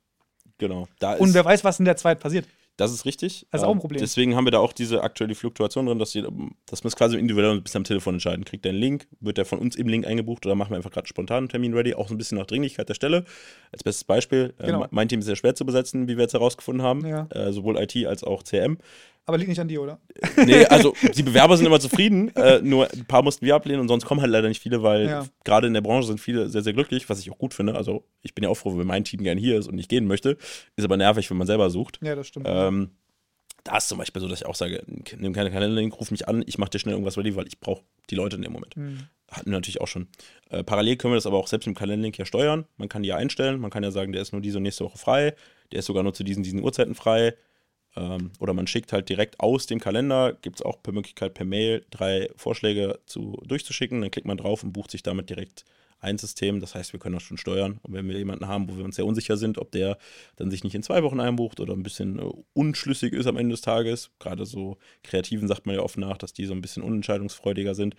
Genau. 0.59 0.87
und 1.17 1.33
wer 1.33 1.43
weiß, 1.43 1.63
was 1.63 1.79
in 1.79 1.85
der 1.85 1.97
Zeit 1.97 2.19
passiert. 2.19 2.45
Das 2.79 2.93
ist 2.93 3.03
richtig. 3.03 3.45
Das 3.51 3.61
ist 3.61 3.65
auch 3.65 3.71
ein 3.71 3.77
ähm, 3.77 3.81
Problem. 3.81 3.99
Deswegen 3.99 4.35
haben 4.37 4.45
wir 4.45 4.51
da 4.51 4.59
auch 4.59 4.71
diese 4.71 5.03
aktuelle 5.03 5.35
Fluktuation 5.35 5.85
drin, 5.85 5.99
dass, 5.99 6.11
die, 6.11 6.25
dass 6.65 6.83
man 6.83 6.87
es 6.87 6.95
quasi 6.95 7.17
individuell 7.17 7.59
bisschen 7.59 7.79
am 7.79 7.83
Telefon 7.83 8.15
entscheiden. 8.15 8.45
Kriegt 8.45 8.63
der 8.63 8.69
einen 8.69 8.79
Link, 8.79 9.07
wird 9.19 9.37
der 9.37 9.43
von 9.43 9.59
uns 9.59 9.75
im 9.75 9.89
Link 9.89 10.07
eingebucht 10.07 10.45
oder 10.45 10.55
machen 10.55 10.71
wir 10.71 10.77
einfach 10.77 10.91
gerade 10.91 11.07
spontan 11.07 11.39
einen 11.39 11.49
Termin 11.49 11.73
ready? 11.73 11.93
Auch 11.93 12.07
so 12.07 12.13
ein 12.13 12.17
bisschen 12.17 12.37
nach 12.37 12.45
Dringlichkeit 12.45 12.87
der 12.87 12.93
Stelle. 12.93 13.25
Als 13.73 13.83
bestes 13.83 14.05
Beispiel, 14.05 14.53
äh, 14.59 14.67
genau. 14.67 14.85
äh, 14.85 14.87
mein 14.91 15.09
Team 15.09 15.19
ist 15.19 15.25
sehr 15.25 15.35
schwer 15.35 15.55
zu 15.55 15.65
besetzen, 15.65 16.07
wie 16.07 16.15
wir 16.15 16.21
jetzt 16.21 16.33
herausgefunden 16.33 16.81
haben. 16.81 17.05
Ja. 17.05 17.27
Äh, 17.31 17.51
sowohl 17.51 17.77
IT 17.77 17.97
als 18.05 18.23
auch 18.23 18.43
CM. 18.43 18.77
Aber 19.29 19.37
liegt 19.37 19.49
nicht 19.49 19.59
an 19.59 19.67
dir, 19.67 19.83
oder? 19.83 19.99
Nee, 20.43 20.65
also 20.65 20.95
die 21.15 21.21
Bewerber 21.21 21.55
sind 21.55 21.67
immer 21.67 21.79
zufrieden. 21.79 22.35
Äh, 22.35 22.61
nur 22.63 22.91
ein 22.91 23.05
paar 23.05 23.21
mussten 23.21 23.45
wir 23.45 23.53
ablehnen 23.53 23.79
und 23.79 23.87
sonst 23.87 24.03
kommen 24.03 24.21
halt 24.21 24.31
leider 24.31 24.47
nicht 24.47 24.59
viele, 24.59 24.81
weil 24.81 25.05
ja. 25.05 25.27
gerade 25.43 25.67
in 25.67 25.75
der 25.75 25.81
Branche 25.81 26.07
sind 26.07 26.19
viele 26.19 26.49
sehr, 26.49 26.63
sehr 26.63 26.73
glücklich, 26.73 27.07
was 27.09 27.19
ich 27.19 27.29
auch 27.29 27.37
gut 27.37 27.53
finde. 27.53 27.75
Also 27.75 28.03
ich 28.23 28.33
bin 28.33 28.43
ja 28.43 28.49
auch 28.49 28.55
froh, 28.55 28.75
wenn 28.75 28.87
mein 28.87 29.03
Team 29.03 29.21
gerne 29.21 29.39
hier 29.39 29.59
ist 29.59 29.67
und 29.67 29.75
nicht 29.75 29.87
gehen 29.87 30.07
möchte. 30.07 30.35
Ist 30.77 30.83
aber 30.83 30.97
nervig, 30.97 31.29
wenn 31.29 31.37
man 31.37 31.45
selber 31.45 31.69
sucht. 31.69 31.99
Ja, 32.01 32.15
das 32.15 32.25
stimmt. 32.25 32.47
Ähm, 32.49 32.89
da 33.63 33.77
ist 33.77 33.87
zum 33.87 33.99
Beispiel 33.99 34.19
so, 34.19 34.27
dass 34.27 34.41
ich 34.41 34.47
auch 34.47 34.55
sage, 34.55 34.81
nimm 35.15 35.33
keine 35.33 35.51
Kalenderlink, 35.51 35.99
ruf 35.99 36.09
mich 36.09 36.27
an, 36.27 36.43
ich 36.47 36.57
mache 36.57 36.71
dir 36.71 36.79
schnell 36.79 36.93
irgendwas 36.93 37.15
ready, 37.19 37.35
weil 37.35 37.45
ich 37.45 37.59
brauche 37.59 37.83
die 38.09 38.15
Leute 38.15 38.35
in 38.35 38.41
dem 38.41 38.51
Moment. 38.51 38.75
Mhm. 38.75 39.01
Hatten 39.29 39.51
wir 39.51 39.57
natürlich 39.57 39.79
auch 39.79 39.87
schon. 39.87 40.07
Äh, 40.49 40.63
parallel 40.63 40.95
können 40.95 41.13
wir 41.13 41.17
das 41.17 41.27
aber 41.27 41.37
auch 41.37 41.45
selbst 41.45 41.67
im 41.67 41.75
Kalenderlink 41.75 42.17
ja 42.17 42.25
steuern. 42.25 42.65
Man 42.77 42.89
kann 42.89 43.03
die 43.03 43.09
ja 43.09 43.15
einstellen, 43.15 43.59
man 43.59 43.69
kann 43.69 43.83
ja 43.83 43.91
sagen, 43.91 44.11
der 44.11 44.23
ist 44.23 44.31
nur 44.31 44.41
diese 44.41 44.57
und 44.57 44.63
nächste 44.63 44.85
Woche 44.85 44.97
frei, 44.97 45.35
der 45.71 45.79
ist 45.79 45.85
sogar 45.85 46.01
nur 46.01 46.15
zu 46.15 46.23
diesen, 46.23 46.41
diesen 46.41 46.63
Uhrzeiten 46.63 46.95
frei. 46.95 47.35
Ähm, 47.99 48.31
oder 48.39 48.53
man 48.53 48.65
schickt 48.65 48.93
halt 48.93 49.09
direkt 49.09 49.39
aus 49.41 49.65
dem 49.65 49.79
Kalender, 49.79 50.33
gibt 50.41 50.59
es 50.59 50.65
auch 50.65 50.81
per 50.81 50.93
Möglichkeit 50.93 51.33
per 51.33 51.45
Mail 51.45 51.85
drei 51.91 52.29
Vorschläge 52.37 52.99
zu, 53.05 53.41
durchzuschicken, 53.45 54.01
dann 54.01 54.09
klickt 54.09 54.27
man 54.27 54.37
drauf 54.37 54.63
und 54.63 54.71
bucht 54.71 54.91
sich 54.91 55.03
damit 55.03 55.29
direkt 55.29 55.65
ein 55.99 56.17
System. 56.17 56.61
Das 56.61 56.75
heißt, 56.75 56.93
wir 56.93 56.99
können 56.99 57.15
das 57.15 57.23
schon 57.23 57.37
steuern. 57.37 57.79
Und 57.83 57.93
wenn 57.93 58.07
wir 58.07 58.17
jemanden 58.17 58.47
haben, 58.47 58.69
wo 58.69 58.77
wir 58.77 58.85
uns 58.85 58.95
sehr 58.95 59.05
unsicher 59.05 59.35
sind, 59.35 59.57
ob 59.57 59.71
der 59.71 59.97
dann 60.37 60.49
sich 60.49 60.63
nicht 60.63 60.75
in 60.75 60.83
zwei 60.83 61.03
Wochen 61.03 61.19
einbucht 61.19 61.59
oder 61.59 61.73
ein 61.73 61.83
bisschen 61.83 62.19
äh, 62.19 62.31
unschlüssig 62.53 63.11
ist 63.11 63.27
am 63.27 63.35
Ende 63.35 63.51
des 63.51 63.61
Tages, 63.61 64.11
gerade 64.19 64.45
so 64.45 64.77
Kreativen 65.03 65.49
sagt 65.49 65.65
man 65.65 65.75
ja 65.75 65.81
oft 65.81 65.97
nach, 65.97 66.17
dass 66.17 66.31
die 66.31 66.45
so 66.45 66.53
ein 66.53 66.61
bisschen 66.61 66.83
unentscheidungsfreudiger 66.83 67.75
sind, 67.75 67.95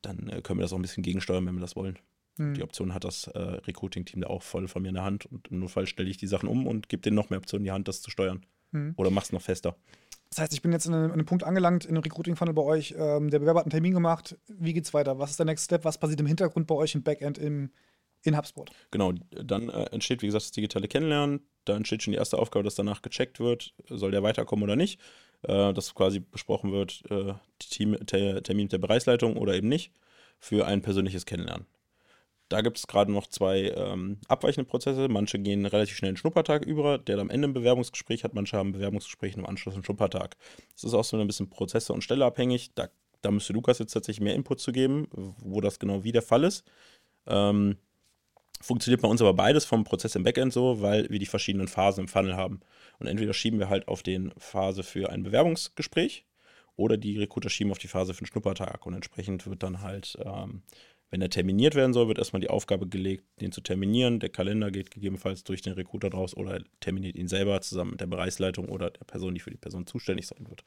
dann 0.00 0.30
äh, 0.30 0.40
können 0.40 0.60
wir 0.60 0.64
das 0.64 0.72
auch 0.72 0.78
ein 0.78 0.82
bisschen 0.82 1.02
gegensteuern, 1.02 1.44
wenn 1.46 1.56
wir 1.56 1.60
das 1.60 1.76
wollen. 1.76 1.98
Mhm. 2.38 2.54
Die 2.54 2.62
Option 2.62 2.94
hat 2.94 3.04
das 3.04 3.26
äh, 3.26 3.38
Recruiting-Team 3.38 4.22
da 4.22 4.28
auch 4.28 4.42
voll 4.42 4.66
von 4.66 4.80
mir 4.80 4.88
in 4.88 4.94
der 4.94 5.04
Hand 5.04 5.26
und 5.26 5.48
im 5.48 5.58
Notfall 5.58 5.86
stelle 5.86 6.08
ich 6.08 6.16
die 6.16 6.26
Sachen 6.26 6.48
um 6.48 6.66
und 6.66 6.88
gebe 6.88 7.02
denen 7.02 7.16
noch 7.16 7.28
mehr 7.28 7.38
Optionen 7.38 7.62
in 7.62 7.66
die 7.66 7.72
Hand, 7.72 7.88
das 7.88 8.00
zu 8.00 8.10
steuern. 8.10 8.46
Mhm. 8.72 8.94
Oder 8.96 9.10
mach's 9.10 9.32
noch 9.32 9.42
fester. 9.42 9.76
Das 10.30 10.38
heißt, 10.38 10.52
ich 10.54 10.62
bin 10.62 10.72
jetzt 10.72 10.86
an 10.86 10.94
einem, 10.94 11.12
einem 11.12 11.26
Punkt 11.26 11.44
angelangt 11.44 11.84
in 11.84 11.94
dem 11.94 12.02
Recruiting-Funnel 12.02 12.54
bei 12.54 12.62
euch. 12.62 12.94
Ähm, 12.96 13.30
der 13.30 13.38
Bewerber 13.38 13.60
hat 13.60 13.66
einen 13.66 13.70
Termin 13.70 13.92
gemacht. 13.92 14.36
Wie 14.48 14.72
geht's 14.72 14.94
weiter? 14.94 15.18
Was 15.18 15.30
ist 15.30 15.38
der 15.38 15.46
Next 15.46 15.66
Step? 15.66 15.84
Was 15.84 15.98
passiert 15.98 16.20
im 16.20 16.26
Hintergrund 16.26 16.66
bei 16.66 16.74
euch 16.74 16.94
im 16.94 17.02
Backend 17.02 17.36
im, 17.38 17.70
in 18.22 18.36
HubSpot? 18.36 18.70
Genau, 18.90 19.12
dann 19.30 19.68
äh, 19.68 19.84
entsteht, 19.92 20.22
wie 20.22 20.26
gesagt, 20.26 20.44
das 20.44 20.52
digitale 20.52 20.88
Kennenlernen. 20.88 21.40
Da 21.66 21.76
entsteht 21.76 22.02
schon 22.02 22.12
die 22.12 22.18
erste 22.18 22.38
Aufgabe, 22.38 22.64
dass 22.64 22.74
danach 22.74 23.02
gecheckt 23.02 23.40
wird, 23.40 23.74
soll 23.88 24.10
der 24.10 24.22
weiterkommen 24.22 24.62
oder 24.64 24.74
nicht. 24.74 24.98
Äh, 25.42 25.72
dass 25.72 25.94
quasi 25.94 26.20
besprochen 26.20 26.70
wird, 26.70 27.02
äh, 27.10 27.34
Team, 27.58 27.96
Termin 28.06 28.64
mit 28.64 28.72
der 28.72 28.78
Bereichsleitung 28.78 29.36
oder 29.36 29.54
eben 29.54 29.68
nicht, 29.68 29.92
für 30.38 30.66
ein 30.66 30.82
persönliches 30.82 31.26
Kennenlernen. 31.26 31.66
Da 32.52 32.60
gibt 32.60 32.76
es 32.76 32.86
gerade 32.86 33.10
noch 33.10 33.26
zwei 33.26 33.72
ähm, 33.74 34.18
abweichende 34.28 34.68
Prozesse. 34.68 35.08
Manche 35.08 35.38
gehen 35.38 35.64
relativ 35.64 35.96
schnell 35.96 36.10
in 36.10 36.14
den 36.16 36.18
Schnuppertag 36.18 36.66
über, 36.66 36.98
der 36.98 37.18
am 37.18 37.30
Ende 37.30 37.48
ein 37.48 37.54
Bewerbungsgespräch 37.54 38.24
hat. 38.24 38.34
Manche 38.34 38.58
haben 38.58 38.68
ein 38.68 38.72
Bewerbungsgespräch 38.72 39.38
im 39.38 39.46
Anschluss 39.46 39.74
einen 39.74 39.84
Schnuppertag. 39.84 40.36
Das 40.74 40.84
ist 40.84 40.92
auch 40.92 41.02
so 41.02 41.18
ein 41.18 41.26
bisschen 41.26 41.48
Prozesse 41.48 41.94
und 41.94 42.04
Stelle 42.04 42.26
abhängig. 42.26 42.74
Da, 42.74 42.88
da 43.22 43.30
müsste 43.30 43.54
Lukas 43.54 43.78
jetzt 43.78 43.92
tatsächlich 43.92 44.22
mehr 44.22 44.34
Input 44.34 44.60
zu 44.60 44.70
geben, 44.70 45.08
wo 45.12 45.62
das 45.62 45.78
genau 45.78 46.04
wie 46.04 46.12
der 46.12 46.20
Fall 46.20 46.44
ist. 46.44 46.64
Ähm, 47.26 47.78
funktioniert 48.60 49.00
bei 49.00 49.08
uns 49.08 49.22
aber 49.22 49.32
beides 49.32 49.64
vom 49.64 49.84
Prozess 49.84 50.14
im 50.14 50.22
Backend 50.22 50.52
so, 50.52 50.82
weil 50.82 51.08
wir 51.08 51.18
die 51.18 51.24
verschiedenen 51.24 51.68
Phasen 51.68 52.02
im 52.04 52.08
Funnel 52.08 52.36
haben. 52.36 52.60
Und 52.98 53.06
entweder 53.06 53.32
schieben 53.32 53.60
wir 53.60 53.70
halt 53.70 53.88
auf 53.88 54.02
den 54.02 54.30
Phase 54.36 54.82
für 54.82 55.08
ein 55.08 55.22
Bewerbungsgespräch 55.22 56.26
oder 56.76 56.98
die 56.98 57.18
Recruiter 57.18 57.48
schieben 57.48 57.72
auf 57.72 57.78
die 57.78 57.88
Phase 57.88 58.12
für 58.12 58.20
einen 58.20 58.26
Schnuppertag. 58.26 58.84
Und 58.84 58.92
entsprechend 58.92 59.46
wird 59.46 59.62
dann 59.62 59.80
halt 59.80 60.18
ähm, 60.22 60.62
wenn 61.12 61.20
er 61.20 61.28
terminiert 61.28 61.74
werden 61.74 61.92
soll, 61.92 62.08
wird 62.08 62.16
erstmal 62.16 62.40
die 62.40 62.48
Aufgabe 62.48 62.88
gelegt, 62.88 63.24
den 63.42 63.52
zu 63.52 63.60
terminieren. 63.60 64.18
Der 64.18 64.30
Kalender 64.30 64.70
geht 64.70 64.90
gegebenenfalls 64.90 65.44
durch 65.44 65.60
den 65.60 65.74
Recruiter 65.74 66.08
draus 66.08 66.34
oder 66.34 66.54
er 66.54 66.64
terminiert 66.80 67.16
ihn 67.16 67.28
selber 67.28 67.60
zusammen 67.60 67.92
mit 67.92 68.00
der 68.00 68.06
Bereichsleitung 68.06 68.70
oder 68.70 68.90
der 68.90 69.04
Person, 69.04 69.34
die 69.34 69.40
für 69.40 69.50
die 69.50 69.58
Person 69.58 69.86
zuständig 69.86 70.26
sein 70.26 70.48
wird. 70.48 70.64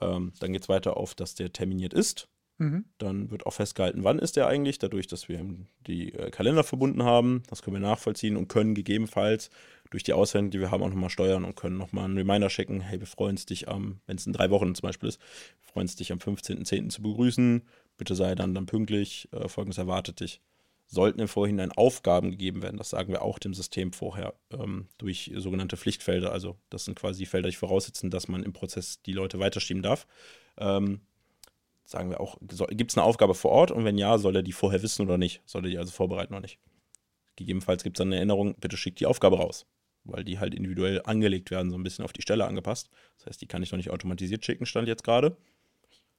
Ähm, 0.00 0.32
dann 0.40 0.52
geht 0.54 0.62
es 0.62 0.70
weiter 0.70 0.96
auf, 0.96 1.14
dass 1.14 1.34
der 1.34 1.52
terminiert 1.52 1.92
ist. 1.92 2.28
Mhm. 2.56 2.86
Dann 2.96 3.30
wird 3.30 3.44
auch 3.44 3.52
festgehalten, 3.52 4.04
wann 4.04 4.18
ist 4.18 4.36
der 4.36 4.46
eigentlich, 4.46 4.78
dadurch, 4.78 5.06
dass 5.06 5.28
wir 5.28 5.44
die 5.86 6.14
äh, 6.14 6.30
Kalender 6.30 6.64
verbunden 6.64 7.02
haben. 7.02 7.42
Das 7.50 7.60
können 7.60 7.76
wir 7.76 7.86
nachvollziehen 7.86 8.38
und 8.38 8.48
können 8.48 8.74
gegebenenfalls 8.74 9.50
durch 9.90 10.02
die 10.02 10.14
Auswände, 10.14 10.50
die 10.50 10.60
wir 10.60 10.70
haben, 10.70 10.82
auch 10.82 10.88
nochmal 10.88 11.10
steuern 11.10 11.44
und 11.44 11.56
können 11.56 11.76
nochmal 11.76 12.06
einen 12.06 12.16
Reminder 12.16 12.48
schicken, 12.48 12.80
hey, 12.80 13.00
wir 13.00 13.06
freuen 13.06 13.32
uns 13.32 13.44
dich 13.44 13.68
am, 13.68 14.00
wenn 14.06 14.16
es 14.16 14.26
in 14.26 14.32
drei 14.32 14.48
Wochen 14.48 14.74
zum 14.74 14.86
Beispiel 14.86 15.10
ist, 15.10 15.20
wir 15.60 15.72
freuen 15.72 15.84
uns 15.84 15.96
dich 15.96 16.10
am 16.10 16.18
15.10. 16.18 16.88
zu 16.88 17.02
begrüßen, 17.02 17.62
bitte 17.98 18.14
sei 18.14 18.34
dann 18.34 18.54
dann 18.54 18.66
pünktlich, 18.66 19.28
äh, 19.32 19.48
folgendes 19.48 19.76
erwartet 19.76 20.20
dich. 20.20 20.40
Sollten 20.86 21.20
im 21.20 21.28
Vorhinein 21.28 21.70
Aufgaben 21.72 22.30
gegeben 22.30 22.62
werden, 22.62 22.78
das 22.78 22.88
sagen 22.88 23.12
wir 23.12 23.20
auch 23.20 23.38
dem 23.38 23.52
System 23.52 23.92
vorher, 23.92 24.32
ähm, 24.50 24.88
durch 24.96 25.30
sogenannte 25.36 25.76
Pflichtfelder, 25.76 26.32
also 26.32 26.56
das 26.70 26.86
sind 26.86 26.98
quasi 26.98 27.26
Felder, 27.26 27.50
die 27.50 27.56
voraussetzen, 27.56 28.08
dass 28.08 28.28
man 28.28 28.42
im 28.42 28.54
Prozess 28.54 29.02
die 29.02 29.12
Leute 29.12 29.38
weiterschieben 29.38 29.82
darf. 29.82 30.06
Ähm, 30.56 31.02
sagen 31.84 32.08
wir 32.08 32.20
auch, 32.20 32.38
gibt 32.70 32.90
es 32.90 32.96
eine 32.96 33.04
Aufgabe 33.04 33.34
vor 33.34 33.50
Ort 33.50 33.70
und 33.70 33.84
wenn 33.84 33.98
ja, 33.98 34.16
soll 34.16 34.36
er 34.36 34.42
die 34.42 34.52
vorher 34.52 34.82
wissen 34.82 35.02
oder 35.02 35.18
nicht? 35.18 35.42
Soll 35.44 35.66
er 35.66 35.70
die 35.70 35.78
also 35.78 35.92
vorbereiten 35.92 36.32
oder 36.32 36.40
nicht? 36.40 36.58
Gegebenenfalls 37.36 37.82
gibt 37.82 37.96
es 37.96 37.98
dann 37.98 38.08
eine 38.08 38.16
Erinnerung, 38.16 38.54
bitte 38.58 38.76
schickt 38.78 39.00
die 39.00 39.06
Aufgabe 39.06 39.36
raus, 39.36 39.66
weil 40.04 40.24
die 40.24 40.38
halt 40.38 40.54
individuell 40.54 41.02
angelegt 41.04 41.50
werden, 41.50 41.70
so 41.70 41.76
ein 41.76 41.82
bisschen 41.82 42.04
auf 42.04 42.12
die 42.14 42.22
Stelle 42.22 42.46
angepasst. 42.46 42.88
Das 43.18 43.26
heißt, 43.26 43.40
die 43.42 43.46
kann 43.46 43.62
ich 43.62 43.72
noch 43.72 43.76
nicht 43.76 43.90
automatisiert 43.90 44.44
schicken, 44.44 44.64
stand 44.64 44.88
jetzt 44.88 45.04
gerade. 45.04 45.36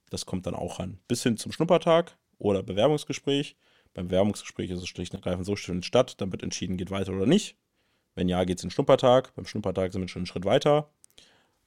Das 0.09 0.25
kommt 0.25 0.45
dann 0.45 0.55
auch 0.55 0.79
ran. 0.79 0.99
Bis 1.07 1.23
hin 1.23 1.37
zum 1.37 1.51
Schnuppertag 1.51 2.17
oder 2.37 2.63
Bewerbungsgespräch. 2.63 3.55
Beim 3.93 4.07
Bewerbungsgespräch 4.07 4.69
ist 4.69 4.81
es 4.81 4.87
schlicht 4.87 5.13
und 5.13 5.19
ergreifend 5.19 5.45
so, 5.45 5.55
findet 5.55 5.85
statt, 5.85 6.15
dann 6.21 6.31
wird 6.31 6.43
entschieden, 6.43 6.77
geht 6.77 6.91
weiter 6.91 7.13
oder 7.13 7.25
nicht. 7.25 7.57
Wenn 8.15 8.29
ja, 8.29 8.43
geht 8.43 8.57
es 8.57 8.63
in 8.63 8.67
den 8.67 8.73
Schnuppertag. 8.73 9.33
Beim 9.35 9.45
Schnuppertag 9.45 9.91
sind 9.91 10.01
wir 10.01 10.07
schon 10.07 10.21
einen 10.21 10.27
Schritt 10.27 10.45
weiter. 10.45 10.89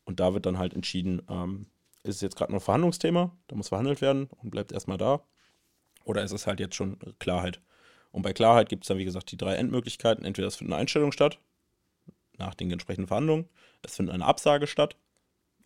Und 0.05 0.20
da 0.20 0.35
wird 0.35 0.46
dann 0.46 0.59
halt 0.59 0.74
entschieden, 0.74 1.22
ähm, 1.28 1.66
ist 2.02 2.16
es 2.16 2.20
jetzt 2.20 2.37
gerade 2.37 2.52
noch 2.52 2.61
ein 2.61 2.64
Verhandlungsthema, 2.64 3.37
da 3.46 3.57
muss 3.57 3.68
verhandelt 3.68 4.00
werden 4.00 4.28
und 4.38 4.50
bleibt 4.50 4.72
erstmal 4.72 4.98
da. 4.98 5.22
Oder 6.05 6.22
ist 6.24 6.33
es 6.33 6.46
halt 6.46 6.59
jetzt 6.59 6.74
schon 6.74 6.98
Klarheit? 7.20 7.61
Und 8.11 8.22
bei 8.22 8.33
Klarheit 8.33 8.68
gibt 8.68 8.85
es 8.85 8.88
dann, 8.88 8.98
wie 8.98 9.05
gesagt, 9.05 9.31
die 9.31 9.37
drei 9.37 9.55
Endmöglichkeiten. 9.55 10.24
Entweder 10.24 10.48
es 10.48 10.57
findet 10.57 10.74
eine 10.74 10.81
Einstellung 10.81 11.12
statt, 11.12 11.38
nach 12.37 12.55
den 12.55 12.70
entsprechenden 12.70 13.07
Verhandlungen. 13.07 13.48
Es 13.83 13.96
findet 13.96 14.14
eine 14.14 14.26
Absage 14.26 14.66
statt. 14.66 14.96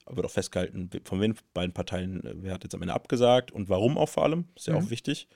Wird 0.09 0.27
auch 0.27 0.31
festgehalten, 0.31 0.91
von 1.05 1.21
wen 1.21 1.35
beiden 1.53 1.73
Parteien, 1.73 2.25
äh, 2.25 2.35
wer 2.37 2.55
hat 2.55 2.63
jetzt 2.63 2.75
am 2.75 2.83
Ende 2.83 2.95
abgesagt 2.95 3.51
und 3.51 3.69
warum 3.69 3.99
auch 3.99 4.09
vor 4.09 4.25
allem. 4.25 4.47
Ist 4.55 4.67
ja 4.67 4.79
mhm. 4.79 4.87
auch 4.87 4.91
wichtig. 4.91 5.29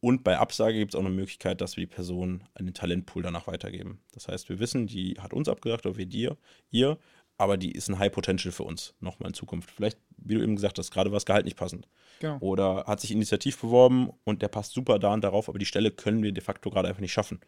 Und 0.00 0.22
bei 0.22 0.38
Absage 0.38 0.78
gibt 0.78 0.94
es 0.94 0.96
auch 0.96 1.04
eine 1.04 1.14
Möglichkeit, 1.14 1.60
dass 1.60 1.76
wir 1.76 1.82
die 1.82 1.92
Person 1.92 2.44
an 2.54 2.66
den 2.66 2.74
Talentpool 2.74 3.22
danach 3.22 3.48
weitergeben. 3.48 4.00
Das 4.12 4.28
heißt, 4.28 4.48
wir 4.48 4.60
wissen, 4.60 4.86
die 4.86 5.16
hat 5.18 5.32
uns 5.32 5.48
abgesagt 5.48 5.86
oder 5.86 5.96
wir 5.96 6.06
dir, 6.06 6.36
ihr, 6.70 6.98
aber 7.36 7.56
die 7.56 7.72
ist 7.72 7.88
ein 7.88 7.98
High 7.98 8.12
Potential 8.12 8.52
für 8.52 8.64
uns 8.64 8.94
nochmal 9.00 9.30
in 9.30 9.34
Zukunft. 9.34 9.70
Vielleicht, 9.70 9.98
wie 10.16 10.34
du 10.34 10.42
eben 10.42 10.56
gesagt 10.56 10.78
hast, 10.78 10.90
gerade 10.90 11.10
war 11.10 11.16
das 11.16 11.26
Gehalt 11.26 11.44
nicht 11.44 11.56
passend. 11.56 11.88
Genau. 12.20 12.38
Oder 12.40 12.84
hat 12.86 13.00
sich 13.00 13.10
initiativ 13.10 13.60
beworben 13.60 14.10
und 14.24 14.42
der 14.42 14.48
passt 14.48 14.72
super 14.72 14.98
da 14.98 15.12
und 15.12 15.22
darauf, 15.22 15.48
aber 15.48 15.58
die 15.58 15.66
Stelle 15.66 15.90
können 15.90 16.22
wir 16.22 16.32
de 16.32 16.42
facto 16.42 16.70
gerade 16.70 16.88
einfach 16.88 17.00
nicht 17.00 17.12
schaffen. 17.12 17.40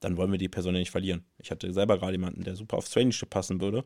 Dann 0.00 0.16
wollen 0.16 0.30
wir 0.30 0.38
die 0.38 0.48
Person 0.48 0.74
ja 0.74 0.80
nicht 0.80 0.90
verlieren. 0.90 1.24
Ich 1.38 1.50
hatte 1.50 1.72
selber 1.72 1.98
gerade 1.98 2.12
jemanden, 2.12 2.44
der 2.44 2.56
super 2.56 2.76
aufs 2.76 2.90
Traineeship 2.90 3.30
passen 3.30 3.60
würde. 3.60 3.84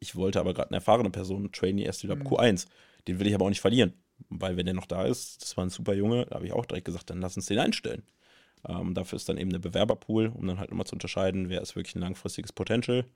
Ich 0.00 0.16
wollte 0.16 0.40
aber 0.40 0.54
gerade 0.54 0.70
eine 0.70 0.78
erfahrene 0.78 1.10
Person, 1.10 1.52
Trainee 1.52 1.84
erst 1.84 2.02
wieder 2.02 2.16
mhm. 2.16 2.26
Q1. 2.26 2.66
Den 3.06 3.18
will 3.18 3.26
ich 3.26 3.34
aber 3.34 3.44
auch 3.44 3.50
nicht 3.50 3.60
verlieren. 3.60 3.92
Weil 4.28 4.56
wenn 4.56 4.66
der 4.66 4.74
noch 4.74 4.86
da 4.86 5.04
ist, 5.04 5.42
das 5.42 5.56
war 5.56 5.64
ein 5.64 5.70
super 5.70 5.94
Junge, 5.94 6.26
da 6.26 6.36
habe 6.36 6.46
ich 6.46 6.52
auch 6.52 6.66
direkt 6.66 6.84
gesagt, 6.86 7.10
dann 7.10 7.20
lass 7.20 7.36
uns 7.36 7.46
den 7.46 7.58
einstellen. 7.58 8.02
Ähm, 8.68 8.94
dafür 8.94 9.16
ist 9.16 9.28
dann 9.28 9.38
eben 9.38 9.50
der 9.50 9.58
Bewerberpool, 9.58 10.32
um 10.34 10.46
dann 10.46 10.58
halt 10.58 10.70
immer 10.70 10.84
zu 10.84 10.94
unterscheiden, 10.94 11.48
wer 11.48 11.62
ist 11.62 11.76
wirklich 11.76 11.94
ein 11.94 12.00
langfristiges 12.00 12.52
Potential 12.52 13.06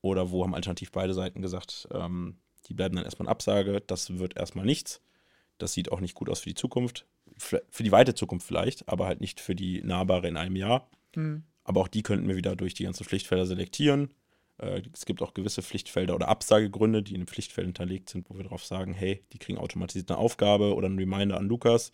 oder 0.00 0.30
wo 0.30 0.42
haben 0.42 0.54
alternativ 0.54 0.92
beide 0.92 1.14
Seiten 1.14 1.42
gesagt, 1.42 1.88
ähm, 1.92 2.38
die 2.66 2.74
bleiben 2.74 2.96
dann 2.96 3.04
erstmal 3.04 3.26
in 3.26 3.30
Absage, 3.30 3.82
das 3.86 4.18
wird 4.18 4.36
erstmal 4.36 4.64
nichts. 4.64 5.02
Das 5.58 5.72
sieht 5.74 5.92
auch 5.92 6.00
nicht 6.00 6.14
gut 6.14 6.28
aus 6.28 6.40
für 6.40 6.48
die 6.48 6.54
Zukunft. 6.54 7.06
Für 7.36 7.82
die 7.82 7.92
weite 7.92 8.14
Zukunft 8.14 8.46
vielleicht, 8.46 8.88
aber 8.88 9.06
halt 9.06 9.20
nicht 9.20 9.40
für 9.40 9.54
die 9.54 9.82
nahbare 9.82 10.28
in 10.28 10.36
einem 10.36 10.56
Jahr. 10.56 10.88
Mhm. 11.16 11.44
Aber 11.64 11.80
auch 11.80 11.88
die 11.88 12.02
könnten 12.02 12.28
wir 12.28 12.36
wieder 12.36 12.56
durch 12.56 12.74
die 12.74 12.84
ganzen 12.84 13.04
Pflichtfelder 13.04 13.46
selektieren. 13.46 14.12
Äh, 14.62 14.82
es 14.92 15.04
gibt 15.04 15.20
auch 15.22 15.34
gewisse 15.34 15.62
Pflichtfelder 15.62 16.14
oder 16.14 16.28
Absagegründe, 16.28 17.02
die 17.02 17.14
in 17.14 17.22
den 17.22 17.26
Pflichtfeldern 17.26 17.70
hinterlegt 17.70 18.08
sind, 18.08 18.30
wo 18.30 18.36
wir 18.36 18.44
darauf 18.44 18.64
sagen, 18.64 18.94
hey, 18.94 19.24
die 19.32 19.38
kriegen 19.38 19.58
automatisiert 19.58 20.10
eine 20.10 20.18
Aufgabe 20.18 20.74
oder 20.74 20.86
einen 20.86 20.98
Reminder 20.98 21.36
an 21.36 21.46
Lukas. 21.48 21.92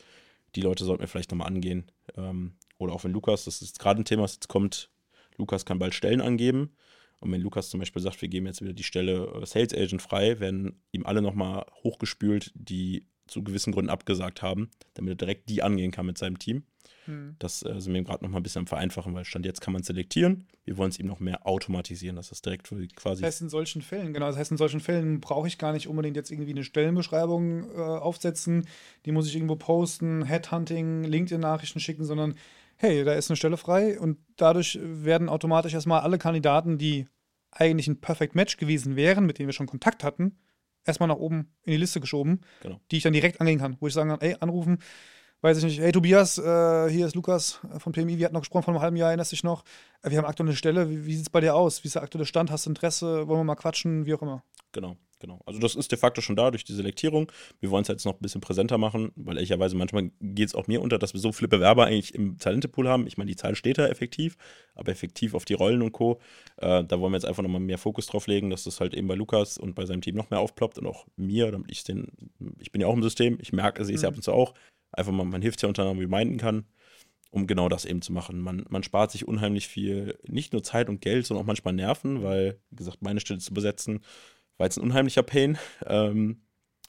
Die 0.54 0.60
Leute 0.60 0.84
sollten 0.84 1.02
wir 1.02 1.08
vielleicht 1.08 1.30
nochmal 1.30 1.48
angehen. 1.48 1.90
Ähm, 2.16 2.54
oder 2.78 2.92
auch 2.92 3.04
wenn 3.04 3.12
Lukas, 3.12 3.44
das 3.44 3.62
ist 3.62 3.78
gerade 3.78 4.00
ein 4.00 4.04
Thema, 4.04 4.22
das 4.22 4.34
jetzt 4.34 4.48
kommt, 4.48 4.90
Lukas 5.36 5.64
kann 5.64 5.78
bald 5.78 5.94
Stellen 5.94 6.20
angeben. 6.20 6.76
Und 7.20 7.32
wenn 7.32 7.40
Lukas 7.40 7.70
zum 7.70 7.80
Beispiel 7.80 8.02
sagt, 8.02 8.22
wir 8.22 8.28
geben 8.28 8.46
jetzt 8.46 8.62
wieder 8.62 8.72
die 8.72 8.84
Stelle 8.84 9.26
äh, 9.42 9.46
Sales 9.46 9.74
Agent 9.74 10.02
frei, 10.02 10.38
werden 10.38 10.80
ihm 10.92 11.06
alle 11.06 11.22
nochmal 11.22 11.66
hochgespült, 11.82 12.52
die 12.54 13.06
zu 13.28 13.42
gewissen 13.42 13.72
Gründen 13.72 13.90
abgesagt 13.90 14.42
haben, 14.42 14.70
damit 14.94 15.12
er 15.12 15.16
direkt 15.16 15.48
die 15.48 15.62
angehen 15.62 15.90
kann 15.90 16.06
mit 16.06 16.18
seinem 16.18 16.38
Team. 16.38 16.64
Hm. 17.04 17.36
Das 17.38 17.62
äh, 17.62 17.80
sind 17.80 17.94
wir 17.94 18.02
gerade 18.02 18.24
noch 18.24 18.30
mal 18.30 18.38
ein 18.38 18.42
bisschen 18.42 18.60
am 18.60 18.66
Vereinfachen, 18.66 19.14
weil 19.14 19.24
Stand 19.24 19.46
jetzt 19.46 19.60
kann 19.60 19.72
man 19.72 19.82
selektieren. 19.82 20.46
Wir 20.64 20.76
wollen 20.76 20.90
es 20.90 20.98
ihm 20.98 21.06
noch 21.06 21.20
mehr 21.20 21.46
automatisieren, 21.46 22.16
dass 22.16 22.28
das 22.28 22.42
direkt 22.42 22.68
quasi. 22.68 23.22
Das 23.22 23.28
heißt, 23.28 23.42
in 23.42 23.48
solchen 23.48 23.82
Fällen, 23.82 24.12
genau, 24.12 24.26
das 24.26 24.36
heißt, 24.36 24.50
in 24.50 24.56
solchen 24.56 24.80
Fällen 24.80 25.20
brauche 25.20 25.48
ich 25.48 25.58
gar 25.58 25.72
nicht 25.72 25.88
unbedingt 25.88 26.16
jetzt 26.16 26.30
irgendwie 26.30 26.50
eine 26.50 26.64
Stellenbeschreibung 26.64 27.70
äh, 27.70 27.76
aufsetzen. 27.76 28.66
Die 29.06 29.12
muss 29.12 29.26
ich 29.26 29.34
irgendwo 29.34 29.56
posten, 29.56 30.24
Headhunting, 30.24 31.04
LinkedIn-Nachrichten 31.04 31.80
schicken, 31.80 32.04
sondern 32.04 32.34
hey, 32.76 33.04
da 33.04 33.14
ist 33.14 33.30
eine 33.30 33.36
Stelle 33.36 33.56
frei 33.56 33.98
und 33.98 34.18
dadurch 34.36 34.78
werden 34.80 35.28
automatisch 35.28 35.74
erstmal 35.74 36.00
alle 36.00 36.18
Kandidaten, 36.18 36.78
die 36.78 37.08
eigentlich 37.50 37.88
ein 37.88 38.00
Perfect 38.00 38.34
Match 38.34 38.56
gewesen 38.56 38.94
wären, 38.94 39.26
mit 39.26 39.38
denen 39.38 39.48
wir 39.48 39.52
schon 39.54 39.66
Kontakt 39.66 40.04
hatten, 40.04 40.38
erstmal 40.84 41.08
nach 41.08 41.16
oben 41.16 41.52
in 41.64 41.72
die 41.72 41.78
Liste 41.78 42.00
geschoben, 42.00 42.40
genau. 42.62 42.80
die 42.90 42.98
ich 42.98 43.02
dann 43.02 43.12
direkt 43.12 43.40
angehen 43.40 43.58
kann, 43.58 43.76
wo 43.80 43.86
ich 43.86 43.94
sagen 43.94 44.10
kann, 44.10 44.20
ey, 44.20 44.36
anrufen, 44.40 44.78
weiß 45.40 45.58
ich 45.58 45.64
nicht, 45.64 45.80
hey 45.80 45.92
Tobias, 45.92 46.38
äh, 46.38 46.88
hier 46.90 47.06
ist 47.06 47.14
Lukas 47.14 47.60
von 47.78 47.92
PMI, 47.92 48.18
wir 48.18 48.24
hatten 48.24 48.34
noch 48.34 48.42
gesprochen 48.42 48.64
vor 48.64 48.74
einem 48.74 48.82
halben 48.82 48.96
Jahr, 48.96 49.08
erinnerst 49.08 49.32
dich 49.32 49.44
noch? 49.44 49.64
Äh, 50.02 50.10
wir 50.10 50.18
haben 50.18 50.24
aktuell 50.24 50.48
eine 50.48 50.56
Stelle, 50.56 50.90
wie, 50.90 51.06
wie 51.06 51.14
sieht 51.14 51.26
es 51.26 51.30
bei 51.30 51.40
dir 51.40 51.54
aus? 51.54 51.84
Wie 51.84 51.88
ist 51.88 51.94
der 51.94 52.02
aktuelle 52.02 52.26
Stand? 52.26 52.50
Hast 52.50 52.66
du 52.66 52.70
Interesse? 52.70 53.28
Wollen 53.28 53.40
wir 53.40 53.44
mal 53.44 53.54
quatschen? 53.54 54.06
Wie 54.06 54.14
auch 54.14 54.22
immer. 54.22 54.42
Genau. 54.72 54.96
Genau. 55.20 55.40
Also 55.46 55.58
das 55.58 55.74
ist 55.74 55.90
de 55.90 55.98
facto 55.98 56.20
schon 56.20 56.36
da 56.36 56.50
durch 56.50 56.64
die 56.64 56.74
Selektierung. 56.74 57.32
Wir 57.60 57.70
wollen 57.70 57.82
es 57.82 57.88
jetzt 57.88 58.04
noch 58.04 58.14
ein 58.14 58.20
bisschen 58.22 58.40
präsenter 58.40 58.78
machen, 58.78 59.10
weil 59.16 59.36
ehrlicherweise 59.36 59.76
manchmal 59.76 60.10
geht 60.20 60.48
es 60.48 60.54
auch 60.54 60.68
mir 60.68 60.80
unter, 60.80 60.98
dass 60.98 61.12
wir 61.12 61.20
so 61.20 61.32
viele 61.32 61.48
Bewerber 61.48 61.86
eigentlich 61.86 62.14
im 62.14 62.38
Talentepool 62.38 62.88
haben. 62.88 63.06
Ich 63.06 63.18
meine, 63.18 63.28
die 63.28 63.36
Zahl 63.36 63.56
steht 63.56 63.78
da 63.78 63.86
effektiv, 63.86 64.36
aber 64.74 64.92
effektiv 64.92 65.34
auf 65.34 65.44
die 65.44 65.54
Rollen 65.54 65.82
und 65.82 65.92
Co. 65.92 66.20
Äh, 66.58 66.84
da 66.84 67.00
wollen 67.00 67.12
wir 67.12 67.16
jetzt 67.16 67.26
einfach 67.26 67.42
nochmal 67.42 67.60
mehr 67.60 67.78
Fokus 67.78 68.06
drauf 68.06 68.28
legen, 68.28 68.50
dass 68.50 68.64
das 68.64 68.80
halt 68.80 68.94
eben 68.94 69.08
bei 69.08 69.14
Lukas 69.14 69.58
und 69.58 69.74
bei 69.74 69.86
seinem 69.86 70.02
Team 70.02 70.14
noch 70.14 70.30
mehr 70.30 70.40
aufploppt 70.40 70.78
und 70.78 70.86
auch 70.86 71.06
mir, 71.16 71.50
damit 71.50 71.70
ich 71.70 71.82
den, 71.82 72.06
ich 72.60 72.70
bin 72.70 72.80
ja 72.80 72.86
auch 72.86 72.94
im 72.94 73.02
System, 73.02 73.38
ich 73.40 73.52
merke, 73.52 73.84
sehe 73.84 73.96
es 73.96 74.02
ja 74.02 74.08
ab 74.08 74.16
und 74.16 74.22
zu 74.22 74.32
auch, 74.32 74.54
einfach 74.92 75.12
mal, 75.12 75.24
man 75.24 75.42
hilft 75.42 75.62
ja 75.62 75.68
unter 75.68 75.82
anderem 75.82 75.98
reminden 75.98 76.38
kann 76.38 76.64
um 77.30 77.46
genau 77.46 77.68
das 77.68 77.84
eben 77.84 78.02
zu 78.02 78.12
machen. 78.12 78.40
Man, 78.40 78.64
man 78.68 78.82
spart 78.82 79.10
sich 79.12 79.28
unheimlich 79.28 79.68
viel, 79.68 80.18
nicht 80.26 80.52
nur 80.52 80.62
Zeit 80.62 80.88
und 80.88 81.00
Geld, 81.00 81.26
sondern 81.26 81.42
auch 81.44 81.46
manchmal 81.46 81.74
Nerven, 81.74 82.22
weil, 82.22 82.58
wie 82.70 82.76
gesagt, 82.76 83.02
meine 83.02 83.20
Stelle 83.20 83.40
zu 83.40 83.52
besetzen, 83.52 84.00
war 84.58 84.66
jetzt 84.66 84.76
ein 84.76 84.84
unheimlicher 84.84 85.22
Pain. 85.22 85.58
Ähm, 85.86 86.42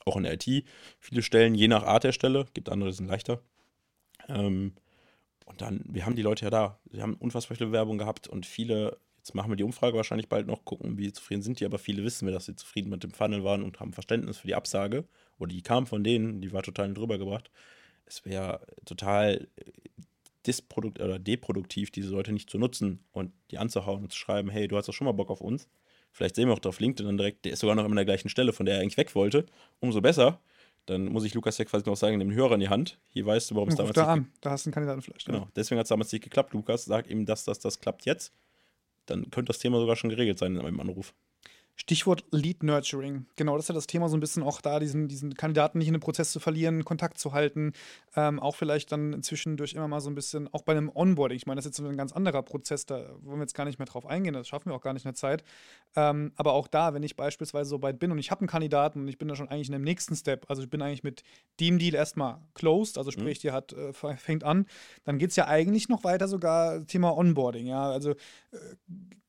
auch 0.06 0.18
in 0.18 0.24
der 0.24 0.34
IT. 0.34 0.66
Viele 1.00 1.22
Stellen, 1.22 1.56
je 1.56 1.68
nach 1.68 1.84
Art 1.84 2.04
der 2.04 2.12
Stelle, 2.12 2.46
gibt 2.54 2.70
andere, 2.70 2.90
die 2.90 2.96
sind 2.96 3.08
leichter. 3.08 3.42
Ähm, 4.28 4.74
und 5.46 5.62
dann, 5.62 5.84
wir 5.88 6.06
haben 6.06 6.16
die 6.16 6.22
Leute 6.22 6.46
ja 6.46 6.50
da. 6.50 6.80
Wir 6.86 7.02
haben 7.02 7.16
unfassbar 7.16 7.58
viele 7.58 7.70
Bewerbungen 7.70 8.00
gehabt 8.00 8.28
und 8.28 8.46
viele, 8.46 8.98
jetzt 9.18 9.34
machen 9.34 9.52
wir 9.52 9.56
die 9.56 9.64
Umfrage 9.64 9.98
wahrscheinlich 9.98 10.30
bald 10.30 10.48
noch, 10.48 10.66
gucken, 10.66 10.98
wie 10.98 11.12
zufrieden 11.12 11.42
sind 11.42 11.60
die, 11.60 11.66
aber 11.66 11.80
viele 11.80 12.04
wissen 12.04 12.28
wir, 12.28 12.34
dass 12.34 12.46
sie 12.46 12.56
zufrieden 12.56 12.90
mit 12.90 13.04
dem 13.04 13.12
Funnel 13.12 13.44
waren 13.44 13.64
und 13.64 13.80
haben 13.80 13.94
Verständnis 13.94 14.38
für 14.38 14.48
die 14.48 14.56
Absage. 14.56 15.06
Oder 15.38 15.50
die 15.50 15.62
kam 15.62 15.88
von 15.88 16.04
denen, 16.04 16.42
die 16.42 16.52
war 16.52 16.64
total 16.64 16.94
drüber 16.94 17.18
gebracht. 17.18 17.50
Es 18.06 18.26
wäre 18.26 18.66
total 18.86 19.48
disprodukt 20.46 21.00
oder 21.00 21.20
deproduktiv, 21.20 21.92
diese 21.92 22.10
Leute 22.10 22.32
nicht 22.32 22.50
zu 22.50 22.58
nutzen 22.58 23.04
und 23.12 23.32
die 23.52 23.58
anzuhauen 23.58 24.04
und 24.04 24.12
zu 24.12 24.18
schreiben, 24.18 24.50
hey, 24.50 24.68
du 24.68 24.78
hast 24.78 24.88
doch 24.88 24.94
schon 24.94 25.06
mal 25.06 25.12
Bock 25.12 25.30
auf 25.30 25.42
uns. 25.42 25.68
Vielleicht 26.12 26.36
sehen 26.36 26.48
wir 26.48 26.54
auch 26.54 26.66
auf 26.66 26.80
LinkedIn 26.80 27.06
dann 27.06 27.18
direkt, 27.18 27.46
der 27.46 27.54
ist 27.54 27.60
sogar 27.60 27.76
noch 27.76 27.84
immer 27.84 27.92
an 27.92 27.98
der 27.98 28.06
gleichen 28.06 28.30
Stelle, 28.30 28.54
von 28.54 28.66
der 28.66 28.76
er 28.76 28.82
eigentlich 28.82 28.98
weg 28.98 29.16
wollte. 29.16 29.46
Umso 29.80 30.02
besser. 30.02 30.40
Dann 30.86 31.06
muss 31.06 31.24
ich 31.24 31.34
Lukas 31.36 31.58
ja 31.60 31.66
quasi 31.66 31.88
noch 31.88 31.96
sagen, 31.96 32.18
nimm 32.18 32.30
den 32.30 32.36
Hörer 32.36 32.56
in 32.56 32.62
die 32.62 32.70
Hand. 32.70 32.98
Hier 33.10 33.26
weißt 33.26 33.52
du, 33.52 33.56
warum 33.56 33.70
es 33.70 33.76
damals 33.76 33.94
da 33.94 34.08
an. 34.08 34.32
Da 34.42 34.52
hast 34.52 34.66
du 34.66 34.70
einen 34.70 34.74
Kandidaten 34.74 35.02
vielleicht. 35.02 35.26
Genau. 35.26 35.48
Deswegen 35.56 35.78
hat 35.78 35.86
es 35.86 35.90
damals 35.90 36.12
nicht 36.12 36.24
geklappt, 36.24 36.54
Lukas. 36.54 36.86
Sag 36.86 37.10
ihm, 37.10 37.26
dass 37.26 37.46
das, 37.46 37.60
das 37.60 37.80
klappt 37.80 38.06
jetzt. 38.06 38.34
Dann 39.06 39.30
könnte 39.30 39.50
das 39.50 39.60
Thema 39.60 39.80
sogar 39.80 39.96
schon 39.96 40.10
geregelt 40.10 40.40
sein 40.40 40.56
in 40.56 40.62
einem 40.66 40.80
Anruf. 40.80 41.14
Stichwort 41.80 42.26
Lead 42.32 42.62
Nurturing. 42.62 43.26
Genau, 43.38 43.56
das 43.56 43.66
ist 43.66 43.70
ja 43.70 43.76
das 43.76 43.88
Thema 43.88 44.10
so 44.10 44.18
ein 44.18 44.20
bisschen 44.20 44.44
auch 44.44 44.60
da, 44.60 44.80
diesen, 44.80 45.08
diesen 45.08 45.36
Kandidaten 45.36 45.78
nicht 45.78 45.88
in 45.88 45.94
den 45.94 46.02
Prozess 46.02 46.32
zu 46.32 46.42
verlieren, 46.42 46.84
Kontakt 46.84 47.18
zu 47.18 47.32
halten. 47.32 47.72
Ähm, 48.18 48.40
auch 48.42 48.58
vielleicht 48.58 48.92
dann 48.92 49.24
zwischendurch 49.24 49.74
immer 49.74 49.88
mal 49.88 50.02
so 50.02 50.10
ein 50.10 50.16
bisschen, 50.16 50.54
auch 50.54 50.64
bei 50.64 50.74
einem 50.74 50.92
Onboarding. 50.94 51.38
Ich 51.38 51.48
meine, 51.48 51.56
das 51.56 51.66
ist 51.66 51.80
jetzt 51.80 51.88
ein 51.88 51.96
ganz 51.96 52.12
anderer 52.12 52.44
Prozess, 52.44 52.86
da 52.86 52.98
wollen 53.22 53.38
wir 53.38 53.44
jetzt 53.44 53.54
gar 53.54 53.64
nicht 53.64 53.80
mehr 53.80 53.86
drauf 53.86 54.06
eingehen, 54.06 54.34
das 54.34 54.50
schaffen 54.50 54.70
wir 54.70 54.76
auch 54.76 54.82
gar 54.82 54.94
nicht 54.94 55.06
in 55.06 55.10
der 55.10 55.16
Zeit. 55.16 55.44
Ähm, 55.96 56.34
aber 56.36 56.52
auch 56.52 56.68
da, 56.68 56.94
wenn 56.94 57.02
ich 57.02 57.16
beispielsweise 57.16 57.70
so 57.70 57.82
weit 57.82 57.98
bin 57.98 58.12
und 58.12 58.20
ich 58.20 58.30
habe 58.30 58.42
einen 58.42 58.50
Kandidaten 58.50 59.00
und 59.00 59.08
ich 59.08 59.18
bin 59.18 59.30
da 59.30 59.36
schon 59.36 59.48
eigentlich 59.48 59.70
in 59.70 59.74
dem 59.74 59.84
nächsten 59.84 60.16
Step, 60.16 60.50
also 60.50 60.62
ich 60.62 60.70
bin 60.70 60.82
eigentlich 60.82 61.04
mit 61.04 61.24
dem 61.62 61.80
Deal 61.80 61.96
erstmal 61.96 62.40
closed, 62.56 62.98
also 62.98 63.10
sprich, 63.10 63.40
mhm. 63.40 63.42
die 63.42 63.52
hat, 63.52 63.74
äh, 63.74 63.94
fängt 63.94 64.44
an, 64.44 64.66
dann 65.06 65.18
geht 65.18 65.30
es 65.30 65.38
ja 65.38 65.48
eigentlich 65.48 65.88
noch 65.88 66.04
weiter 66.04 66.28
sogar 66.28 66.86
Thema 66.88 67.16
Onboarding. 67.16 67.68
Ja, 67.68 67.90
also 67.90 68.16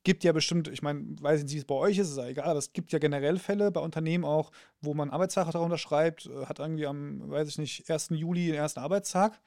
gibt 0.03 0.25
ja 0.25 0.33
bestimmt, 0.33 0.69
ich 0.69 0.83
meine, 0.83 1.05
weiß 1.21 1.43
nicht, 1.43 1.55
wie 1.55 1.59
es 1.59 1.65
bei 1.65 1.75
euch 1.75 1.99
ist, 1.99 2.11
ist 2.11 2.17
ja 2.17 2.27
egal, 2.27 2.49
aber 2.49 2.59
es 2.59 2.73
gibt 2.73 2.93
ja 2.93 2.99
generell 2.99 3.39
Fälle 3.39 3.71
bei 3.71 3.81
Unternehmen 3.81 4.25
auch, 4.25 4.51
wo 4.81 4.95
man 4.95 5.11
Arbeitsvertrag 5.11 5.63
unterschreibt, 5.63 6.27
äh, 6.27 6.47
hat 6.47 6.59
irgendwie 6.59 6.87
am, 6.87 7.31
weiß 7.31 7.49
ich 7.49 7.59
nicht, 7.59 7.91
1. 7.91 8.11
Juli 8.11 8.47
den 8.47 8.55
ersten 8.55 8.81
Arbeitstag, 8.81 9.41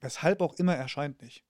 weshalb 0.00 0.42
auch 0.42 0.54
immer 0.54 0.74
erscheint 0.74 1.22
nicht. 1.22 1.44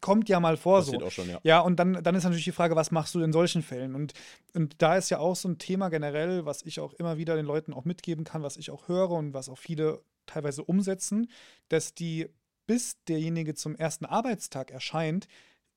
kommt 0.00 0.28
ja 0.28 0.40
mal 0.40 0.56
vor 0.56 0.80
Passiert 0.80 1.00
so. 1.00 1.06
auch 1.06 1.10
schon, 1.12 1.28
ja. 1.28 1.40
Ja, 1.44 1.60
und 1.60 1.76
dann, 1.76 2.02
dann 2.02 2.14
ist 2.14 2.24
natürlich 2.24 2.44
die 2.44 2.52
Frage, 2.52 2.74
was 2.74 2.90
machst 2.90 3.14
du 3.14 3.20
in 3.20 3.32
solchen 3.32 3.62
Fällen? 3.62 3.94
Und, 3.94 4.14
und 4.54 4.80
da 4.82 4.96
ist 4.96 5.10
ja 5.10 5.18
auch 5.18 5.36
so 5.36 5.48
ein 5.48 5.58
Thema 5.58 5.90
generell, 5.90 6.44
was 6.44 6.62
ich 6.62 6.80
auch 6.80 6.92
immer 6.94 7.18
wieder 7.18 7.36
den 7.36 7.46
Leuten 7.46 7.72
auch 7.72 7.84
mitgeben 7.84 8.24
kann, 8.24 8.42
was 8.42 8.56
ich 8.56 8.70
auch 8.70 8.88
höre 8.88 9.10
und 9.10 9.34
was 9.34 9.48
auch 9.48 9.58
viele 9.58 10.02
teilweise 10.26 10.64
umsetzen, 10.64 11.30
dass 11.68 11.94
die, 11.94 12.28
bis 12.66 13.02
derjenige 13.04 13.54
zum 13.54 13.76
ersten 13.76 14.06
Arbeitstag 14.06 14.70
erscheint, 14.70 15.28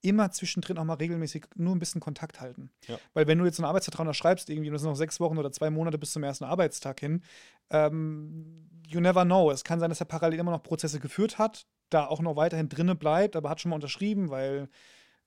immer 0.05 0.31
zwischendrin 0.31 0.77
auch 0.77 0.83
mal 0.83 0.93
regelmäßig 0.93 1.45
nur 1.55 1.75
ein 1.75 1.79
bisschen 1.79 1.99
Kontakt 1.99 2.39
halten. 2.39 2.69
Ja. 2.87 2.99
Weil 3.13 3.27
wenn 3.27 3.39
du 3.39 3.45
jetzt 3.45 3.59
einen 3.59 3.65
Arbeitsvertrag 3.65 4.15
schreibst, 4.15 4.49
irgendwie, 4.49 4.69
und 4.69 4.75
es 4.75 4.81
sind 4.81 4.91
noch 4.91 4.97
sechs 4.97 5.19
Wochen 5.19 5.37
oder 5.37 5.51
zwei 5.51 5.69
Monate 5.71 5.97
bis 5.97 6.11
zum 6.11 6.23
ersten 6.23 6.43
Arbeitstag 6.43 6.99
hin, 6.99 7.23
ähm, 7.71 8.69
you 8.87 8.99
never 8.99 9.25
know. 9.25 9.49
Es 9.49 9.63
kann 9.63 9.79
sein, 9.79 9.89
dass 9.89 9.99
er 9.99 10.05
parallel 10.05 10.39
immer 10.39 10.51
noch 10.51 10.61
Prozesse 10.61 10.99
geführt 10.99 11.39
hat, 11.39 11.65
da 11.89 12.05
auch 12.05 12.21
noch 12.21 12.35
weiterhin 12.35 12.69
drinne 12.69 12.95
bleibt, 12.95 13.35
aber 13.35 13.49
hat 13.49 13.59
schon 13.59 13.71
mal 13.71 13.75
unterschrieben, 13.75 14.29
weil 14.29 14.69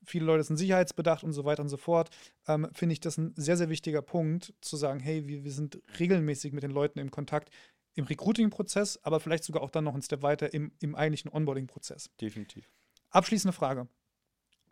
viele 0.05 0.25
Leute 0.25 0.45
sind 0.45 0.57
Sicherheitsbedacht 0.57 1.25
und 1.25 1.33
so 1.33 1.45
weiter 1.45 1.63
und 1.63 1.69
so 1.69 1.77
fort, 1.77 2.11
ähm, 2.47 2.69
finde 2.73 2.93
ich 2.93 3.01
das 3.01 3.19
ein 3.19 3.33
sehr, 3.37 3.57
sehr 3.57 3.69
wichtiger 3.69 4.03
Punkt, 4.03 4.55
zu 4.61 4.77
sagen, 4.77 5.01
hey, 5.01 5.27
wir, 5.27 5.43
wir 5.43 5.53
sind 5.53 5.81
regelmäßig 5.99 6.53
mit 6.53 6.63
den 6.63 6.71
Leuten 6.71 7.01
im 7.01 7.11
Kontakt 7.11 7.51
im 7.95 8.05
Recruiting-Prozess, 8.05 9.01
aber 9.03 9.19
vielleicht 9.19 9.43
sogar 9.43 9.63
auch 9.63 9.71
dann 9.71 9.83
noch 9.83 9.95
einen 9.95 10.03
Step 10.03 10.23
weiter 10.23 10.55
im, 10.55 10.71
im 10.79 10.95
eigentlichen 10.95 11.33
Onboarding-Prozess. 11.33 12.11
Definitiv. 12.21 12.71
Abschließende 13.11 13.53
Frage. 13.53 13.89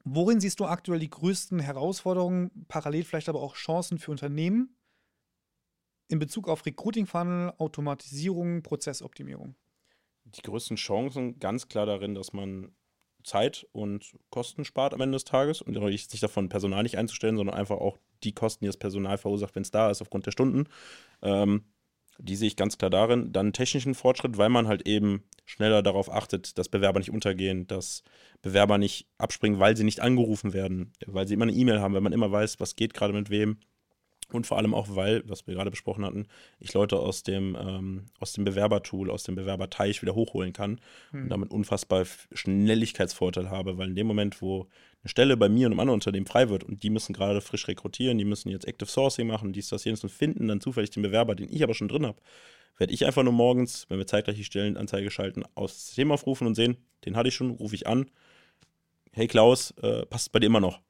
Worin 0.08 0.38
siehst 0.38 0.60
du 0.60 0.66
aktuell 0.66 1.00
die 1.00 1.10
größten 1.10 1.58
Herausforderungen, 1.58 2.64
parallel 2.68 3.02
vielleicht 3.02 3.28
aber 3.28 3.42
auch 3.42 3.56
Chancen 3.56 3.98
für 3.98 4.12
Unternehmen 4.12 4.76
in 6.06 6.20
Bezug 6.20 6.48
auf 6.48 6.64
Recruiting-Funnel, 6.64 7.54
Automatisierung, 7.58 8.62
Prozessoptimierung? 8.62 9.56
Die 10.24 10.42
größten 10.42 10.76
Chancen 10.76 11.40
ganz 11.40 11.66
klar 11.66 11.86
darin, 11.86 12.14
dass 12.14 12.32
man 12.32 12.70
Zeit 13.24 13.66
und 13.72 14.16
Kosten 14.30 14.64
spart 14.64 14.94
am 14.94 15.00
Ende 15.00 15.16
des 15.16 15.24
Tages 15.24 15.60
und 15.60 15.76
nicht 15.76 16.22
davon, 16.22 16.48
Personal 16.48 16.84
nicht 16.84 16.98
einzustellen, 16.98 17.36
sondern 17.36 17.56
einfach 17.56 17.78
auch 17.78 17.98
die 18.22 18.32
Kosten, 18.32 18.64
die 18.64 18.68
das 18.68 18.76
Personal 18.76 19.18
verursacht, 19.18 19.56
wenn 19.56 19.62
es 19.62 19.72
da 19.72 19.90
ist, 19.90 20.02
aufgrund 20.02 20.26
der 20.26 20.30
Stunden. 20.30 20.68
Ähm, 21.20 21.64
die 22.18 22.36
sehe 22.36 22.48
ich 22.48 22.56
ganz 22.56 22.78
klar 22.78 22.90
darin. 22.90 23.32
Dann 23.32 23.52
technischen 23.52 23.94
Fortschritt, 23.94 24.38
weil 24.38 24.48
man 24.48 24.68
halt 24.68 24.86
eben 24.86 25.22
schneller 25.44 25.82
darauf 25.82 26.10
achtet, 26.10 26.58
dass 26.58 26.68
Bewerber 26.68 26.98
nicht 26.98 27.10
untergehen, 27.10 27.66
dass 27.66 28.02
Bewerber 28.42 28.78
nicht 28.78 29.08
abspringen, 29.18 29.60
weil 29.60 29.76
sie 29.76 29.84
nicht 29.84 30.00
angerufen 30.00 30.52
werden, 30.52 30.92
weil 31.06 31.26
sie 31.26 31.34
immer 31.34 31.44
eine 31.44 31.52
E-Mail 31.52 31.80
haben, 31.80 31.94
weil 31.94 32.00
man 32.00 32.12
immer 32.12 32.30
weiß, 32.30 32.60
was 32.60 32.76
geht 32.76 32.94
gerade 32.94 33.12
mit 33.12 33.30
wem. 33.30 33.58
Und 34.32 34.46
vor 34.46 34.58
allem 34.58 34.74
auch, 34.74 34.88
weil, 34.90 35.22
was 35.28 35.46
wir 35.46 35.54
gerade 35.54 35.70
besprochen 35.70 36.04
hatten, 36.04 36.26
ich 36.58 36.74
Leute 36.74 36.98
aus 36.98 37.22
dem, 37.22 37.56
ähm, 37.60 38.06
aus 38.18 38.32
dem 38.32 38.44
Bewerbertool, 38.44 39.10
aus 39.10 39.22
dem 39.22 39.36
Bewerberteich 39.36 40.02
wieder 40.02 40.16
hochholen 40.16 40.52
kann 40.52 40.80
Hm. 41.10 41.24
und 41.24 41.28
damit 41.28 41.50
unfassbar 41.52 42.04
Schnelligkeitsvorteil 42.32 43.50
habe, 43.50 43.78
weil 43.78 43.88
in 43.88 43.94
dem 43.94 44.06
Moment, 44.06 44.42
wo 44.42 44.66
eine 45.02 45.08
Stelle 45.10 45.36
bei 45.36 45.48
mir 45.48 45.66
und 45.66 45.72
einem 45.72 45.80
anderen 45.80 45.98
Unternehmen 45.98 46.26
frei 46.26 46.48
wird 46.48 46.64
und 46.64 46.82
die 46.82 46.90
müssen 46.90 47.12
gerade 47.12 47.40
frisch 47.40 47.68
rekrutieren, 47.68 48.18
die 48.18 48.24
müssen 48.24 48.48
jetzt 48.48 48.66
Active 48.66 48.88
Sourcing 48.90 49.28
machen, 49.28 49.52
dies, 49.52 49.68
das, 49.68 49.84
jenes 49.84 50.02
und 50.02 50.10
finden 50.10 50.48
dann 50.48 50.60
zufällig 50.60 50.90
den 50.90 51.04
Bewerber, 51.04 51.36
den 51.36 51.48
ich 51.48 51.62
aber 51.62 51.74
schon 51.74 51.86
drin 51.88 52.04
habe, 52.04 52.20
werde 52.78 52.92
ich 52.92 53.06
einfach 53.06 53.22
nur 53.22 53.32
morgens, 53.32 53.86
wenn 53.88 53.98
wir 53.98 54.06
zeitgleich 54.08 54.36
die 54.36 54.44
Stellenanzeige 54.44 55.10
schalten, 55.12 55.44
aus 55.54 55.72
dem 55.72 55.78
System 55.78 56.10
aufrufen 56.12 56.46
und 56.48 56.56
sehen, 56.56 56.76
den 57.04 57.16
hatte 57.16 57.28
ich 57.28 57.34
schon, 57.34 57.50
rufe 57.50 57.76
ich 57.76 57.86
an. 57.86 58.10
Hey 59.12 59.28
Klaus, 59.28 59.70
äh, 59.82 60.04
passt 60.06 60.32
bei 60.32 60.40
dir 60.40 60.46
immer 60.46 60.60
noch? 60.60 60.80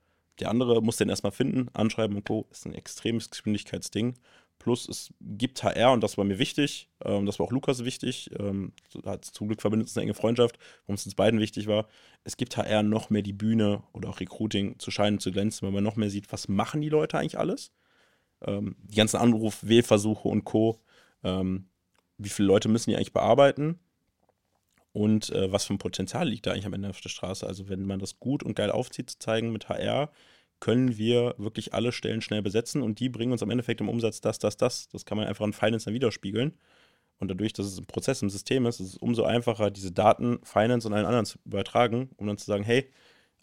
Der 0.41 0.51
andere 0.51 0.83
muss 0.83 0.97
den 0.97 1.09
erstmal 1.09 1.33
finden, 1.33 1.69
anschreiben 1.73 2.17
und 2.17 2.25
Co. 2.25 2.47
Ist 2.51 2.67
ein 2.67 2.75
extremes 2.75 3.31
Geschwindigkeitsding. 3.31 4.15
Plus 4.59 4.89
es 4.89 5.13
gibt 5.21 5.63
HR 5.63 5.93
und 5.93 6.03
das 6.03 6.17
war 6.17 6.25
mir 6.25 6.39
wichtig, 6.39 6.89
ähm, 7.05 7.27
das 7.27 7.39
war 7.39 7.47
auch 7.47 7.53
Lukas 7.53 7.85
wichtig, 7.85 8.31
ähm, 8.39 8.73
hat 9.05 9.25
zum 9.25 9.49
Glück 9.49 9.61
verbindet 9.61 9.89
uns 9.89 9.97
eine 9.97 10.05
enge 10.05 10.15
Freundschaft, 10.15 10.59
warum 10.87 10.95
es 10.95 11.05
uns 11.05 11.15
beiden 11.15 11.41
wichtig 11.41 11.67
war. 11.67 11.87
Es 12.25 12.37
gibt 12.37 12.57
HR 12.57 12.83
noch 12.83 13.11
mehr 13.11 13.23
die 13.23 13.35
Bühne 13.35 13.83
oder 13.93 14.09
auch 14.09 14.19
Recruiting 14.19 14.79
zu 14.79 14.91
scheinen, 14.91 15.21
zu 15.21 15.31
glänzen, 15.31 15.67
weil 15.67 15.73
man 15.73 15.85
noch 15.85 15.97
mehr 15.97 16.11
sieht, 16.11 16.33
was 16.33 16.49
machen 16.49 16.81
die 16.81 16.89
Leute 16.89 17.19
eigentlich 17.19 17.39
alles. 17.39 17.71
Ähm, 18.45 18.77
die 18.83 18.97
ganzen 18.97 19.19
Anruf, 19.19 19.61
Wählversuche 19.63 20.29
und 20.29 20.45
Co. 20.45 20.81
Ähm, 21.23 21.69
wie 22.19 22.31
viele 22.31 22.49
Leute 22.49 22.69
müssen 22.69 22.91
die 22.91 22.97
eigentlich 22.97 23.13
bearbeiten? 23.13 23.79
Und 24.97 25.29
äh, 25.29 25.53
was 25.53 25.67
für 25.67 25.75
ein 25.75 25.79
Potenzial 25.79 26.27
liegt 26.27 26.47
da 26.47 26.53
eigentlich 26.53 26.65
am 26.65 26.73
Ende 26.73 26.89
auf 26.89 27.03
der 27.03 27.11
Straße? 27.11 27.47
Also, 27.47 27.69
wenn 27.69 27.85
man 27.85 27.99
das 27.99 28.19
gut 28.19 28.43
und 28.43 28.55
geil 28.55 28.71
aufzieht, 28.71 29.11
zu 29.11 29.19
zeigen 29.19 29.53
mit 29.53 29.69
HR, 29.69 30.11
können 30.59 30.97
wir 30.97 31.35
wirklich 31.37 31.75
alle 31.75 31.93
Stellen 31.93 32.23
schnell 32.23 32.41
besetzen 32.41 32.81
und 32.81 32.99
die 32.99 33.11
bringen 33.11 33.33
uns 33.33 33.43
am 33.43 33.51
Endeffekt 33.51 33.83
im 33.83 33.91
Umsatz 33.91 34.23
das, 34.23 34.39
das, 34.39 34.57
das. 34.57 34.89
Das 34.89 35.05
kann 35.05 35.19
man 35.19 35.27
einfach 35.27 35.45
in 35.45 35.53
Finance 35.53 35.85
dann 35.85 35.93
widerspiegeln. 35.93 36.55
Und 37.19 37.31
dadurch, 37.31 37.53
dass 37.53 37.67
es 37.67 37.77
ein 37.79 37.85
Prozess 37.85 38.23
im 38.23 38.31
System 38.31 38.65
ist, 38.65 38.81
ist 38.81 38.95
es 38.95 38.97
umso 38.97 39.25
einfacher, 39.25 39.71
diese 39.71 39.93
Daten 39.93 40.39
Finance 40.45 40.89
und 40.89 40.95
allen 40.95 41.05
anderen 41.05 41.27
zu 41.27 41.39
übertragen, 41.45 42.09
um 42.17 42.27
dann 42.27 42.39
zu 42.39 42.47
sagen, 42.47 42.65
hey, 42.65 42.91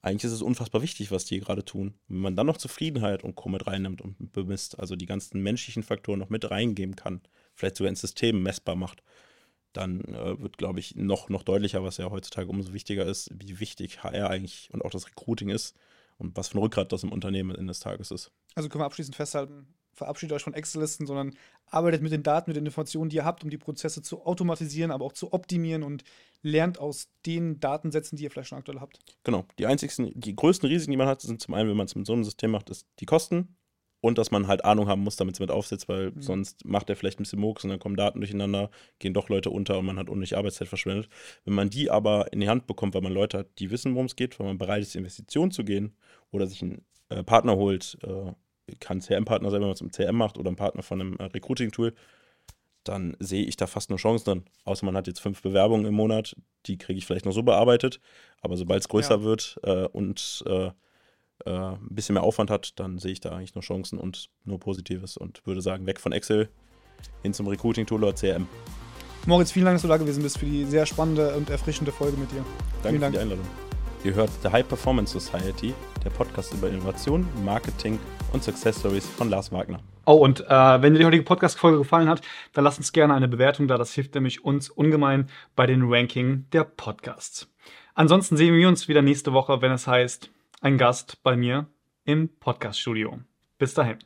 eigentlich 0.01 0.23
ist 0.23 0.31
es 0.31 0.41
unfassbar 0.41 0.81
wichtig, 0.81 1.11
was 1.11 1.25
die 1.25 1.39
gerade 1.39 1.63
tun. 1.63 1.93
Wenn 2.07 2.21
man 2.21 2.35
dann 2.35 2.47
noch 2.47 2.57
Zufriedenheit 2.57 3.23
und 3.23 3.35
Co. 3.35 3.49
mit 3.49 3.67
reinnimmt 3.67 4.01
und 4.01 4.33
bemisst, 4.33 4.79
also 4.79 4.95
die 4.95 5.05
ganzen 5.05 5.39
menschlichen 5.43 5.83
Faktoren 5.83 6.17
noch 6.17 6.29
mit 6.29 6.49
reingeben 6.49 6.95
kann, 6.95 7.21
vielleicht 7.53 7.75
sogar 7.75 7.89
ins 7.89 8.01
System 8.01 8.41
messbar 8.41 8.75
macht, 8.75 9.03
dann 9.73 10.01
äh, 10.01 10.39
wird, 10.39 10.57
glaube 10.57 10.79
ich, 10.79 10.95
noch, 10.95 11.29
noch 11.29 11.43
deutlicher, 11.43 11.83
was 11.83 11.97
ja 11.97 12.09
heutzutage 12.09 12.47
umso 12.47 12.73
wichtiger 12.73 13.05
ist, 13.05 13.29
wie 13.33 13.59
wichtig 13.59 14.03
HR 14.03 14.29
eigentlich 14.29 14.69
und 14.71 14.83
auch 14.83 14.91
das 14.91 15.07
Recruiting 15.07 15.49
ist 15.49 15.75
und 16.17 16.37
was 16.37 16.49
für 16.49 16.57
ein 16.57 16.61
Rückgrat 16.61 16.91
das 16.91 17.03
im 17.03 17.11
Unternehmen 17.11 17.51
am 17.51 17.57
Ende 17.57 17.71
des 17.71 17.79
Tages 17.79 18.11
ist. 18.11 18.31
Also 18.55 18.69
können 18.69 18.81
wir 18.81 18.85
abschließend 18.85 19.15
festhalten, 19.15 19.67
verabschiedet 19.93 20.35
euch 20.35 20.43
von 20.43 20.53
Excel-Listen, 20.53 21.05
sondern 21.05 21.35
arbeitet 21.67 22.01
mit 22.01 22.11
den 22.11 22.23
Daten, 22.23 22.49
mit 22.49 22.57
den 22.57 22.65
Informationen, 22.65 23.09
die 23.09 23.17
ihr 23.17 23.25
habt, 23.25 23.43
um 23.43 23.49
die 23.49 23.57
Prozesse 23.57 24.01
zu 24.01 24.25
automatisieren, 24.25 24.91
aber 24.91 25.05
auch 25.05 25.13
zu 25.13 25.33
optimieren 25.33 25.83
und 25.83 26.03
lernt 26.41 26.79
aus 26.79 27.09
den 27.25 27.59
Datensätzen, 27.59 28.17
die 28.17 28.23
ihr 28.23 28.31
vielleicht 28.31 28.49
schon 28.49 28.59
aktuell 28.59 28.79
habt. 28.79 28.99
Genau. 29.23 29.45
Die 29.57 29.65
einzigsten, 29.65 30.11
die 30.13 30.35
größten 30.35 30.69
Risiken, 30.69 30.91
die 30.91 30.97
man 30.97 31.07
hat, 31.07 31.21
sind 31.21 31.41
zum 31.41 31.53
einen, 31.53 31.69
wenn 31.69 31.77
man 31.77 31.85
es 31.85 31.95
mit 31.95 32.05
so 32.05 32.13
einem 32.13 32.23
System 32.23 32.51
macht, 32.51 32.69
ist 32.69 32.85
die 32.99 33.05
Kosten 33.05 33.55
und 34.03 34.17
dass 34.17 34.31
man 34.31 34.47
halt 34.47 34.65
Ahnung 34.65 34.89
haben 34.89 35.01
muss, 35.01 35.15
damit 35.15 35.35
es 35.35 35.39
mit 35.39 35.49
aufsetzt, 35.49 35.87
weil 35.87 36.11
Mhm. 36.11 36.21
sonst 36.21 36.65
macht 36.65 36.89
er 36.89 36.97
vielleicht 36.97 37.19
ein 37.21 37.23
bisschen 37.23 37.39
Murks 37.39 37.63
und 37.63 37.69
dann 37.69 37.79
kommen 37.79 37.95
Daten 37.95 38.19
durcheinander, 38.19 38.69
gehen 38.99 39.13
doch 39.13 39.29
Leute 39.29 39.49
unter 39.49 39.79
und 39.79 39.85
man 39.85 39.97
hat 39.97 40.09
unnötig 40.09 40.35
Arbeitszeit 40.35 40.67
verschwendet. 40.67 41.07
Wenn 41.45 41.53
man 41.53 41.69
die 41.69 41.89
aber 41.89 42.33
in 42.33 42.41
die 42.41 42.49
Hand 42.49 42.67
bekommt, 42.67 42.95
weil 42.95 43.01
man 43.01 43.13
Leute 43.13 43.37
hat, 43.37 43.59
die 43.59 43.71
wissen, 43.71 43.93
worum 43.93 44.07
es 44.07 44.17
geht, 44.17 44.37
weil 44.39 44.47
man 44.47 44.57
bereit 44.57 44.81
ist, 44.81 44.93
Investitionen 44.97 45.51
zu 45.51 45.63
gehen 45.63 45.95
oder 46.31 46.47
sich 46.47 46.61
einen 46.61 46.81
äh, 47.07 47.23
Partner 47.23 47.55
holt, 47.55 47.97
äh, 48.03 48.33
kann 48.81 48.99
CRM-Partner 48.99 49.49
sein, 49.51 49.61
wenn 49.61 49.67
man 49.69 49.73
es 49.75 49.79
im 49.81 49.91
CRM 49.91 50.17
macht 50.17 50.37
oder 50.37 50.51
ein 50.51 50.57
Partner 50.57 50.83
von 50.83 50.99
einem 50.99 51.15
äh, 51.19 51.23
Recruiting-Tool, 51.23 51.93
dann 52.83 53.15
sehe 53.19 53.45
ich 53.45 53.55
da 53.55 53.67
fast 53.67 53.89
nur 53.89 53.99
Chancen 53.99 54.25
drin. 54.25 54.43
Außer 54.65 54.85
man 54.85 54.97
hat 54.97 55.07
jetzt 55.07 55.21
fünf 55.21 55.41
Bewerbungen 55.41 55.85
im 55.85 55.93
Monat, 55.93 56.35
die 56.65 56.77
kriege 56.77 56.97
ich 56.97 57.05
vielleicht 57.05 57.23
noch 57.25 57.31
so 57.31 57.41
bearbeitet. 57.43 58.01
Aber 58.41 58.57
sobald 58.57 58.81
es 58.81 58.89
größer 58.89 59.19
Ja. 59.19 59.23
wird 59.23 59.57
äh, 59.63 59.85
und 59.87 60.43
äh, 61.45 61.51
ein 61.51 61.79
bisschen 61.89 62.13
mehr 62.13 62.23
Aufwand 62.23 62.49
hat, 62.49 62.79
dann 62.79 62.99
sehe 62.99 63.11
ich 63.11 63.19
da 63.19 63.31
eigentlich 63.31 63.55
nur 63.55 63.63
Chancen 63.63 63.99
und 63.99 64.29
nur 64.45 64.59
Positives 64.59 65.17
und 65.17 65.45
würde 65.45 65.61
sagen, 65.61 65.85
weg 65.85 65.99
von 65.99 66.11
Excel 66.11 66.49
hin 67.21 67.33
zum 67.33 67.47
Recruiting-Tool 67.47 68.03
oder 68.03 68.13
CRM. 68.13 68.47
Moritz, 69.25 69.51
vielen 69.51 69.65
Dank, 69.65 69.75
dass 69.75 69.83
du 69.83 69.87
da 69.87 69.97
gewesen 69.97 70.21
bist 70.21 70.37
für 70.37 70.45
die 70.45 70.65
sehr 70.65 70.85
spannende 70.85 71.33
und 71.35 71.49
erfrischende 71.49 71.91
Folge 71.91 72.17
mit 72.17 72.31
dir. 72.31 72.43
Danke 72.81 72.89
Vielen 72.89 72.95
für 72.95 72.99
Dank. 72.99 73.13
die 73.13 73.19
Einladung. 73.19 73.45
Ihr 74.03 74.13
hört 74.15 74.29
The 74.41 74.49
High 74.49 74.67
Performance 74.67 75.17
Society, 75.17 75.73
der 76.03 76.09
Podcast 76.09 76.53
über 76.53 76.67
Innovation, 76.67 77.25
Marketing 77.45 77.97
und 78.33 78.43
Success 78.43 78.79
Stories 78.79 79.05
von 79.05 79.29
Lars 79.29 79.49
Wagner. 79.53 79.79
Oh, 80.05 80.15
und 80.15 80.41
äh, 80.41 80.81
wenn 80.81 80.93
dir 80.93 80.99
die 80.99 81.05
heutige 81.05 81.23
Podcast-Folge 81.23 81.77
gefallen 81.77 82.09
hat, 82.09 82.21
dann 82.51 82.65
lass 82.65 82.77
uns 82.77 82.91
gerne 82.91 83.13
eine 83.13 83.29
Bewertung 83.29 83.69
da. 83.69 83.77
Das 83.77 83.93
hilft 83.93 84.13
nämlich 84.15 84.43
uns 84.43 84.69
ungemein 84.69 85.29
bei 85.55 85.65
den 85.65 85.83
Ranking 85.83 86.45
der 86.51 86.65
Podcasts. 86.65 87.47
Ansonsten 87.95 88.35
sehen 88.35 88.53
wir 88.55 88.67
uns 88.67 88.89
wieder 88.89 89.01
nächste 89.01 89.31
Woche, 89.31 89.61
wenn 89.61 89.71
es 89.71 89.87
heißt, 89.87 90.31
ein 90.63 90.77
Gast 90.77 91.21
bei 91.23 91.35
mir 91.35 91.67
im 92.05 92.29
Podcast-Studio. 92.39 93.19
Bis 93.57 93.73
dahin. 93.73 93.99